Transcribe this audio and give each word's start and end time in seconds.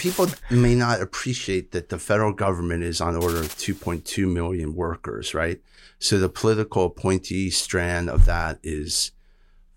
people 0.00 0.26
may 0.50 0.74
not 0.74 1.02
appreciate 1.02 1.72
that 1.72 1.90
the 1.90 1.98
federal 1.98 2.32
government 2.32 2.82
is 2.82 3.02
on 3.02 3.14
order 3.14 3.36
of 3.36 3.54
2.2 3.56 4.32
million 4.32 4.74
workers, 4.74 5.34
right? 5.34 5.60
So 5.98 6.18
the 6.18 6.30
political 6.30 6.86
appointee 6.86 7.50
strand 7.50 8.08
of 8.08 8.24
that 8.24 8.58
is 8.62 9.12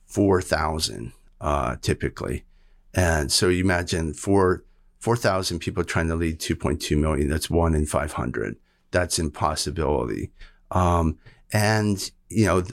4,000 0.05 1.11
uh, 1.41 1.75
typically. 1.81 2.45
And 2.93 3.31
so 3.31 3.49
you 3.49 3.63
imagine 3.63 4.13
four 4.13 4.63
4,000 4.99 5.59
people 5.59 5.83
trying 5.83 6.07
to 6.07 6.15
lead 6.15 6.39
2.2 6.39 6.97
million. 6.97 7.27
That's 7.27 7.49
one 7.49 7.75
in 7.75 7.85
500. 7.85 8.55
That's 8.91 9.19
impossibility. 9.19 10.31
Um, 10.71 11.17
and, 11.51 12.09
you 12.29 12.45
know, 12.45 12.63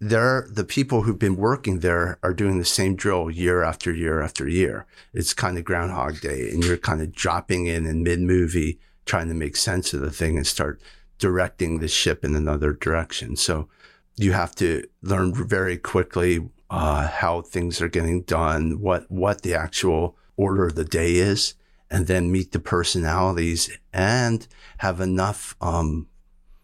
they're 0.00 0.46
the 0.50 0.64
people 0.64 1.02
who've 1.02 1.18
been 1.18 1.36
working 1.36 1.80
there 1.80 2.18
are 2.22 2.32
doing 2.32 2.58
the 2.58 2.64
same 2.64 2.94
drill 2.94 3.30
year 3.30 3.62
after 3.62 3.92
year 3.92 4.20
after 4.20 4.48
year. 4.48 4.86
It's 5.12 5.34
kind 5.34 5.58
of 5.58 5.64
Groundhog 5.64 6.20
Day, 6.20 6.50
and 6.50 6.64
you're 6.64 6.76
kind 6.76 7.02
of 7.02 7.12
dropping 7.12 7.66
in 7.66 7.86
in 7.86 8.02
mid 8.02 8.20
movie, 8.20 8.78
trying 9.06 9.28
to 9.28 9.34
make 9.34 9.56
sense 9.56 9.92
of 9.92 10.00
the 10.00 10.10
thing 10.10 10.36
and 10.36 10.46
start 10.46 10.80
directing 11.18 11.78
the 11.78 11.88
ship 11.88 12.24
in 12.24 12.36
another 12.36 12.72
direction. 12.72 13.34
So 13.34 13.68
you 14.16 14.32
have 14.32 14.54
to 14.56 14.84
learn 15.02 15.34
very 15.34 15.76
quickly 15.76 16.48
uh, 16.70 17.08
how 17.08 17.42
things 17.42 17.80
are 17.80 17.88
getting 17.88 18.22
done, 18.22 18.80
what 18.80 19.10
what 19.10 19.42
the 19.42 19.54
actual 19.54 20.16
order 20.36 20.66
of 20.66 20.76
the 20.76 20.84
day 20.84 21.16
is, 21.16 21.54
and 21.90 22.06
then 22.06 22.30
meet 22.30 22.52
the 22.52 22.60
personalities 22.60 23.76
and 23.92 24.46
have 24.78 25.00
enough, 25.00 25.56
um, 25.60 26.06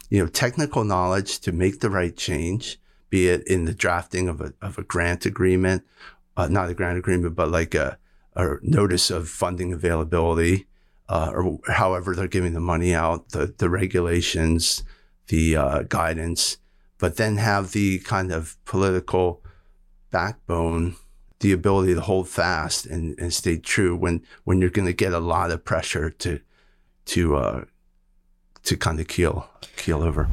you 0.08 0.20
know, 0.20 0.28
technical 0.28 0.84
knowledge 0.84 1.40
to 1.40 1.50
make 1.50 1.80
the 1.80 1.90
right 1.90 2.16
change, 2.16 2.78
be 3.14 3.28
it 3.28 3.46
in 3.46 3.64
the 3.64 3.72
drafting 3.72 4.28
of 4.28 4.40
a, 4.40 4.52
of 4.60 4.76
a 4.76 4.82
grant 4.82 5.24
agreement, 5.24 5.84
uh, 6.36 6.48
not 6.48 6.68
a 6.68 6.74
grant 6.74 6.98
agreement, 6.98 7.36
but 7.36 7.48
like 7.48 7.72
a, 7.72 7.96
a 8.34 8.56
notice 8.60 9.08
of 9.08 9.28
funding 9.28 9.72
availability, 9.72 10.66
uh, 11.08 11.30
or 11.32 11.60
however 11.68 12.16
they're 12.16 12.26
giving 12.26 12.54
the 12.54 12.58
money 12.74 12.92
out, 12.92 13.28
the, 13.28 13.54
the 13.58 13.70
regulations, 13.70 14.82
the 15.28 15.54
uh, 15.54 15.82
guidance, 15.84 16.58
but 16.98 17.16
then 17.16 17.36
have 17.36 17.70
the 17.70 18.00
kind 18.00 18.32
of 18.32 18.56
political 18.64 19.44
backbone 20.10 20.96
the 21.38 21.52
ability 21.52 21.94
to 21.94 22.00
hold 22.00 22.28
fast 22.28 22.84
and, 22.84 23.16
and 23.20 23.32
stay 23.32 23.56
true 23.56 23.94
when 23.94 24.24
when 24.42 24.60
you're 24.60 24.70
going 24.70 24.86
to 24.86 24.92
get 24.92 25.12
a 25.12 25.20
lot 25.20 25.52
of 25.52 25.64
pressure 25.64 26.10
to 26.10 26.40
to 27.04 27.36
uh, 27.36 27.64
to 28.64 28.76
kind 28.76 28.98
of 28.98 29.06
keel 29.06 29.48
keel 29.76 30.02
over. 30.02 30.28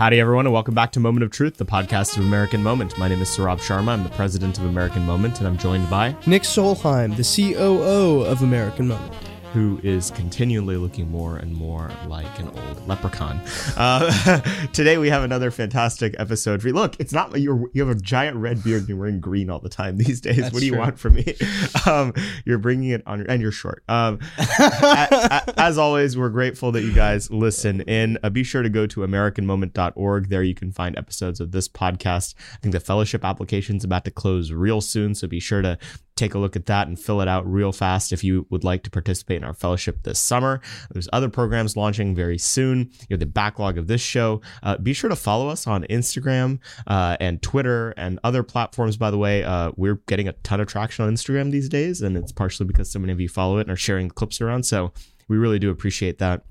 Howdy, 0.00 0.18
everyone, 0.18 0.46
and 0.46 0.54
welcome 0.54 0.74
back 0.74 0.92
to 0.92 0.98
Moment 0.98 1.24
of 1.24 1.30
Truth, 1.30 1.58
the 1.58 1.66
podcast 1.66 2.16
of 2.16 2.24
American 2.24 2.62
Moment. 2.62 2.96
My 2.96 3.06
name 3.06 3.20
is 3.20 3.28
Saurabh 3.28 3.60
Sharma. 3.60 3.88
I'm 3.88 4.02
the 4.02 4.08
president 4.08 4.56
of 4.56 4.64
American 4.64 5.02
Moment, 5.02 5.40
and 5.40 5.46
I'm 5.46 5.58
joined 5.58 5.90
by 5.90 6.16
Nick 6.26 6.44
Solheim, 6.44 7.14
the 7.18 7.52
COO 7.52 8.22
of 8.22 8.42
American 8.42 8.88
Moment 8.88 9.29
who 9.52 9.80
is 9.82 10.10
continually 10.12 10.76
looking 10.76 11.10
more 11.10 11.36
and 11.36 11.54
more 11.54 11.90
like 12.06 12.38
an 12.38 12.48
old 12.48 12.86
leprechaun. 12.88 13.40
Uh, 13.76 14.40
today 14.72 14.98
we 14.98 15.08
have 15.08 15.22
another 15.22 15.50
fantastic 15.50 16.14
episode 16.18 16.60
for 16.60 16.68
you. 16.68 16.74
Look, 16.74 16.96
it's 16.98 17.12
not 17.12 17.38
you 17.40 17.70
you 17.72 17.86
have 17.86 17.96
a 17.96 18.00
giant 18.00 18.36
red 18.36 18.62
beard 18.62 18.80
and 18.80 18.88
you're 18.88 18.98
wearing 18.98 19.20
green 19.20 19.48
all 19.48 19.58
the 19.58 19.68
time 19.68 19.96
these 19.96 20.20
days. 20.20 20.36
That's 20.36 20.52
what 20.52 20.60
do 20.60 20.66
you 20.66 20.72
true. 20.72 20.80
want 20.80 20.98
from 20.98 21.14
me? 21.14 21.34
Um, 21.86 22.12
you're 22.44 22.58
bringing 22.58 22.90
it 22.90 23.02
on, 23.06 23.20
your, 23.20 23.30
and 23.30 23.40
you're 23.40 23.52
short. 23.52 23.82
Um, 23.88 24.18
a, 24.38 25.42
a, 25.46 25.60
as 25.60 25.78
always, 25.78 26.18
we're 26.18 26.28
grateful 26.28 26.72
that 26.72 26.82
you 26.82 26.92
guys 26.92 27.30
listen 27.30 27.80
in. 27.82 28.18
Uh, 28.22 28.30
be 28.30 28.42
sure 28.42 28.62
to 28.62 28.68
go 28.68 28.86
to 28.86 29.00
AmericanMoment.org. 29.00 30.28
There 30.28 30.42
you 30.42 30.54
can 30.54 30.72
find 30.72 30.98
episodes 30.98 31.40
of 31.40 31.52
this 31.52 31.68
podcast. 31.68 32.34
I 32.54 32.56
think 32.58 32.72
the 32.72 32.80
fellowship 32.80 33.24
application 33.24 33.76
is 33.76 33.84
about 33.84 34.04
to 34.04 34.10
close 34.10 34.52
real 34.52 34.80
soon, 34.80 35.14
so 35.14 35.26
be 35.26 35.40
sure 35.40 35.62
to 35.62 35.78
take 36.20 36.34
a 36.34 36.38
look 36.38 36.54
at 36.54 36.66
that 36.66 36.86
and 36.86 36.98
fill 36.98 37.20
it 37.20 37.28
out 37.28 37.50
real 37.50 37.72
fast 37.72 38.12
if 38.12 38.22
you 38.22 38.46
would 38.50 38.62
like 38.62 38.82
to 38.82 38.90
participate 38.90 39.38
in 39.38 39.44
our 39.44 39.54
fellowship 39.54 40.02
this 40.02 40.18
summer. 40.18 40.60
There's 40.90 41.08
other 41.12 41.28
programs 41.28 41.76
launching 41.76 42.14
very 42.14 42.38
soon. 42.38 42.90
You 43.08 43.14
have 43.14 43.20
the 43.20 43.26
backlog 43.26 43.78
of 43.78 43.86
this 43.86 44.02
show. 44.02 44.42
Uh, 44.62 44.76
be 44.76 44.92
sure 44.92 45.08
to 45.08 45.16
follow 45.16 45.48
us 45.48 45.66
on 45.66 45.84
Instagram 45.84 46.58
uh, 46.86 47.16
and 47.20 47.40
Twitter 47.40 47.90
and 47.96 48.20
other 48.22 48.42
platforms. 48.42 48.96
By 48.96 49.10
the 49.10 49.18
way, 49.18 49.42
uh, 49.42 49.72
we're 49.76 50.00
getting 50.06 50.28
a 50.28 50.32
ton 50.32 50.60
of 50.60 50.68
traction 50.68 51.04
on 51.04 51.12
Instagram 51.12 51.50
these 51.50 51.68
days, 51.68 52.02
and 52.02 52.16
it's 52.16 52.32
partially 52.32 52.66
because 52.66 52.90
so 52.90 52.98
many 52.98 53.12
of 53.12 53.20
you 53.20 53.28
follow 53.28 53.58
it 53.58 53.62
and 53.62 53.70
are 53.70 53.76
sharing 53.76 54.10
clips 54.10 54.40
around. 54.40 54.64
So 54.64 54.92
we 55.28 55.38
really 55.38 55.58
do 55.58 55.70
appreciate 55.70 56.18
that. 56.18 56.44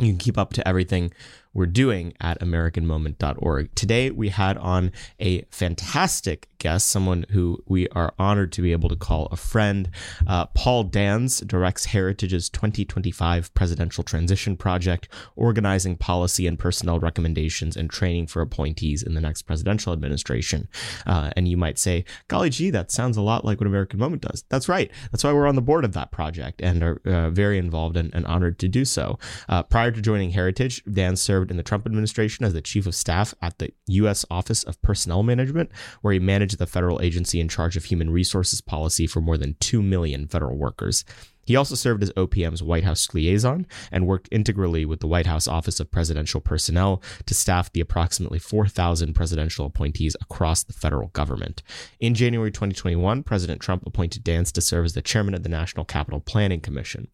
You 0.00 0.08
can 0.08 0.18
keep 0.18 0.36
up 0.36 0.52
to 0.54 0.66
everything 0.66 1.12
we're 1.52 1.66
doing 1.66 2.14
at 2.20 2.40
AmericanMoment.org. 2.40 3.74
Today, 3.76 4.10
we 4.10 4.30
had 4.30 4.58
on 4.58 4.90
a 5.20 5.42
fantastic 5.50 6.48
guest, 6.64 6.88
someone 6.88 7.26
who 7.28 7.62
we 7.66 7.86
are 7.90 8.14
honored 8.18 8.50
to 8.50 8.62
be 8.62 8.72
able 8.72 8.88
to 8.88 8.96
call 8.96 9.26
a 9.26 9.36
friend. 9.36 9.90
Uh, 10.26 10.46
Paul 10.46 10.84
Dans 10.84 11.40
directs 11.40 11.84
Heritage's 11.84 12.48
2025 12.48 13.52
Presidential 13.52 14.02
Transition 14.02 14.56
Project, 14.56 15.06
organizing 15.36 15.94
policy 15.94 16.46
and 16.46 16.58
personnel 16.58 16.98
recommendations 16.98 17.76
and 17.76 17.90
training 17.90 18.28
for 18.28 18.40
appointees 18.40 19.02
in 19.02 19.12
the 19.12 19.20
next 19.20 19.42
presidential 19.42 19.92
administration. 19.92 20.66
Uh, 21.06 21.30
and 21.36 21.48
you 21.48 21.58
might 21.58 21.78
say, 21.78 22.02
golly 22.28 22.48
gee, 22.48 22.70
that 22.70 22.90
sounds 22.90 23.18
a 23.18 23.22
lot 23.22 23.44
like 23.44 23.60
what 23.60 23.66
American 23.66 23.98
Moment 23.98 24.22
does. 24.22 24.42
That's 24.48 24.66
right. 24.66 24.90
That's 25.12 25.22
why 25.22 25.34
we're 25.34 25.46
on 25.46 25.56
the 25.56 25.60
board 25.60 25.84
of 25.84 25.92
that 25.92 26.12
project 26.12 26.62
and 26.62 26.82
are 26.82 27.00
uh, 27.04 27.28
very 27.28 27.58
involved 27.58 27.98
and, 27.98 28.12
and, 28.14 28.24
honored 28.24 28.58
to 28.60 28.68
do 28.68 28.86
so. 28.86 29.18
Uh, 29.50 29.62
prior 29.62 29.90
to 29.90 30.00
joining 30.00 30.30
Heritage, 30.30 30.82
Dans 30.90 31.20
served 31.20 31.50
in 31.50 31.58
the 31.58 31.62
Trump 31.62 31.84
administration 31.84 32.46
as 32.46 32.54
the 32.54 32.62
chief 32.62 32.86
of 32.86 32.94
staff 32.94 33.34
at 33.42 33.58
the 33.58 33.70
U.S. 33.88 34.24
Office 34.30 34.62
of 34.62 34.80
Personnel 34.80 35.22
Management, 35.22 35.70
where 36.00 36.14
he 36.14 36.18
managed 36.18 36.53
the 36.56 36.66
federal 36.66 37.00
agency 37.00 37.40
in 37.40 37.48
charge 37.48 37.76
of 37.76 37.84
human 37.84 38.10
resources 38.10 38.60
policy 38.60 39.06
for 39.06 39.20
more 39.20 39.38
than 39.38 39.56
2 39.60 39.82
million 39.82 40.26
federal 40.26 40.56
workers. 40.56 41.04
He 41.46 41.56
also 41.56 41.74
served 41.74 42.02
as 42.02 42.10
OPM's 42.12 42.62
White 42.62 42.84
House 42.84 43.12
liaison 43.12 43.66
and 43.92 44.06
worked 44.06 44.28
integrally 44.30 44.84
with 44.84 45.00
the 45.00 45.06
White 45.06 45.26
House 45.26 45.46
Office 45.46 45.78
of 45.80 45.90
Presidential 45.90 46.40
Personnel 46.40 47.02
to 47.26 47.34
staff 47.34 47.72
the 47.72 47.80
approximately 47.80 48.38
4,000 48.38 49.14
presidential 49.14 49.66
appointees 49.66 50.16
across 50.20 50.62
the 50.62 50.72
federal 50.72 51.08
government. 51.08 51.62
In 52.00 52.14
January 52.14 52.50
2021, 52.50 53.22
President 53.22 53.60
Trump 53.60 53.86
appointed 53.86 54.24
Dans 54.24 54.50
to 54.52 54.60
serve 54.60 54.86
as 54.86 54.94
the 54.94 55.02
chairman 55.02 55.34
of 55.34 55.42
the 55.42 55.48
National 55.48 55.84
Capital 55.84 56.20
Planning 56.20 56.60
Commission. 56.60 57.08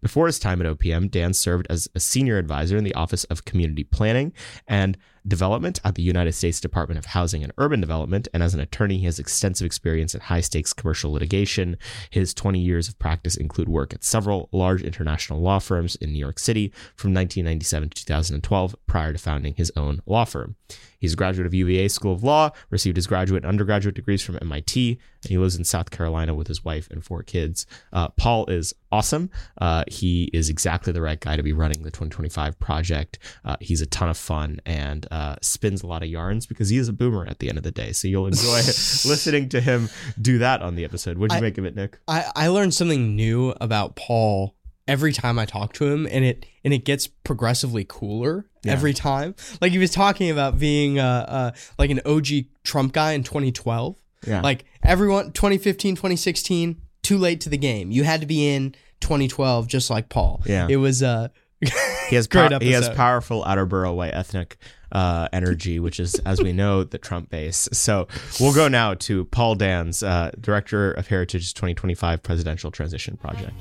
Before 0.00 0.26
his 0.26 0.38
time 0.38 0.60
at 0.60 0.66
OPM, 0.66 1.10
Dans 1.10 1.38
served 1.38 1.66
as 1.68 1.88
a 1.94 2.00
senior 2.00 2.38
advisor 2.38 2.76
in 2.76 2.84
the 2.84 2.94
Office 2.94 3.24
of 3.24 3.44
Community 3.44 3.84
Planning 3.84 4.32
and 4.66 4.96
Development 5.26 5.80
at 5.84 5.94
the 5.94 6.02
United 6.02 6.32
States 6.32 6.60
Department 6.60 6.98
of 6.98 7.06
Housing 7.06 7.42
and 7.42 7.52
Urban 7.58 7.80
Development, 7.80 8.26
and 8.34 8.42
as 8.42 8.54
an 8.54 8.60
attorney, 8.60 8.98
he 8.98 9.04
has 9.04 9.18
extensive 9.18 9.64
experience 9.64 10.14
in 10.14 10.20
high 10.20 10.40
stakes 10.40 10.72
commercial 10.72 11.12
litigation. 11.12 11.76
His 12.10 12.34
20 12.34 12.58
years 12.58 12.88
of 12.88 12.98
practice 12.98 13.36
include 13.36 13.68
work 13.68 13.94
at 13.94 14.04
several 14.04 14.48
large 14.52 14.82
international 14.82 15.40
law 15.40 15.58
firms 15.58 15.94
in 15.96 16.12
New 16.12 16.18
York 16.18 16.38
City 16.38 16.72
from 16.96 17.14
1997 17.14 17.90
to 17.90 18.04
2012, 18.04 18.76
prior 18.86 19.12
to 19.12 19.18
founding 19.18 19.54
his 19.54 19.72
own 19.76 20.02
law 20.06 20.24
firm. 20.24 20.56
He's 20.98 21.14
a 21.14 21.16
graduate 21.16 21.46
of 21.46 21.54
UVA 21.54 21.88
School 21.88 22.12
of 22.12 22.22
Law, 22.22 22.50
received 22.70 22.96
his 22.96 23.06
graduate 23.06 23.44
and 23.44 23.48
undergraduate 23.48 23.94
degrees 23.94 24.22
from 24.22 24.38
MIT, 24.40 24.98
he 25.28 25.38
lives 25.38 25.56
in 25.56 25.64
South 25.64 25.90
Carolina 25.90 26.34
with 26.34 26.48
his 26.48 26.64
wife 26.64 26.90
and 26.90 27.04
four 27.04 27.22
kids. 27.22 27.66
Uh, 27.92 28.08
Paul 28.08 28.46
is 28.46 28.74
awesome. 28.90 29.30
Uh, 29.58 29.84
he 29.86 30.24
is 30.32 30.48
exactly 30.48 30.92
the 30.92 31.00
right 31.00 31.20
guy 31.20 31.36
to 31.36 31.42
be 31.42 31.52
running 31.52 31.82
the 31.82 31.90
2025 31.90 32.58
project. 32.58 33.18
Uh, 33.44 33.56
he's 33.60 33.80
a 33.80 33.86
ton 33.86 34.08
of 34.08 34.16
fun 34.16 34.60
and 34.66 35.06
uh, 35.10 35.36
spins 35.40 35.82
a 35.82 35.86
lot 35.86 36.02
of 36.02 36.08
yarns 36.08 36.46
because 36.46 36.68
he 36.68 36.78
is 36.78 36.88
a 36.88 36.92
boomer 36.92 37.26
at 37.26 37.38
the 37.38 37.48
end 37.48 37.58
of 37.58 37.64
the 37.64 37.70
day. 37.70 37.92
So 37.92 38.08
you'll 38.08 38.26
enjoy 38.26 38.56
listening 38.56 39.48
to 39.50 39.60
him 39.60 39.88
do 40.20 40.38
that 40.38 40.62
on 40.62 40.74
the 40.74 40.84
episode. 40.84 41.18
What'd 41.18 41.32
you 41.32 41.38
I, 41.38 41.40
make 41.40 41.58
of 41.58 41.64
it, 41.64 41.76
Nick? 41.76 41.98
I, 42.08 42.30
I 42.34 42.48
learned 42.48 42.74
something 42.74 43.14
new 43.14 43.54
about 43.60 43.96
Paul 43.96 44.54
every 44.88 45.12
time 45.12 45.38
I 45.38 45.46
talk 45.46 45.72
to 45.74 45.86
him, 45.86 46.06
and 46.10 46.24
it 46.24 46.46
and 46.64 46.72
it 46.74 46.84
gets 46.84 47.06
progressively 47.06 47.84
cooler 47.88 48.46
yeah. 48.62 48.72
every 48.72 48.92
time. 48.92 49.34
Like 49.60 49.72
he 49.72 49.78
was 49.78 49.90
talking 49.90 50.30
about 50.30 50.58
being 50.58 50.98
uh, 50.98 51.26
uh 51.28 51.50
like 51.78 51.90
an 51.90 52.00
OG 52.04 52.26
Trump 52.64 52.92
guy 52.92 53.12
in 53.12 53.22
2012. 53.22 53.96
Yeah. 54.26 54.40
Like 54.40 54.64
everyone 54.82 55.32
2015, 55.32 55.96
2016, 55.96 56.80
too 57.02 57.18
late 57.18 57.40
to 57.42 57.48
the 57.48 57.58
game. 57.58 57.90
You 57.90 58.04
had 58.04 58.20
to 58.20 58.26
be 58.26 58.48
in 58.48 58.74
2012 59.00 59.66
just 59.66 59.90
like 59.90 60.08
Paul. 60.08 60.42
Yeah. 60.46 60.66
It 60.68 60.76
was 60.76 61.02
uh 61.02 61.28
he 62.08 62.16
has 62.16 62.26
great 62.26 62.60
he 62.62 62.72
has 62.72 62.88
powerful 62.90 63.44
outer 63.44 63.66
borough 63.66 63.94
white 63.94 64.14
ethnic 64.14 64.56
uh, 64.92 65.28
energy, 65.32 65.80
which 65.80 65.98
is, 65.98 66.16
as 66.20 66.40
we 66.40 66.52
know, 66.52 66.84
the 66.84 66.98
Trump 66.98 67.30
base. 67.30 67.68
So 67.72 68.08
we'll 68.38 68.54
go 68.54 68.68
now 68.68 68.94
to 68.94 69.24
Paul 69.26 69.54
Dans, 69.54 70.02
uh, 70.02 70.30
director 70.38 70.92
of 70.92 71.08
Heritage's 71.08 71.52
2025 71.52 72.22
Presidential 72.22 72.70
Transition 72.70 73.16
Project. 73.16 73.54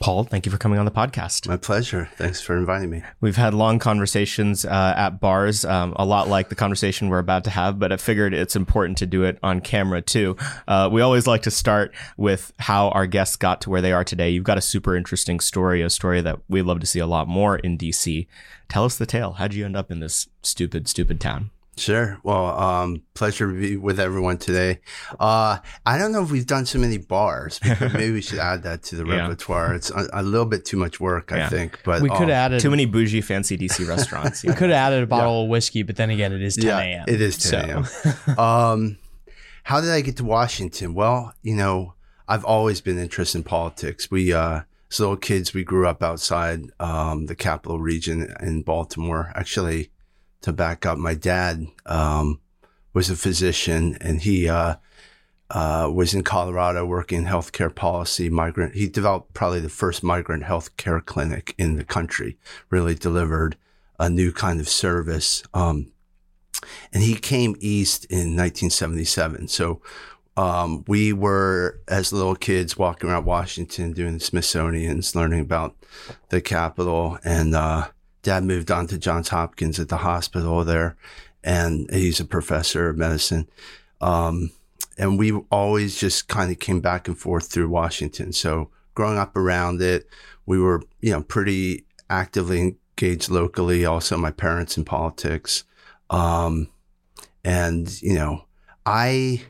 Paul, 0.00 0.24
thank 0.24 0.46
you 0.46 0.52
for 0.52 0.56
coming 0.56 0.78
on 0.78 0.86
the 0.86 0.90
podcast. 0.90 1.46
My 1.46 1.58
pleasure. 1.58 2.08
Thanks 2.16 2.40
for 2.40 2.56
inviting 2.56 2.88
me. 2.88 3.02
We've 3.20 3.36
had 3.36 3.52
long 3.52 3.78
conversations 3.78 4.64
uh, 4.64 4.94
at 4.96 5.20
bars, 5.20 5.62
um, 5.66 5.92
a 5.96 6.06
lot 6.06 6.26
like 6.26 6.48
the 6.48 6.54
conversation 6.54 7.10
we're 7.10 7.18
about 7.18 7.44
to 7.44 7.50
have, 7.50 7.78
but 7.78 7.92
I 7.92 7.98
figured 7.98 8.32
it's 8.32 8.56
important 8.56 8.96
to 8.98 9.06
do 9.06 9.24
it 9.24 9.38
on 9.42 9.60
camera 9.60 10.00
too. 10.00 10.38
Uh, 10.66 10.88
we 10.90 11.02
always 11.02 11.26
like 11.26 11.42
to 11.42 11.50
start 11.50 11.94
with 12.16 12.50
how 12.58 12.88
our 12.88 13.06
guests 13.06 13.36
got 13.36 13.60
to 13.60 13.70
where 13.70 13.82
they 13.82 13.92
are 13.92 14.02
today. 14.02 14.30
You've 14.30 14.42
got 14.42 14.56
a 14.56 14.62
super 14.62 14.96
interesting 14.96 15.38
story, 15.38 15.82
a 15.82 15.90
story 15.90 16.22
that 16.22 16.38
we'd 16.48 16.62
love 16.62 16.80
to 16.80 16.86
see 16.86 17.00
a 17.00 17.06
lot 17.06 17.28
more 17.28 17.58
in 17.58 17.76
DC. 17.76 18.26
Tell 18.70 18.86
us 18.86 18.96
the 18.96 19.04
tale. 19.04 19.32
How'd 19.32 19.52
you 19.52 19.66
end 19.66 19.76
up 19.76 19.90
in 19.90 20.00
this 20.00 20.28
stupid, 20.42 20.88
stupid 20.88 21.20
town? 21.20 21.50
Sure. 21.76 22.18
Well, 22.22 22.46
um, 22.60 23.02
pleasure 23.14 23.50
to 23.50 23.58
be 23.58 23.76
with 23.76 23.98
everyone 23.98 24.36
today. 24.36 24.80
Uh, 25.18 25.58
I 25.86 25.96
don't 25.98 26.12
know 26.12 26.22
if 26.22 26.30
we've 26.30 26.46
done 26.46 26.66
so 26.66 26.78
many 26.78 26.98
bars. 26.98 27.58
Maybe 27.80 28.12
we 28.12 28.20
should 28.20 28.38
add 28.38 28.64
that 28.64 28.82
to 28.84 28.96
the 28.96 29.06
Yeah. 29.06 29.22
repertoire. 29.28 29.74
It's 29.74 29.88
a, 29.90 30.06
a 30.12 30.22
little 30.22 30.46
bit 30.46 30.66
too 30.66 30.76
much 30.76 31.00
work, 31.00 31.32
I 31.32 31.38
Yeah. 31.38 31.48
think. 31.48 31.78
But 31.82 32.02
We 32.02 32.10
could 32.10 32.16
um, 32.22 32.28
have 32.28 32.52
added 32.52 32.60
Too 32.60 32.70
many 32.70 32.84
bougie, 32.84 33.22
fancy 33.22 33.56
DC 33.56 33.86
restaurants. 33.88 34.42
we 34.42 34.52
could 34.52 34.68
have 34.70 34.76
added 34.92 35.04
a 35.04 35.06
bottle 35.06 35.44
of 35.44 35.48
whiskey, 35.48 35.82
but 35.82 35.96
then 35.96 36.10
again, 36.10 36.32
it 36.32 36.42
is 36.42 36.56
10 36.56 36.64
yeah, 36.66 36.78
a.m. 36.80 37.04
it 37.08 37.20
is 37.20 37.38
10 37.38 37.70
a.m. 37.70 37.86
um, 38.38 38.98
how 39.62 39.80
did 39.80 39.90
I 39.90 40.02
get 40.02 40.16
to 40.18 40.24
Washington? 40.24 40.92
Well, 40.92 41.32
you 41.42 41.54
know, 41.54 41.94
I've 42.28 42.44
always 42.44 42.80
been 42.82 42.98
interested 42.98 43.38
in 43.38 43.44
politics. 43.44 44.10
We, 44.10 44.32
uh, 44.34 44.62
as 44.90 45.00
little 45.00 45.16
kids, 45.16 45.54
we 45.54 45.64
grew 45.64 45.86
up 45.86 46.02
outside 46.02 46.64
um, 46.78 47.24
the 47.26 47.36
capital 47.36 47.80
region 47.80 48.34
in 48.40 48.62
Baltimore. 48.62 49.32
Actually, 49.34 49.92
to 50.42 50.52
back 50.52 50.86
up, 50.86 50.98
my 50.98 51.14
dad 51.14 51.66
um, 51.86 52.40
was 52.92 53.10
a 53.10 53.16
physician, 53.16 53.96
and 54.00 54.22
he 54.22 54.48
uh, 54.48 54.76
uh, 55.50 55.90
was 55.92 56.14
in 56.14 56.22
Colorado 56.22 56.86
working 56.86 57.18
in 57.18 57.24
healthcare 57.26 57.74
policy. 57.74 58.28
Migrant, 58.28 58.74
he 58.74 58.88
developed 58.88 59.34
probably 59.34 59.60
the 59.60 59.68
first 59.68 60.02
migrant 60.02 60.44
healthcare 60.44 61.04
clinic 61.04 61.54
in 61.58 61.76
the 61.76 61.84
country. 61.84 62.38
Really 62.70 62.94
delivered 62.94 63.56
a 63.98 64.08
new 64.08 64.32
kind 64.32 64.60
of 64.60 64.68
service. 64.68 65.42
Um, 65.52 65.92
and 66.92 67.02
he 67.02 67.14
came 67.14 67.56
east 67.60 68.04
in 68.06 68.36
1977. 68.36 69.48
So 69.48 69.80
um, 70.36 70.84
we 70.86 71.12
were, 71.12 71.80
as 71.88 72.12
little 72.12 72.36
kids, 72.36 72.78
walking 72.78 73.10
around 73.10 73.24
Washington 73.24 73.92
doing 73.92 74.14
the 74.14 74.20
Smithsonian's, 74.20 75.14
learning 75.14 75.40
about 75.40 75.76
the 76.28 76.40
Capitol. 76.40 77.18
And 77.24 77.54
uh, 77.54 77.88
dad 78.22 78.44
moved 78.44 78.70
on 78.70 78.86
to 78.88 78.98
Johns 78.98 79.28
Hopkins 79.28 79.78
at 79.78 79.88
the 79.88 79.98
hospital 79.98 80.64
there, 80.64 80.96
and 81.42 81.90
he's 81.92 82.20
a 82.20 82.24
professor 82.24 82.88
of 82.88 82.96
medicine. 82.96 83.48
Um, 84.00 84.50
and 84.98 85.18
we 85.18 85.32
always 85.50 85.98
just 85.98 86.28
kind 86.28 86.50
of 86.50 86.58
came 86.58 86.80
back 86.80 87.08
and 87.08 87.18
forth 87.18 87.50
through 87.50 87.68
Washington. 87.68 88.32
So 88.32 88.70
growing 88.94 89.18
up 89.18 89.36
around 89.36 89.80
it, 89.80 90.06
we 90.46 90.58
were, 90.58 90.82
you 91.00 91.12
know, 91.12 91.22
pretty 91.22 91.84
actively 92.08 92.76
engaged 93.00 93.30
locally. 93.30 93.84
Also, 93.84 94.16
my 94.16 94.30
parents 94.30 94.76
in 94.76 94.84
politics. 94.84 95.64
Um, 96.10 96.68
and 97.44 98.00
you 98.02 98.14
know, 98.14 98.44
I, 98.84 99.42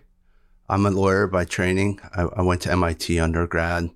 I'm 0.69 0.87
a 0.87 0.91
lawyer 0.91 1.27
by 1.27 1.45
training. 1.45 2.01
I, 2.15 2.23
I 2.23 2.43
went 2.43 2.63
to 2.63 2.73
MIT 2.73 3.19
undergrad 3.19 3.91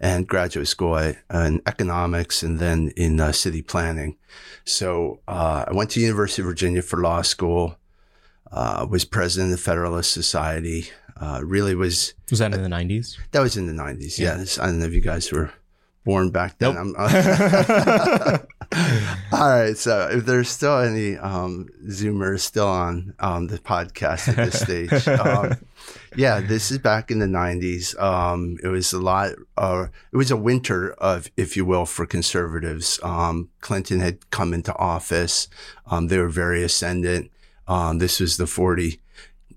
and 0.00 0.26
graduate 0.28 0.68
school 0.68 0.94
I- 0.94 1.16
in 1.32 1.62
economics 1.66 2.42
and 2.42 2.58
then 2.58 2.92
in 2.96 3.20
uh, 3.20 3.32
city 3.32 3.62
planning. 3.62 4.16
So 4.64 5.20
uh, 5.28 5.64
I 5.68 5.72
went 5.72 5.90
to 5.90 6.00
University 6.00 6.42
of 6.42 6.46
Virginia 6.48 6.82
for 6.82 7.00
law 7.00 7.22
school. 7.22 7.76
Uh, 8.52 8.86
was 8.88 9.04
president 9.04 9.52
of 9.52 9.58
the 9.58 9.62
Federalist 9.64 10.12
Society. 10.12 10.88
Uh, 11.20 11.40
really 11.44 11.74
was 11.74 12.14
Was 12.30 12.38
that 12.40 12.52
in 12.54 12.62
the 12.62 12.68
90s? 12.68 13.16
that 13.32 13.40
was 13.40 13.56
in 13.56 13.66
the 13.66 13.72
nineties. 13.72 14.18
Yeah, 14.18 14.34
this- 14.36 14.58
I 14.58 14.66
don't 14.66 14.78
know 14.78 14.86
if 14.86 14.92
you 14.92 15.00
guys 15.00 15.32
were 15.32 15.50
born 16.04 16.30
back 16.30 16.58
then. 16.58 16.74
Nope. 16.74 16.94
I'm, 16.96 16.96
all 19.32 19.48
right. 19.48 19.76
So 19.76 20.08
if 20.12 20.24
there's 20.26 20.48
still 20.48 20.78
any 20.78 21.16
um, 21.16 21.68
Zoomers 21.88 22.40
still 22.40 22.68
on 22.68 23.14
um, 23.18 23.48
the 23.48 23.58
podcast 23.58 24.28
at 24.28 24.36
this 24.36 24.60
stage, 24.60 25.08
um, 25.20 25.56
yeah, 26.16 26.40
this 26.40 26.70
is 26.70 26.78
back 26.78 27.10
in 27.10 27.18
the 27.18 27.26
nineties. 27.26 27.96
Um, 27.98 28.58
it 28.62 28.68
was 28.68 28.92
a 28.92 28.98
lot. 28.98 29.32
Uh, 29.56 29.86
it 30.12 30.16
was 30.16 30.30
a 30.30 30.36
winter 30.36 30.92
of, 30.94 31.30
if 31.36 31.56
you 31.56 31.64
will, 31.64 31.86
for 31.86 32.06
conservatives. 32.06 32.98
Um, 33.02 33.50
Clinton 33.60 34.00
had 34.00 34.30
come 34.30 34.54
into 34.54 34.74
office. 34.76 35.48
Um, 35.86 36.08
they 36.08 36.18
were 36.18 36.28
very 36.28 36.62
ascendant. 36.62 37.30
Um, 37.68 37.98
this 37.98 38.20
was 38.20 38.36
the 38.36 38.46
forty 38.46 39.00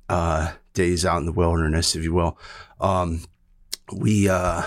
uh, 0.09 0.53
days 0.73 1.05
out 1.05 1.19
in 1.19 1.25
the 1.25 1.31
wilderness, 1.31 1.95
if 1.95 2.03
you 2.03 2.13
will. 2.13 2.37
Um, 2.79 3.23
we, 3.91 4.29
uh, 4.29 4.63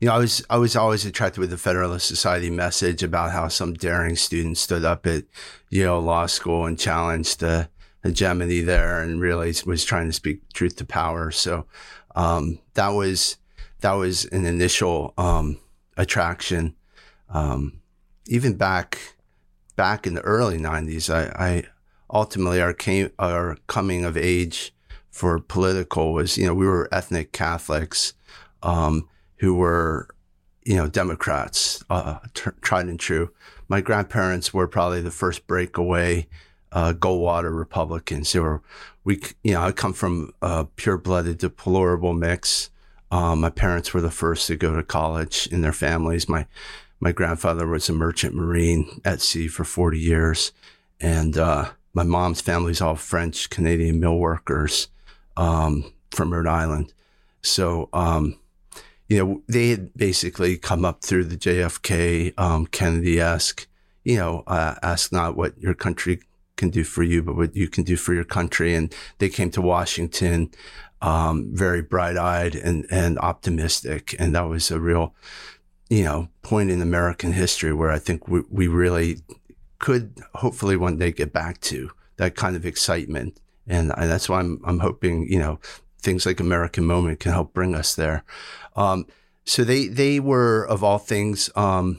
you 0.00 0.08
know, 0.08 0.14
I 0.14 0.18
was 0.18 0.44
I 0.50 0.56
was 0.56 0.76
always 0.76 1.04
attracted 1.04 1.40
with 1.40 1.50
the 1.50 1.58
Federalist 1.58 2.06
Society 2.06 2.50
message 2.50 3.02
about 3.02 3.30
how 3.30 3.48
some 3.48 3.74
daring 3.74 4.16
student 4.16 4.58
stood 4.58 4.84
up 4.84 5.06
at 5.06 5.24
Yale 5.70 6.00
Law 6.00 6.26
School 6.26 6.66
and 6.66 6.78
challenged 6.78 7.40
the 7.40 7.68
hegemony 8.02 8.60
there, 8.60 9.00
and 9.00 9.20
really 9.20 9.54
was 9.66 9.84
trying 9.84 10.06
to 10.06 10.12
speak 10.12 10.40
truth 10.52 10.76
to 10.76 10.84
power. 10.84 11.30
So 11.30 11.66
um, 12.14 12.58
that 12.74 12.88
was 12.88 13.36
that 13.80 13.92
was 13.92 14.24
an 14.26 14.46
initial 14.46 15.14
um, 15.18 15.58
attraction. 15.96 16.74
Um, 17.28 17.80
even 18.26 18.56
back 18.56 18.98
back 19.76 20.06
in 20.06 20.14
the 20.14 20.20
early 20.22 20.58
'90s, 20.58 21.12
I, 21.12 21.44
I 21.44 21.64
ultimately 22.10 22.60
our 22.60 22.72
came 22.72 23.10
our 23.18 23.56
coming 23.66 24.04
of 24.04 24.16
age 24.16 24.74
for 25.10 25.38
political 25.38 26.12
was 26.12 26.38
you 26.38 26.46
know 26.46 26.54
we 26.54 26.66
were 26.66 26.88
ethnic 26.92 27.32
Catholics 27.32 28.14
um, 28.62 29.08
who 29.36 29.54
were 29.54 30.08
you 30.64 30.76
know 30.76 30.88
Democrats 30.88 31.84
uh, 31.90 32.18
tr- 32.34 32.50
tried 32.60 32.86
and 32.86 32.98
true. 32.98 33.30
My 33.68 33.80
grandparents 33.80 34.52
were 34.52 34.68
probably 34.68 35.00
the 35.00 35.10
first 35.10 35.46
breakaway 35.46 36.26
uh, 36.72 36.92
Goldwater 36.92 37.56
Republicans. 37.56 38.32
They 38.32 38.40
were 38.40 38.62
we 39.04 39.20
you 39.42 39.52
know 39.54 39.62
I 39.62 39.72
come 39.72 39.92
from 39.92 40.32
a 40.42 40.64
pure 40.64 40.98
blooded 40.98 41.38
deplorable 41.38 42.12
mix. 42.12 42.70
Um, 43.10 43.40
my 43.40 43.50
parents 43.50 43.92
were 43.92 44.00
the 44.00 44.10
first 44.10 44.46
to 44.46 44.56
go 44.56 44.74
to 44.74 44.82
college 44.82 45.46
in 45.52 45.60
their 45.60 45.72
families. 45.72 46.28
My 46.28 46.46
my 47.02 47.10
grandfather 47.10 47.66
was 47.66 47.88
a 47.88 47.92
merchant 47.92 48.32
marine 48.32 49.00
at 49.04 49.20
sea 49.20 49.48
for 49.48 49.64
40 49.64 49.98
years. 49.98 50.52
And 51.00 51.36
uh, 51.36 51.70
my 51.92 52.04
mom's 52.04 52.40
family's 52.40 52.80
all 52.80 52.94
French 52.94 53.50
Canadian 53.50 53.98
mill 53.98 54.18
workers 54.18 54.86
um, 55.36 55.92
from 56.12 56.32
Rhode 56.32 56.46
Island. 56.46 56.94
So, 57.42 57.88
um, 57.92 58.38
you 59.08 59.18
know, 59.18 59.42
they 59.48 59.70
had 59.70 59.92
basically 59.94 60.56
come 60.56 60.84
up 60.84 61.02
through 61.02 61.24
the 61.24 61.36
JFK 61.36 62.38
um, 62.38 62.66
Kennedy 62.66 63.18
esque, 63.18 63.66
you 64.04 64.16
know, 64.16 64.44
uh, 64.46 64.76
ask 64.80 65.10
not 65.10 65.36
what 65.36 65.60
your 65.60 65.74
country 65.74 66.20
can 66.56 66.70
do 66.70 66.84
for 66.84 67.02
you, 67.02 67.22
but 67.22 67.36
what 67.36 67.56
you 67.56 67.68
can 67.68 67.84
do 67.84 67.96
for 67.96 68.14
your 68.14 68.24
country. 68.24 68.74
And 68.74 68.94
they 69.18 69.28
came 69.28 69.50
to 69.52 69.62
Washington 69.62 70.50
um, 71.02 71.50
very 71.52 71.82
bright 71.82 72.16
eyed 72.16 72.54
and, 72.54 72.86
and 72.90 73.18
optimistic. 73.18 74.14
And 74.18 74.34
that 74.34 74.48
was 74.48 74.70
a 74.70 74.80
real, 74.80 75.14
you 75.90 76.04
know, 76.04 76.28
point 76.42 76.70
in 76.70 76.80
American 76.80 77.32
history 77.32 77.72
where 77.72 77.90
I 77.90 77.98
think 77.98 78.28
we, 78.28 78.42
we 78.48 78.68
really 78.68 79.18
could 79.80 80.22
hopefully 80.34 80.76
one 80.76 80.96
day 80.96 81.10
get 81.10 81.32
back 81.32 81.60
to 81.62 81.90
that 82.16 82.36
kind 82.36 82.54
of 82.54 82.64
excitement. 82.64 83.40
And 83.66 83.90
that's 83.90 84.28
why 84.28 84.38
I'm, 84.38 84.60
I'm 84.64 84.78
hoping, 84.78 85.26
you 85.28 85.38
know, 85.38 85.58
things 86.00 86.24
like 86.24 86.40
American 86.40 86.84
Moment 86.84 87.20
can 87.20 87.32
help 87.32 87.52
bring 87.52 87.74
us 87.74 87.94
there. 87.94 88.24
Um, 88.76 89.06
so 89.44 89.64
they, 89.64 89.88
they 89.88 90.20
were 90.20 90.64
of 90.64 90.84
all 90.84 90.98
things, 90.98 91.50
um, 91.56 91.98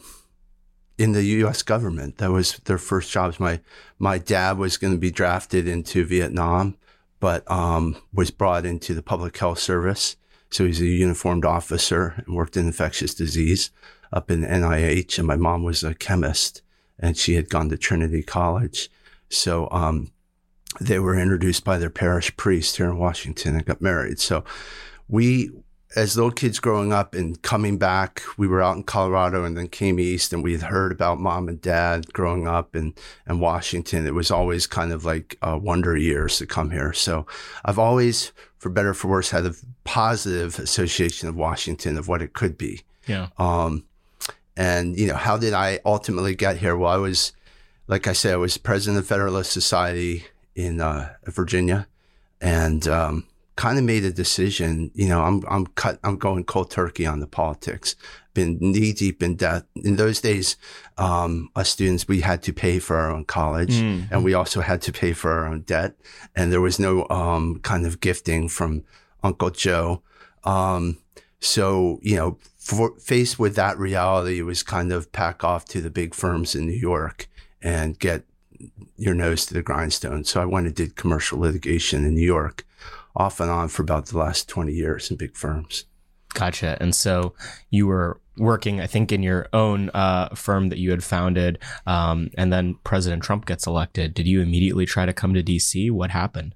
in 0.97 1.13
the 1.13 1.23
U.S. 1.23 1.63
government. 1.63 2.17
That 2.17 2.31
was 2.31 2.59
their 2.65 2.77
first 2.77 3.11
jobs. 3.11 3.39
My, 3.39 3.59
my 3.99 4.17
dad 4.17 4.57
was 4.57 4.77
going 4.77 4.93
to 4.93 4.99
be 4.99 5.11
drafted 5.11 5.67
into 5.67 6.05
Vietnam, 6.05 6.77
but, 7.19 7.49
um, 7.49 7.97
was 8.13 8.31
brought 8.31 8.65
into 8.65 8.93
the 8.93 9.03
public 9.03 9.37
health 9.37 9.59
service. 9.59 10.17
So 10.51 10.65
he's 10.65 10.81
a 10.81 10.85
uniformed 10.85 11.45
officer 11.45 12.23
and 12.25 12.35
worked 12.35 12.57
in 12.57 12.67
infectious 12.67 13.15
disease 13.15 13.71
up 14.11 14.29
in 14.29 14.43
NIH. 14.43 15.17
And 15.17 15.27
my 15.27 15.35
mom 15.35 15.63
was 15.63 15.83
a 15.83 15.95
chemist 15.95 16.61
and 16.99 17.17
she 17.17 17.33
had 17.33 17.49
gone 17.49 17.69
to 17.69 17.77
Trinity 17.77 18.21
College. 18.21 18.89
So 19.29 19.67
um, 19.71 20.11
they 20.79 20.99
were 20.99 21.17
introduced 21.17 21.63
by 21.63 21.79
their 21.79 21.89
parish 21.89 22.35
priest 22.37 22.77
here 22.77 22.89
in 22.89 22.97
Washington 22.97 23.55
and 23.55 23.65
got 23.65 23.81
married. 23.81 24.19
So 24.19 24.43
we, 25.07 25.49
as 25.95 26.15
little 26.15 26.31
kids 26.31 26.59
growing 26.59 26.91
up 26.91 27.13
and 27.13 27.41
coming 27.41 27.77
back, 27.77 28.23
we 28.37 28.47
were 28.47 28.61
out 28.61 28.75
in 28.75 28.83
Colorado 28.83 29.43
and 29.43 29.55
then 29.55 29.67
came 29.67 29.99
east 29.99 30.33
and 30.33 30.43
we 30.43 30.53
had 30.53 30.63
heard 30.63 30.91
about 30.91 31.19
mom 31.19 31.47
and 31.47 31.61
dad 31.61 32.11
growing 32.13 32.47
up 32.47 32.75
in, 32.75 32.93
in 33.27 33.39
Washington. 33.39 34.07
It 34.07 34.13
was 34.13 34.31
always 34.31 34.65
kind 34.65 34.91
of 34.91 35.05
like 35.05 35.37
uh, 35.41 35.59
wonder 35.61 35.95
years 35.95 36.37
to 36.39 36.45
come 36.45 36.71
here. 36.71 36.93
So 36.93 37.27
I've 37.63 37.79
always, 37.79 38.31
for 38.57 38.69
better 38.69 38.89
or 38.89 38.93
for 38.93 39.07
worse, 39.07 39.29
had 39.29 39.45
a 39.45 39.53
positive 39.83 40.57
association 40.59 41.29
of 41.29 41.35
Washington 41.35 41.97
of 41.97 42.07
what 42.07 42.21
it 42.21 42.33
could 42.33 42.57
be. 42.57 42.81
Yeah. 43.07 43.29
Um, 43.37 43.85
and 44.55 44.97
you 44.97 45.07
know, 45.07 45.15
how 45.15 45.37
did 45.37 45.53
I 45.53 45.79
ultimately 45.85 46.35
get 46.35 46.57
here? 46.57 46.75
Well, 46.75 46.91
I 46.91 46.97
was, 46.97 47.33
like 47.87 48.07
I 48.07 48.13
said, 48.13 48.33
I 48.33 48.37
was 48.37 48.57
president 48.57 48.99
of 48.99 49.07
Federalist 49.07 49.51
Society 49.51 50.25
in 50.55 50.79
uh, 50.79 51.13
Virginia, 51.25 51.87
and 52.39 52.87
um, 52.87 53.25
kind 53.55 53.77
of 53.77 53.83
made 53.83 54.03
a 54.03 54.11
decision. 54.11 54.91
You 54.93 55.07
know, 55.09 55.21
I'm 55.21 55.43
I'm 55.49 55.67
cut. 55.67 55.99
I'm 56.03 56.17
going 56.17 56.43
cold 56.43 56.71
turkey 56.71 57.05
on 57.05 57.19
the 57.19 57.27
politics. 57.27 57.95
Been 58.33 58.57
knee 58.59 58.93
deep 58.93 59.21
in 59.21 59.35
debt. 59.35 59.63
In 59.75 59.95
those 59.95 60.19
days, 60.21 60.57
um, 60.97 61.49
us 61.55 61.69
students 61.69 62.07
we 62.07 62.21
had 62.21 62.41
to 62.43 62.53
pay 62.53 62.79
for 62.79 62.95
our 62.97 63.11
own 63.11 63.25
college, 63.25 63.73
Mm. 63.75 64.07
and 64.11 64.23
we 64.23 64.33
also 64.33 64.61
had 64.61 64.81
to 64.83 64.91
pay 64.91 65.13
for 65.13 65.31
our 65.31 65.45
own 65.47 65.61
debt. 65.61 65.95
And 66.35 66.51
there 66.51 66.61
was 66.61 66.79
no 66.79 67.07
um, 67.09 67.59
kind 67.61 67.85
of 67.85 67.99
gifting 67.99 68.49
from 68.49 68.83
Uncle 69.23 69.51
Joe. 69.51 70.01
Um, 70.43 70.97
so 71.39 71.99
you 72.01 72.15
know, 72.15 72.37
for, 72.57 72.97
faced 72.99 73.37
with 73.37 73.55
that 73.55 73.77
reality, 73.77 74.39
it 74.39 74.43
was 74.43 74.63
kind 74.63 74.91
of 74.91 75.11
pack 75.11 75.43
off 75.43 75.65
to 75.65 75.81
the 75.81 75.91
big 75.91 76.15
firms 76.15 76.55
in 76.55 76.65
New 76.65 76.73
York 76.79 77.27
and 77.61 77.99
get 77.99 78.23
your 78.97 79.13
nose 79.13 79.45
to 79.45 79.53
the 79.53 79.61
grindstone. 79.61 80.23
So 80.23 80.41
I 80.41 80.45
went 80.45 80.65
and 80.67 80.75
did 80.75 80.95
commercial 80.95 81.39
litigation 81.39 82.05
in 82.05 82.15
New 82.15 82.25
York, 82.25 82.65
off 83.15 83.39
and 83.39 83.49
on 83.49 83.67
for 83.67 83.81
about 83.81 84.07
the 84.07 84.17
last 84.17 84.49
20 84.49 84.73
years 84.73 85.11
in 85.11 85.17
big 85.17 85.35
firms. 85.35 85.85
Gotcha. 86.33 86.77
And 86.79 86.95
so 86.95 87.33
you 87.69 87.87
were 87.87 88.19
working, 88.37 88.81
I 88.81 88.87
think, 88.87 89.11
in 89.11 89.21
your 89.21 89.47
own 89.53 89.89
uh, 89.93 90.29
firm 90.29 90.69
that 90.69 90.79
you 90.79 90.89
had 90.89 91.03
founded, 91.03 91.59
um, 91.85 92.31
and 92.37 92.51
then 92.51 92.75
President 92.83 93.23
Trump 93.23 93.45
gets 93.45 93.67
elected. 93.67 94.13
Did 94.13 94.27
you 94.27 94.41
immediately 94.41 94.85
try 94.85 95.05
to 95.05 95.13
come 95.13 95.33
to 95.35 95.43
DC? 95.43 95.91
What 95.91 96.09
happened? 96.09 96.55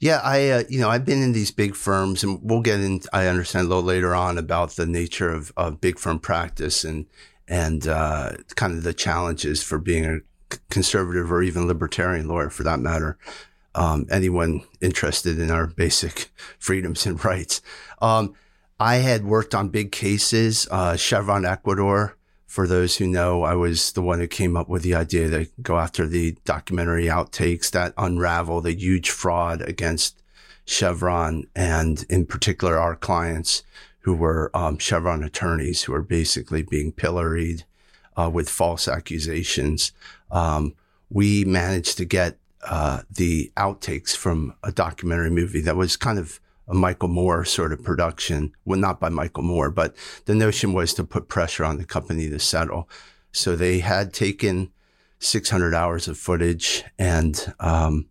Yeah, 0.00 0.20
I, 0.24 0.48
uh, 0.48 0.62
you 0.68 0.80
know, 0.80 0.88
I've 0.88 1.04
been 1.04 1.22
in 1.22 1.32
these 1.32 1.50
big 1.50 1.76
firms, 1.76 2.24
and 2.24 2.40
we'll 2.42 2.62
get 2.62 2.80
in. 2.80 3.00
I 3.12 3.26
understand 3.26 3.66
a 3.66 3.68
little 3.68 3.84
later 3.84 4.14
on 4.14 4.38
about 4.38 4.70
the 4.70 4.86
nature 4.86 5.30
of, 5.30 5.52
of 5.56 5.80
big 5.80 5.98
firm 5.98 6.18
practice 6.18 6.84
and 6.84 7.06
and 7.46 7.86
uh, 7.86 8.32
kind 8.56 8.72
of 8.72 8.82
the 8.82 8.94
challenges 8.94 9.62
for 9.62 9.78
being 9.78 10.06
a 10.06 10.56
conservative 10.70 11.30
or 11.30 11.42
even 11.42 11.66
libertarian 11.66 12.28
lawyer, 12.28 12.50
for 12.50 12.62
that 12.62 12.80
matter. 12.80 13.18
Um, 13.74 14.06
anyone 14.10 14.62
interested 14.80 15.38
in 15.38 15.50
our 15.50 15.66
basic 15.66 16.30
freedoms 16.58 17.06
and 17.06 17.22
rights. 17.24 17.62
Um, 18.00 18.34
I 18.78 18.96
had 18.96 19.24
worked 19.24 19.54
on 19.54 19.68
big 19.68 19.92
cases, 19.92 20.66
uh, 20.70 20.96
Chevron 20.96 21.44
Ecuador. 21.44 22.16
For 22.46 22.66
those 22.66 22.96
who 22.96 23.06
know, 23.06 23.44
I 23.44 23.54
was 23.54 23.92
the 23.92 24.02
one 24.02 24.18
who 24.18 24.26
came 24.26 24.56
up 24.56 24.68
with 24.68 24.82
the 24.82 24.94
idea 24.94 25.30
to 25.30 25.48
go 25.62 25.78
after 25.78 26.06
the 26.06 26.36
documentary 26.44 27.06
outtakes 27.06 27.70
that 27.70 27.94
unravel 27.96 28.60
the 28.60 28.74
huge 28.74 29.08
fraud 29.08 29.62
against 29.62 30.22
Chevron 30.66 31.44
and 31.56 32.04
in 32.10 32.26
particular 32.26 32.78
our 32.78 32.96
clients 32.96 33.62
who 34.00 34.14
were 34.14 34.50
um, 34.54 34.78
Chevron 34.78 35.22
attorneys 35.22 35.82
who 35.82 35.92
were 35.92 36.02
basically 36.02 36.62
being 36.62 36.92
pilloried 36.92 37.64
uh, 38.16 38.30
with 38.32 38.48
false 38.48 38.88
accusations. 38.88 39.92
Um, 40.30 40.74
we 41.08 41.44
managed 41.44 41.96
to 41.98 42.04
get 42.04 42.38
uh, 42.62 43.02
the 43.10 43.52
outtakes 43.56 44.16
from 44.16 44.54
a 44.62 44.72
documentary 44.72 45.30
movie 45.30 45.60
that 45.62 45.76
was 45.76 45.96
kind 45.96 46.18
of 46.18 46.40
a 46.68 46.74
Michael 46.74 47.08
Moore 47.08 47.44
sort 47.44 47.72
of 47.72 47.82
production. 47.82 48.52
Well, 48.64 48.78
not 48.78 49.00
by 49.00 49.08
Michael 49.08 49.42
Moore, 49.42 49.70
but 49.70 49.96
the 50.26 50.34
notion 50.34 50.72
was 50.72 50.94
to 50.94 51.04
put 51.04 51.28
pressure 51.28 51.64
on 51.64 51.76
the 51.76 51.84
company 51.84 52.30
to 52.30 52.38
settle. 52.38 52.88
So 53.32 53.56
they 53.56 53.80
had 53.80 54.12
taken 54.12 54.70
600 55.18 55.74
hours 55.74 56.08
of 56.08 56.18
footage 56.18 56.84
and 56.98 57.52
um, 57.60 58.06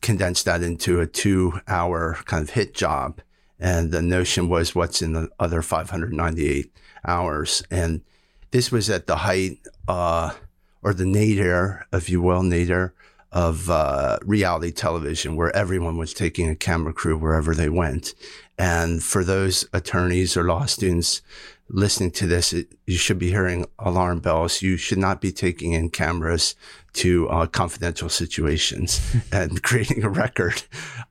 condensed 0.00 0.44
that 0.44 0.62
into 0.62 1.00
a 1.00 1.06
two 1.06 1.60
hour 1.68 2.18
kind 2.24 2.42
of 2.42 2.50
hit 2.50 2.74
job. 2.74 3.20
And 3.58 3.92
the 3.92 4.02
notion 4.02 4.48
was 4.48 4.74
what's 4.74 5.02
in 5.02 5.12
the 5.12 5.28
other 5.38 5.62
598 5.62 6.72
hours. 7.06 7.62
And 7.70 8.02
this 8.50 8.72
was 8.72 8.90
at 8.90 9.06
the 9.06 9.16
height, 9.16 9.58
uh, 9.86 10.32
or 10.82 10.92
the 10.92 11.06
nadir, 11.06 11.86
if 11.92 12.10
you 12.10 12.20
will, 12.20 12.42
nadir 12.42 12.92
of 13.32 13.70
uh, 13.70 14.18
reality 14.22 14.70
television, 14.70 15.36
where 15.36 15.54
everyone 15.56 15.96
was 15.96 16.12
taking 16.12 16.48
a 16.48 16.54
camera 16.54 16.92
crew 16.92 17.16
wherever 17.16 17.54
they 17.54 17.68
went. 17.68 18.14
And 18.58 19.02
for 19.02 19.24
those 19.24 19.66
attorneys 19.72 20.36
or 20.36 20.44
law 20.44 20.66
students 20.66 21.22
listening 21.68 22.10
to 22.10 22.26
this, 22.26 22.52
it, 22.52 22.74
you 22.86 22.98
should 22.98 23.18
be 23.18 23.30
hearing 23.30 23.66
alarm 23.78 24.20
bells. 24.20 24.60
You 24.60 24.76
should 24.76 24.98
not 24.98 25.20
be 25.20 25.32
taking 25.32 25.72
in 25.72 25.88
cameras 25.88 26.54
to 26.94 27.28
uh, 27.30 27.46
confidential 27.46 28.10
situations 28.10 29.00
and 29.32 29.62
creating 29.62 30.04
a 30.04 30.10
record, 30.10 30.62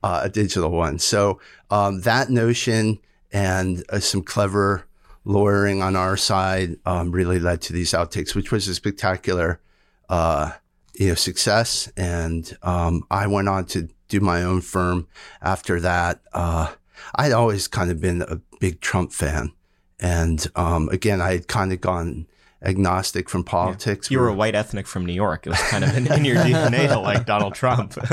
uh, 0.02 0.20
a 0.24 0.28
digital 0.28 0.70
one. 0.70 0.98
So 1.00 1.40
um, 1.70 2.02
that 2.02 2.30
notion 2.30 3.00
and 3.32 3.82
uh, 3.88 3.98
some 3.98 4.22
clever 4.22 4.86
lawyering 5.24 5.82
on 5.82 5.96
our 5.96 6.16
side 6.16 6.76
um, 6.86 7.10
really 7.10 7.38
led 7.38 7.60
to 7.62 7.72
these 7.72 7.92
outtakes, 7.92 8.34
which 8.34 8.52
was 8.52 8.68
a 8.68 8.74
spectacular, 8.74 9.60
uh, 10.08 10.52
you 10.94 11.08
know, 11.08 11.14
success. 11.14 11.90
And 11.96 12.56
um, 12.62 13.04
I 13.10 13.26
went 13.26 13.48
on 13.48 13.66
to 13.66 13.88
do 14.08 14.20
my 14.20 14.42
own 14.42 14.60
firm 14.60 15.08
after 15.40 15.80
that. 15.80 16.20
Uh, 16.32 16.72
I'd 17.14 17.32
always 17.32 17.68
kind 17.68 17.90
of 17.90 18.00
been 18.00 18.22
a 18.22 18.36
big 18.60 18.80
Trump 18.80 19.12
fan. 19.12 19.52
And 20.00 20.46
um, 20.56 20.88
again, 20.90 21.20
I 21.20 21.32
had 21.32 21.48
kind 21.48 21.72
of 21.72 21.80
gone 21.80 22.26
agnostic 22.64 23.28
from 23.28 23.44
politics. 23.44 24.10
You 24.10 24.20
were 24.20 24.28
a 24.28 24.34
white 24.34 24.54
ethnic 24.54 24.86
from 24.86 25.04
New 25.04 25.12
York. 25.12 25.46
It 25.46 25.50
was 25.50 25.60
kind 25.62 25.84
of 25.84 25.96
in, 25.96 26.10
in 26.12 26.24
your 26.24 26.36
DNA 26.44 26.88
to 26.88 26.98
like 26.98 27.26
Donald 27.26 27.54
Trump. 27.54 27.96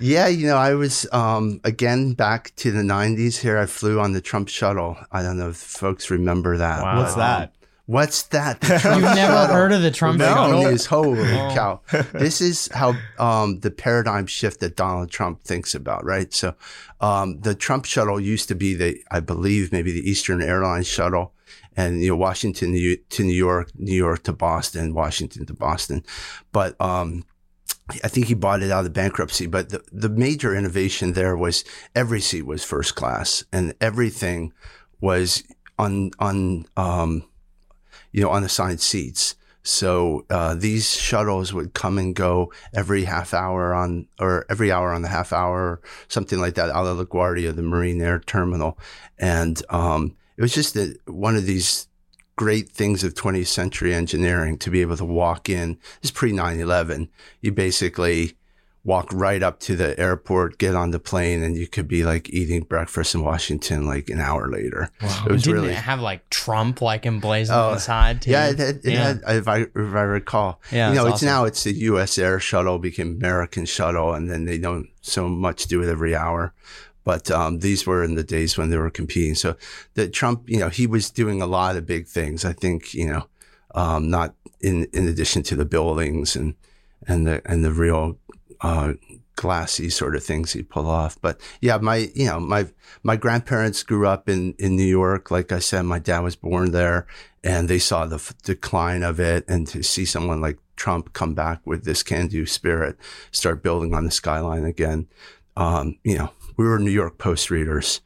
Yeah, 0.00 0.26
you 0.26 0.46
know, 0.46 0.56
I 0.56 0.74
was 0.74 1.06
um, 1.12 1.60
again 1.64 2.14
back 2.14 2.52
to 2.56 2.72
the 2.72 2.82
'90s. 2.82 3.38
Here, 3.38 3.56
I 3.58 3.66
flew 3.66 4.00
on 4.00 4.12
the 4.12 4.20
Trump 4.20 4.48
shuttle. 4.48 4.96
I 5.12 5.22
don't 5.22 5.38
know 5.38 5.50
if 5.50 5.56
folks 5.56 6.10
remember 6.10 6.56
that. 6.56 6.82
Wow. 6.82 6.98
What's 6.98 7.14
that? 7.14 7.54
What's 7.86 8.22
that? 8.24 8.62
You've 8.62 8.82
never 8.82 9.14
shuttle. 9.14 9.54
heard 9.54 9.72
of 9.72 9.82
the 9.82 9.90
Trump 9.90 10.18
Breaking 10.18 10.34
shuttle? 10.34 10.62
news. 10.62 10.86
Holy 10.86 11.28
cow! 11.54 11.80
This 12.12 12.40
is 12.40 12.68
how 12.72 12.94
um, 13.18 13.60
the 13.60 13.70
paradigm 13.70 14.26
shift 14.26 14.60
that 14.60 14.74
Donald 14.76 15.10
Trump 15.10 15.42
thinks 15.42 15.74
about, 15.74 16.04
right? 16.04 16.32
So, 16.32 16.54
um, 17.00 17.40
the 17.40 17.54
Trump 17.54 17.84
shuttle 17.84 18.18
used 18.18 18.48
to 18.48 18.54
be 18.54 18.74
the, 18.74 19.02
I 19.10 19.20
believe, 19.20 19.70
maybe 19.70 19.92
the 19.92 20.08
Eastern 20.08 20.40
Airlines 20.40 20.86
shuttle, 20.86 21.34
and 21.76 22.02
you 22.02 22.08
know, 22.08 22.16
Washington 22.16 22.72
to 22.72 23.22
New 23.22 23.34
York, 23.34 23.70
New 23.76 23.94
York 23.94 24.22
to 24.24 24.32
Boston, 24.32 24.94
Washington 24.94 25.44
to 25.44 25.52
Boston, 25.52 26.02
but 26.52 26.80
um, 26.80 27.24
I 28.02 28.08
think 28.08 28.26
he 28.26 28.34
bought 28.34 28.62
it 28.62 28.70
out 28.70 28.86
of 28.86 28.94
bankruptcy, 28.94 29.46
but 29.46 29.68
the, 29.68 29.82
the 29.92 30.08
major 30.08 30.54
innovation 30.54 31.12
there 31.12 31.36
was 31.36 31.64
every 31.94 32.20
seat 32.20 32.42
was 32.42 32.64
first 32.64 32.94
class 32.94 33.44
and 33.52 33.74
everything 33.80 34.54
was 35.02 35.44
on, 35.78 36.12
on, 36.18 36.64
um, 36.78 37.24
you 38.14 38.22
know, 38.22 38.30
unassigned 38.30 38.80
seats. 38.80 39.34
So, 39.64 40.24
uh, 40.30 40.54
these 40.54 40.94
shuttles 40.94 41.52
would 41.52 41.74
come 41.74 41.98
and 41.98 42.14
go 42.14 42.52
every 42.72 43.04
half 43.04 43.34
hour 43.34 43.74
on, 43.74 44.06
or 44.20 44.46
every 44.48 44.70
hour 44.70 44.92
on 44.92 45.02
the 45.02 45.08
half 45.08 45.32
hour, 45.32 45.80
something 46.06 46.38
like 46.38 46.54
that 46.54 46.70
out 46.70 46.86
of 46.86 46.98
LaGuardia, 46.98 47.56
the 47.56 47.62
Marine 47.62 48.00
Air 48.00 48.20
Terminal. 48.20 48.78
And, 49.18 49.60
um, 49.70 50.14
it 50.36 50.42
was 50.42 50.54
just 50.54 50.76
a, 50.76 50.94
one 51.06 51.34
of 51.34 51.46
these 51.46 51.88
great 52.36 52.68
things 52.68 53.02
of 53.02 53.14
20th 53.14 53.48
century 53.48 53.92
engineering 53.92 54.58
to 54.58 54.70
be 54.70 54.80
able 54.80 54.96
to 54.96 55.04
walk 55.04 55.48
in. 55.48 55.78
This 56.00 56.10
is 56.10 56.12
pre 56.12 56.30
9 56.30 56.60
11. 56.60 57.08
You 57.40 57.50
basically 57.50 58.36
walk 58.84 59.10
right 59.14 59.42
up 59.42 59.58
to 59.60 59.74
the 59.74 59.98
airport, 59.98 60.58
get 60.58 60.74
on 60.74 60.90
the 60.90 60.98
plane, 60.98 61.42
and 61.42 61.56
you 61.56 61.66
could 61.66 61.88
be 61.88 62.04
like 62.04 62.28
eating 62.30 62.62
breakfast 62.62 63.14
in 63.14 63.22
Washington 63.22 63.86
like 63.86 64.10
an 64.10 64.20
hour 64.20 64.48
later. 64.50 64.90
It 65.00 65.30
was 65.32 65.42
Didn't 65.42 65.54
really. 65.62 65.72
it 65.72 65.76
have 65.76 66.00
like 66.00 66.28
Trump 66.28 66.82
like 66.82 67.06
emblazoned 67.06 67.58
Oh, 67.58 67.68
on 67.68 67.74
the 67.74 67.80
side 67.80 68.20
too? 68.22 68.30
Yeah, 68.32 68.50
it, 68.50 68.60
it 68.60 68.80
Yeah. 68.84 69.04
had, 69.04 69.22
if 69.26 69.48
I, 69.48 69.58
if 69.60 69.70
I 69.74 70.02
recall. 70.02 70.60
Yeah, 70.70 70.90
you 70.90 70.96
know, 70.96 71.06
it's 71.06 71.14
it's 71.14 71.22
awesome. 71.22 71.26
now 71.28 71.44
it's 71.44 71.64
the 71.64 71.72
U.S. 71.72 72.18
Air 72.18 72.38
Shuttle 72.38 72.78
became 72.78 73.12
American 73.16 73.64
Shuttle, 73.64 74.12
and 74.12 74.30
then 74.30 74.44
they 74.44 74.58
don't 74.58 74.88
so 75.00 75.28
much 75.28 75.66
do 75.66 75.82
it 75.82 75.88
every 75.88 76.14
hour. 76.14 76.52
But 77.04 77.30
um, 77.30 77.58
these 77.60 77.86
were 77.86 78.02
in 78.04 78.14
the 78.14 78.22
days 78.24 78.56
when 78.58 78.70
they 78.70 78.78
were 78.78 78.90
competing. 78.90 79.34
So 79.34 79.56
the 79.94 80.08
Trump, 80.08 80.48
you 80.48 80.58
know, 80.58 80.70
he 80.70 80.86
was 80.86 81.10
doing 81.10 81.42
a 81.42 81.46
lot 81.46 81.76
of 81.76 81.84
big 81.86 82.06
things. 82.06 82.44
I 82.46 82.54
think, 82.54 82.94
you 82.94 83.08
know, 83.08 83.26
um, 83.74 84.08
not 84.10 84.34
in 84.60 84.86
in 84.92 85.06
addition 85.08 85.42
to 85.44 85.56
the 85.56 85.66
buildings 85.66 86.34
and 86.36 86.54
and 87.06 87.26
the 87.26 87.42
and 87.44 87.62
the 87.64 87.72
real 87.72 88.18
uh, 88.64 88.94
glassy 89.36 89.90
sort 89.90 90.16
of 90.16 90.24
things 90.24 90.52
he'd 90.52 90.70
pull 90.70 90.88
off. 90.88 91.20
But 91.20 91.38
yeah, 91.60 91.76
my 91.76 92.10
you 92.14 92.26
know 92.26 92.40
my 92.40 92.66
my 93.02 93.16
grandparents 93.16 93.82
grew 93.82 94.06
up 94.06 94.28
in 94.28 94.54
in 94.58 94.74
New 94.74 94.86
York. 94.86 95.30
Like 95.30 95.52
I 95.52 95.58
said, 95.58 95.82
my 95.82 95.98
dad 95.98 96.20
was 96.20 96.34
born 96.34 96.70
there, 96.70 97.06
and 97.42 97.68
they 97.68 97.78
saw 97.78 98.06
the 98.06 98.16
f- 98.16 98.34
decline 98.42 99.02
of 99.02 99.20
it. 99.20 99.44
And 99.46 99.66
to 99.68 99.82
see 99.82 100.06
someone 100.06 100.40
like 100.40 100.58
Trump 100.76 101.12
come 101.12 101.34
back 101.34 101.60
with 101.66 101.84
this 101.84 102.02
can-do 102.02 102.46
spirit, 102.46 102.96
start 103.30 103.62
building 103.62 103.92
on 103.92 104.06
the 104.06 104.10
skyline 104.10 104.64
again. 104.64 105.08
Um, 105.56 105.98
you 106.02 106.16
know, 106.16 106.30
we 106.56 106.64
were 106.64 106.78
New 106.78 106.90
York 106.90 107.18
Post 107.18 107.50
readers. 107.50 108.00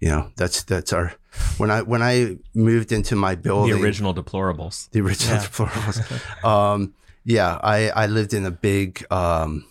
You 0.00 0.10
know, 0.10 0.30
that's 0.36 0.62
that's 0.62 0.92
our 0.92 1.14
when 1.58 1.72
I 1.72 1.82
when 1.82 2.02
I 2.02 2.36
moved 2.54 2.92
into 2.92 3.16
my 3.16 3.34
building. 3.34 3.74
The 3.74 3.82
original 3.82 4.14
deplorables. 4.14 4.88
the 4.90 5.00
original 5.00 5.38
deplorables. 5.38 6.44
um, 6.44 6.94
yeah, 7.24 7.58
I, 7.62 7.88
I 7.88 8.06
lived 8.06 8.34
in 8.34 8.44
a 8.44 8.50
big 8.50 9.04
um, 9.10 9.64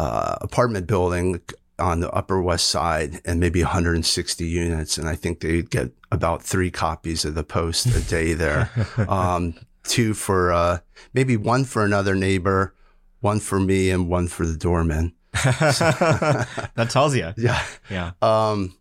uh, 0.00 0.36
apartment 0.40 0.86
building 0.86 1.40
on 1.78 2.00
the 2.00 2.10
Upper 2.20 2.40
West 2.42 2.68
Side, 2.68 3.20
and 3.24 3.40
maybe 3.40 3.62
160 3.62 4.44
units, 4.46 4.98
and 4.98 5.08
I 5.08 5.16
think 5.16 5.40
they'd 5.40 5.70
get 5.70 5.90
about 6.12 6.42
three 6.42 6.70
copies 6.70 7.24
of 7.24 7.34
the 7.34 7.44
Post 7.44 7.86
a 7.86 8.00
day 8.08 8.34
there. 8.34 8.70
um, 9.08 9.54
two 9.84 10.12
for 10.14 10.52
uh, 10.52 10.78
maybe 11.14 11.36
one 11.36 11.64
for 11.64 11.84
another 11.84 12.14
neighbor, 12.14 12.74
one 13.20 13.40
for 13.40 13.58
me, 13.60 13.90
and 13.90 14.08
one 14.08 14.28
for 14.28 14.44
the 14.46 14.56
doorman. 14.56 15.12
that 15.32 16.88
tells 16.90 17.14
you. 17.16 17.32
Yeah. 17.36 17.62
Yeah. 17.88 18.12
Um, 18.22 18.76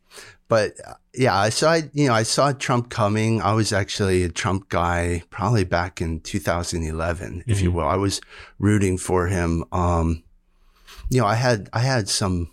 but 0.47 0.73
uh, 0.85 0.93
yeah, 1.13 1.35
I 1.37 1.49
saw, 1.49 1.73
you 1.93 2.07
know, 2.07 2.13
I 2.13 2.23
saw 2.23 2.51
Trump 2.53 2.89
coming. 2.89 3.41
I 3.41 3.53
was 3.53 3.71
actually 3.71 4.23
a 4.23 4.29
Trump 4.29 4.69
guy 4.69 5.21
probably 5.29 5.63
back 5.63 6.01
in 6.01 6.19
2011, 6.21 7.43
if 7.47 7.61
you 7.61 7.69
Mhm. 7.71 7.73
will. 7.75 7.87
I 7.87 7.95
was 7.97 8.19
rooting 8.57 8.97
for 8.97 9.27
him. 9.27 9.63
Um, 9.71 10.23
you 11.09 11.19
know, 11.21 11.27
I 11.27 11.35
had, 11.35 11.69
I 11.73 11.79
had 11.79 12.07
some, 12.09 12.49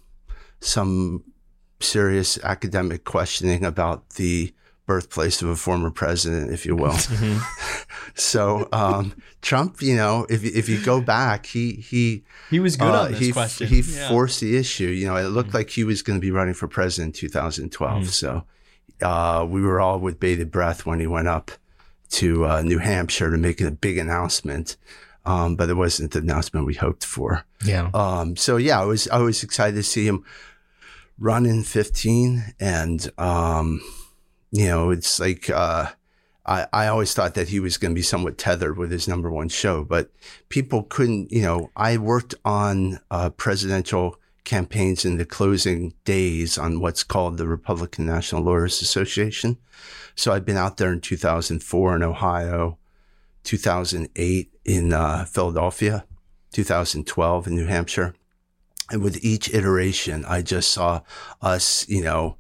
some 0.61 1.23
serious 1.81 2.39
academic 2.43 3.05
questioning 3.05 3.65
about 3.65 4.11
the 4.11 4.53
birthplace 4.87 5.43
of 5.43 5.49
a 5.49 5.57
former 5.57 5.91
president, 5.91 6.53
if 6.53 6.65
you 6.67 6.77
will. 6.77 6.93
Mhm. 6.97 7.41
so, 8.15 8.69
um, 8.73 9.15
Trump, 9.43 9.83
you 9.83 9.97
know, 9.97 10.27
if, 10.31 10.45
if 10.45 10.69
you 10.69 10.83
go 10.83 11.01
back, 11.01 11.47
he, 11.47 11.73
he, 11.73 12.25
He 12.51 12.61
was 12.61 12.77
good 12.77 12.89
uh, 12.95 13.03
on 13.03 13.11
this 13.13 13.21
he, 13.21 13.33
question. 13.33 13.67
He 13.69 13.81
Yeah. 13.81 14.09
forced 14.09 14.41
the 14.41 14.57
issue. 14.57 14.87
You 14.89 15.07
know, 15.09 15.17
it 15.17 15.25
looked 15.29 15.53
like 15.55 15.71
he 15.71 15.85
was 15.85 16.03
going 16.03 16.19
to 16.19 16.21
be 16.21 16.31
running 16.31 16.55
for 16.55 16.69
president 16.69 17.15
in 17.23 17.29
2012. 17.29 18.03
Mhm. 18.05 18.07
So 18.07 18.45
uh, 19.03 19.45
we 19.49 19.61
were 19.61 19.81
all 19.81 19.99
with 19.99 20.19
bated 20.21 20.51
breath 20.51 20.87
when 20.87 21.01
he 21.01 21.07
went 21.07 21.29
up 21.29 21.51
to 22.11 22.47
uh, 22.47 22.63
New 22.63 22.79
Hampshire 22.79 23.31
to 23.31 23.37
make 23.39 23.61
a 23.61 23.71
big 23.73 23.99
announcement. 23.99 24.77
Um, 25.27 25.57
but 25.57 25.69
it 25.69 25.75
wasn't 25.75 26.13
the 26.13 26.21
announcement 26.21 26.67
we 26.67 26.75
hoped 26.75 27.05
for. 27.05 27.45
Yeah. 27.65 27.91
Um, 27.93 28.37
so 28.37 28.57
yeah, 28.57 28.81
I 28.81 28.85
was 28.85 29.09
I 29.09 29.19
was 29.19 29.43
excited 29.43 29.77
to 29.77 29.83
see 29.83 30.07
him 30.07 30.25
run 31.19 31.47
in 31.47 31.65
15, 31.65 32.55
and 32.61 33.11
um, 33.19 33.81
you 34.53 34.67
know, 34.67 34.91
it's 34.91 35.19
like 35.19 35.51
uh, 35.51 35.91
I 36.47 36.67
I 36.73 36.87
always 36.87 37.13
thought 37.13 37.35
that 37.35 37.49
he 37.49 37.61
was 37.61 37.77
going 37.77 37.93
to 37.93 37.99
be 37.99 38.03
somewhat 38.03 38.39
tethered 38.39 38.79
with 38.79 38.91
his 38.91 39.09
number 39.09 39.31
one 39.31 39.49
show, 39.49 39.85
but 39.85 40.11
people 40.49 40.85
couldn't. 40.85 41.33
You 41.33 41.43
know, 41.43 41.71
I 41.77 41.97
worked 41.99 42.35
on 42.45 43.01
uh, 43.11 43.31
presidential 43.31 44.19
campaigns 44.45 45.05
in 45.05 45.19
the 45.19 45.27
closing 45.27 45.93
days 46.05 46.57
on 46.57 46.81
what's 46.81 47.03
called 47.03 47.37
the 47.37 47.49
Republican 47.49 48.07
National 48.07 48.43
Lawyers 48.43 48.81
Association. 48.81 49.59
So 50.15 50.33
I'd 50.33 50.47
been 50.47 50.57
out 50.57 50.79
there 50.79 50.93
in 50.93 51.01
2004 51.03 51.97
in 51.97 52.03
Ohio, 52.03 52.79
2008 53.47 54.53
in 54.65 54.93
uh, 54.93 55.25
Philadelphia. 55.25 56.05
2012 56.57 57.47
in 57.47 57.55
New 57.55 57.67
Hampshire. 57.67 58.15
And 58.91 59.03
with 59.03 59.23
each 59.23 59.53
iteration, 59.53 60.25
I 60.25 60.41
just 60.41 60.71
saw 60.71 61.03
us, 61.43 61.87
you 61.87 62.03
know, 62.03 62.39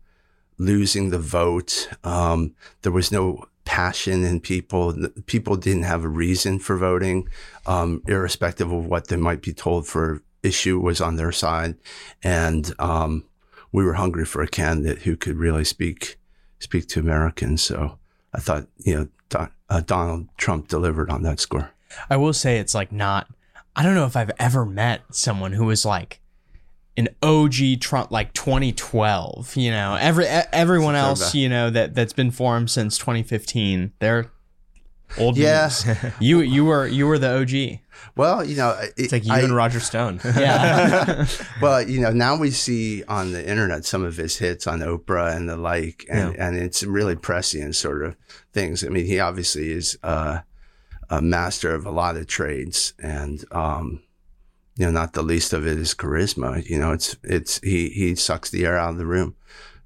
losing 0.56 1.10
the 1.10 1.18
vote. 1.18 1.90
Um, 2.02 2.54
there 2.80 2.92
was 2.92 3.12
no 3.12 3.44
passion 3.66 4.24
in 4.24 4.40
people. 4.40 4.96
People 5.26 5.56
didn't 5.56 5.82
have 5.82 6.02
a 6.02 6.08
reason 6.08 6.58
for 6.58 6.78
voting, 6.78 7.28
um, 7.66 8.02
irrespective 8.06 8.72
of 8.72 8.86
what 8.86 9.08
they 9.08 9.16
might 9.16 9.42
be 9.42 9.52
told 9.52 9.86
for 9.86 10.22
issue 10.42 10.78
was 10.78 11.00
on 11.00 11.16
their 11.16 11.32
side. 11.32 11.74
And 12.22 12.72
um, 12.78 13.24
we 13.70 13.84
were 13.84 13.94
hungry 13.94 14.24
for 14.24 14.40
a 14.40 14.48
candidate 14.48 15.02
who 15.02 15.16
could 15.16 15.36
really 15.36 15.64
speak 15.64 16.18
speak 16.58 16.88
to 16.88 17.00
Americans. 17.00 17.60
So 17.60 17.98
I 18.32 18.38
thought, 18.38 18.66
you 18.78 18.94
know, 18.94 19.08
uh, 19.68 19.80
Donald 19.80 20.28
Trump 20.36 20.68
delivered 20.68 21.10
on 21.10 21.22
that 21.22 21.40
score. 21.40 21.70
I 22.10 22.16
will 22.16 22.32
say 22.32 22.58
it's 22.58 22.74
like 22.74 22.92
not. 22.92 23.28
I 23.74 23.82
don't 23.82 23.94
know 23.94 24.06
if 24.06 24.16
I've 24.16 24.30
ever 24.38 24.64
met 24.64 25.02
someone 25.10 25.52
who 25.52 25.66
was 25.66 25.84
like 25.84 26.20
an 26.96 27.08
OG 27.22 27.80
Trump, 27.80 28.10
like 28.10 28.32
2012. 28.32 29.56
You 29.56 29.70
know, 29.70 29.96
every 29.96 30.24
e- 30.24 30.48
everyone 30.52 30.94
else, 30.94 31.34
you 31.34 31.48
know, 31.48 31.70
that 31.70 31.94
that's 31.94 32.12
been 32.12 32.30
formed 32.30 32.70
since 32.70 32.96
2015. 32.98 33.92
They're 33.98 34.30
old. 35.18 35.36
Yeah. 35.36 35.70
you 36.20 36.40
you 36.40 36.64
were 36.64 36.86
you 36.86 37.06
were 37.06 37.18
the 37.18 37.40
OG. 37.40 37.80
Well, 38.16 38.44
you 38.44 38.56
know, 38.56 38.70
it, 38.80 38.94
It's 38.96 39.12
like 39.12 39.24
you 39.26 39.32
I- 39.32 39.40
and 39.40 39.54
Roger 39.54 39.80
Stone. 39.80 40.20
Yeah. 40.24 41.26
well, 41.62 41.82
you 41.82 42.00
know, 42.00 42.10
now 42.10 42.36
we 42.36 42.50
see 42.50 43.04
on 43.04 43.32
the 43.32 43.48
internet 43.48 43.84
some 43.84 44.04
of 44.04 44.16
his 44.16 44.36
hits 44.38 44.66
on 44.66 44.80
Oprah 44.80 45.36
and 45.36 45.48
the 45.48 45.56
like, 45.56 46.06
and, 46.08 46.34
and 46.36 46.56
it's 46.56 46.82
really 46.82 47.16
prescient 47.16 47.76
sort 47.76 48.02
of 48.04 48.16
things. 48.52 48.84
I 48.84 48.88
mean, 48.88 49.06
he 49.06 49.20
obviously 49.20 49.70
is 49.70 49.98
uh, 50.02 50.40
a 51.10 51.20
master 51.22 51.74
of 51.74 51.84
a 51.86 51.90
lot 51.90 52.16
of 52.16 52.26
trades, 52.26 52.94
and 52.98 53.44
um, 53.52 54.02
you 54.76 54.86
know, 54.86 54.92
not 54.92 55.12
the 55.12 55.22
least 55.22 55.52
of 55.52 55.66
it 55.66 55.78
is 55.78 55.94
charisma. 55.94 56.64
You 56.68 56.78
know, 56.78 56.92
it's 56.92 57.16
it's 57.22 57.60
he 57.62 57.88
he 57.90 58.14
sucks 58.14 58.50
the 58.50 58.64
air 58.66 58.76
out 58.78 58.90
of 58.90 58.98
the 58.98 59.06
room. 59.06 59.34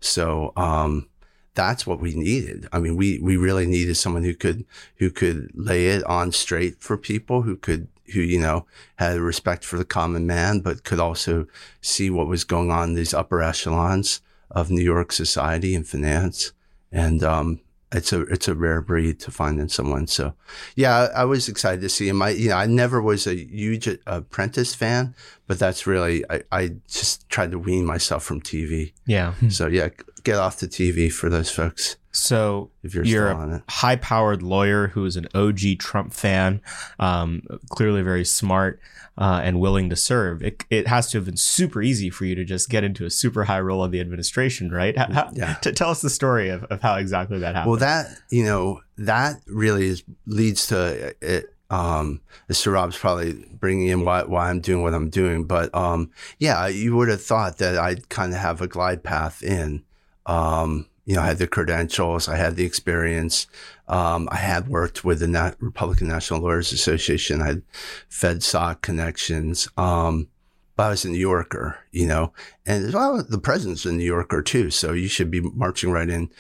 So 0.00 0.52
um, 0.57 1.09
that's 1.55 1.87
what 1.87 2.00
we 2.00 2.14
needed. 2.14 2.69
I 2.73 2.79
mean, 2.81 2.97
we 2.97 3.19
we 3.21 3.37
really 3.37 3.67
needed 3.67 3.97
someone 3.97 4.25
who 4.25 4.35
could 4.35 4.64
who 4.97 5.11
could 5.11 5.50
lay 5.55 5.88
it 5.88 6.02
on 6.05 6.33
straight 6.33 6.81
for 6.83 6.96
people, 6.96 7.42
who 7.42 7.57
could 7.57 7.88
who 8.12 8.20
you 8.20 8.40
know 8.40 8.66
had 8.96 9.16
a 9.16 9.23
respect 9.23 9.64
for 9.64 9.77
the 9.77 9.85
common 9.85 10.27
man, 10.27 10.61
but 10.61 10.85
could 10.85 11.01
also 11.01 11.46
see 11.81 12.11
what 12.11 12.27
was 12.27 12.44
going 12.44 12.70
on 12.70 12.90
in 12.90 12.94
these 12.94 13.14
upper 13.14 13.42
echelons 13.42 14.20
of 14.51 14.70
New 14.70 14.83
York 14.83 15.12
society 15.12 15.75
and 15.75 15.87
finance. 15.87 16.53
And 16.92 17.23
um, 17.23 17.61
it's 17.92 18.12
a 18.12 18.22
it's 18.22 18.48
a 18.48 18.55
rare 18.55 18.81
breed 18.81 19.18
to 19.20 19.31
find 19.31 19.59
in 19.61 19.68
someone. 19.68 20.07
So, 20.07 20.35
yeah, 20.76 21.09
I, 21.14 21.22
I 21.22 21.24
was 21.24 21.48
excited 21.48 21.81
to 21.81 21.88
see 21.88 22.09
him. 22.09 22.22
I 22.22 22.31
you 22.31 22.48
know 22.50 22.57
I 22.57 22.66
never 22.66 23.03
was 23.03 23.26
a 23.26 23.35
huge 23.35 23.88
Apprentice 24.07 24.74
fan, 24.74 25.14
but 25.46 25.59
that's 25.59 25.87
really 25.87 26.24
I, 26.31 26.42
I 26.53 26.76
just 26.88 27.29
tried 27.29 27.50
to 27.50 27.59
wean 27.59 27.85
myself 27.85 28.22
from 28.22 28.40
TV. 28.40 28.92
yeah. 29.07 29.35
So 29.48 29.66
yeah, 29.66 29.88
get 30.22 30.37
off 30.37 30.59
the 30.59 30.68
TV 30.68 31.12
for 31.12 31.29
those 31.29 31.50
folks 31.50 31.96
So 32.12 32.70
if 32.83 32.94
you're, 32.94 33.05
you're 33.05 33.31
still 33.31 33.40
on 33.40 33.53
it. 33.53 33.62
a 33.66 33.72
high-powered 33.72 34.42
lawyer 34.42 34.88
who 34.88 35.05
is 35.05 35.16
an 35.16 35.26
OG 35.35 35.79
Trump 35.79 36.12
fan, 36.12 36.61
um, 36.98 37.42
clearly 37.70 38.03
very 38.03 38.24
smart 38.24 38.81
uh, 39.20 39.40
and 39.44 39.61
willing 39.61 39.88
to 39.90 39.94
serve. 39.96 40.42
It, 40.42 40.64
it 40.70 40.88
has 40.88 41.11
to 41.11 41.18
have 41.18 41.26
been 41.26 41.37
super 41.37 41.83
easy 41.83 42.11
for 42.11 42.24
you 42.24 42.35
to 42.35 42.44
just 42.44 42.68
get 42.70 42.83
into 42.83 43.04
a 43.04 43.11
super 43.11 43.44
high 43.44 43.61
role 43.61 43.85
of 43.85 43.92
the 43.92 44.00
administration, 44.00 44.70
right? 44.72 44.96
How, 44.96 45.30
Yeah. 45.35 45.54
t- 45.61 45.72
tell 45.72 45.90
us 45.90 46.00
the 46.00 46.11
story 46.11 46.48
of, 46.48 46.64
of 46.64 46.80
how 46.80 46.96
exactly 46.96 47.38
that 47.40 47.54
happened. 47.54 47.70
Well, 47.70 47.80
that 47.80 48.06
you 48.30 48.44
know 48.44 48.80
that 48.96 49.37
really 49.46 49.87
is 49.87 50.02
leads 50.26 50.66
to 50.68 51.14
it. 51.20 51.54
Um. 51.70 52.20
Rob's 52.66 52.98
probably 52.98 53.44
bringing 53.61 53.87
in 53.88 54.04
why 54.04 54.24
why 54.24 54.50
I'm 54.50 54.61
doing 54.61 54.83
what 54.83 54.92
I'm 54.94 55.09
doing, 55.11 55.44
but 55.44 55.72
um, 55.72 56.11
yeah, 56.38 56.66
you 56.66 56.96
would 56.96 57.09
have 57.09 57.22
thought 57.22 57.59
that 57.59 57.78
I'd 57.78 58.09
kind 58.09 58.33
of 58.33 58.40
have 58.40 58.61
a 58.61 58.66
glide 58.66 59.04
path 59.04 59.40
in. 59.42 59.85
Um, 60.26 60.87
you 61.04 61.14
know, 61.14 61.22
I 61.22 61.26
had 61.26 61.38
the 61.38 61.46
credentials, 61.46 62.28
I 62.28 62.37
had 62.37 62.56
the 62.56 62.64
experience. 62.64 63.46
Um, 63.90 64.29
I 64.31 64.37
had 64.37 64.68
worked 64.68 65.05
with 65.05 65.18
the 65.18 65.26
Na- 65.26 65.53
Republican 65.59 66.09
National 66.09 66.40
Lawyers 66.40 66.72
Association. 66.72 67.42
I 67.42 67.46
had 67.46 67.62
FedSoc 68.09 68.81
connections. 68.81 69.68
Um, 69.76 70.29
but 70.76 70.85
I 70.85 70.90
was 70.90 71.05
a 71.05 71.11
New 71.11 71.18
Yorker, 71.18 71.79
you 71.92 72.07
know, 72.07 72.33
and 72.64 72.94
well, 72.94 73.22
the 73.22 73.38
president's 73.38 73.85
a 73.85 73.92
New 73.92 74.03
Yorker 74.03 74.40
too. 74.40 74.70
So 74.70 74.92
you 74.92 75.09
should 75.09 75.31
be 75.31 75.42
marching 75.42 75.90
right 75.90 76.09
in. 76.09 76.31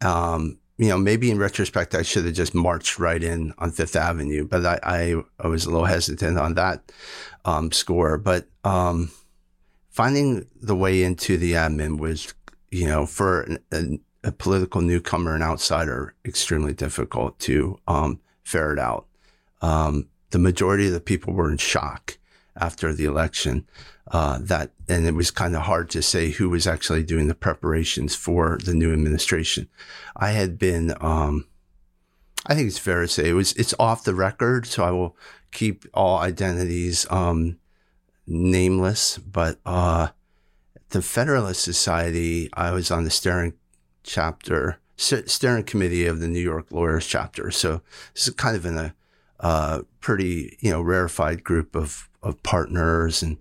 Um, 0.00 0.58
you 0.78 0.88
know, 0.88 0.96
maybe 0.96 1.30
in 1.30 1.38
retrospect, 1.38 1.94
I 1.94 2.02
should 2.02 2.24
have 2.24 2.34
just 2.34 2.54
marched 2.54 2.98
right 2.98 3.22
in 3.22 3.52
on 3.58 3.72
Fifth 3.72 3.96
Avenue, 3.96 4.46
but 4.46 4.64
I, 4.64 4.78
I, 4.82 5.22
I 5.40 5.48
was 5.48 5.66
a 5.66 5.70
little 5.70 5.86
hesitant 5.86 6.38
on 6.38 6.54
that 6.54 6.92
um, 7.44 7.72
score. 7.72 8.16
But 8.16 8.46
um, 8.64 9.10
finding 9.90 10.46
the 10.62 10.76
way 10.76 11.02
into 11.02 11.36
the 11.36 11.52
admin 11.52 11.98
was, 11.98 12.32
you 12.70 12.86
know, 12.86 13.06
for 13.06 13.42
an, 13.42 13.58
a, 13.72 13.98
a 14.22 14.32
political 14.32 14.80
newcomer 14.80 15.34
and 15.34 15.42
outsider, 15.42 16.14
extremely 16.24 16.74
difficult 16.74 17.38
to 17.40 17.78
um, 17.86 18.20
ferret 18.42 18.78
out. 18.78 19.06
Um, 19.62 20.08
the 20.30 20.38
majority 20.38 20.86
of 20.86 20.92
the 20.92 21.00
people 21.00 21.32
were 21.32 21.50
in 21.50 21.56
shock 21.58 22.18
after 22.56 22.92
the 22.92 23.04
election. 23.04 23.66
Uh, 24.10 24.38
that 24.40 24.72
and 24.88 25.06
it 25.06 25.14
was 25.14 25.30
kind 25.30 25.54
of 25.54 25.62
hard 25.62 25.88
to 25.88 26.02
say 26.02 26.30
who 26.30 26.50
was 26.50 26.66
actually 26.66 27.04
doing 27.04 27.28
the 27.28 27.34
preparations 27.34 28.16
for 28.16 28.58
the 28.64 28.74
new 28.74 28.92
administration. 28.92 29.68
I 30.16 30.30
had 30.32 30.58
been, 30.58 30.94
um, 31.00 31.46
I 32.46 32.54
think 32.54 32.66
it's 32.66 32.78
fair 32.78 33.02
to 33.02 33.08
say 33.08 33.28
it 33.28 33.34
was 33.34 33.52
it's 33.52 33.74
off 33.78 34.02
the 34.02 34.14
record, 34.14 34.66
so 34.66 34.82
I 34.82 34.90
will 34.90 35.16
keep 35.52 35.84
all 35.94 36.18
identities 36.18 37.06
um, 37.08 37.58
nameless. 38.26 39.18
But 39.18 39.60
uh, 39.64 40.08
the 40.88 41.02
Federalist 41.02 41.62
Society, 41.62 42.50
I 42.54 42.72
was 42.72 42.90
on 42.90 43.04
the 43.04 43.10
steering 43.10 43.54
chapter, 44.02 44.78
steering 44.96 45.64
committee 45.64 46.06
of 46.06 46.20
the 46.20 46.28
New 46.28 46.40
York 46.40 46.66
Lawyers 46.70 47.06
chapter. 47.06 47.50
So 47.50 47.80
this 48.14 48.28
is 48.28 48.34
kind 48.34 48.56
of 48.56 48.66
in 48.66 48.76
a 48.76 48.94
uh, 49.40 49.82
pretty 50.00 50.56
you 50.60 50.70
know 50.70 50.80
rarefied 50.80 51.42
group 51.44 51.74
of 51.74 52.08
of 52.22 52.42
partners, 52.42 53.22
and 53.22 53.38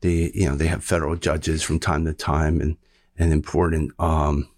they 0.00 0.30
you 0.34 0.48
know 0.48 0.54
they 0.56 0.66
have 0.66 0.84
federal 0.84 1.16
judges 1.16 1.62
from 1.62 1.78
time 1.78 2.04
to 2.06 2.12
time, 2.12 2.60
and 2.60 2.76
and 3.18 3.32
important 3.32 3.92
um, 3.98 4.48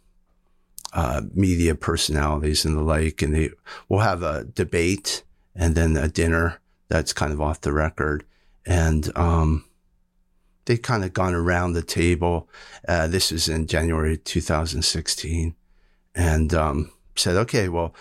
uh, 0.93 1.23
media 1.33 1.75
personalities 1.75 2.65
and 2.65 2.77
the 2.77 2.83
like, 2.83 3.23
and 3.23 3.35
they 3.35 3.51
will 3.89 4.01
have 4.01 4.23
a 4.23 4.45
debate 4.45 5.25
and 5.57 5.75
then 5.75 5.97
a 5.97 6.09
dinner 6.09 6.61
that's 6.89 7.13
kind 7.13 7.33
of 7.33 7.41
off 7.41 7.61
the 7.61 7.73
record, 7.73 8.25
and 8.65 9.11
um, 9.17 9.65
they 10.67 10.77
kind 10.77 11.05
of 11.05 11.13
gone 11.13 11.35
around 11.35 11.73
the 11.73 11.83
table. 11.83 12.49
Uh, 12.89 13.07
this 13.07 13.31
was 13.31 13.49
in 13.49 13.67
January 13.67 14.17
2016, 14.17 15.55
and 16.15 16.55
um, 16.55 16.91
said, 17.17 17.37
okay, 17.37 17.69
well, 17.69 17.95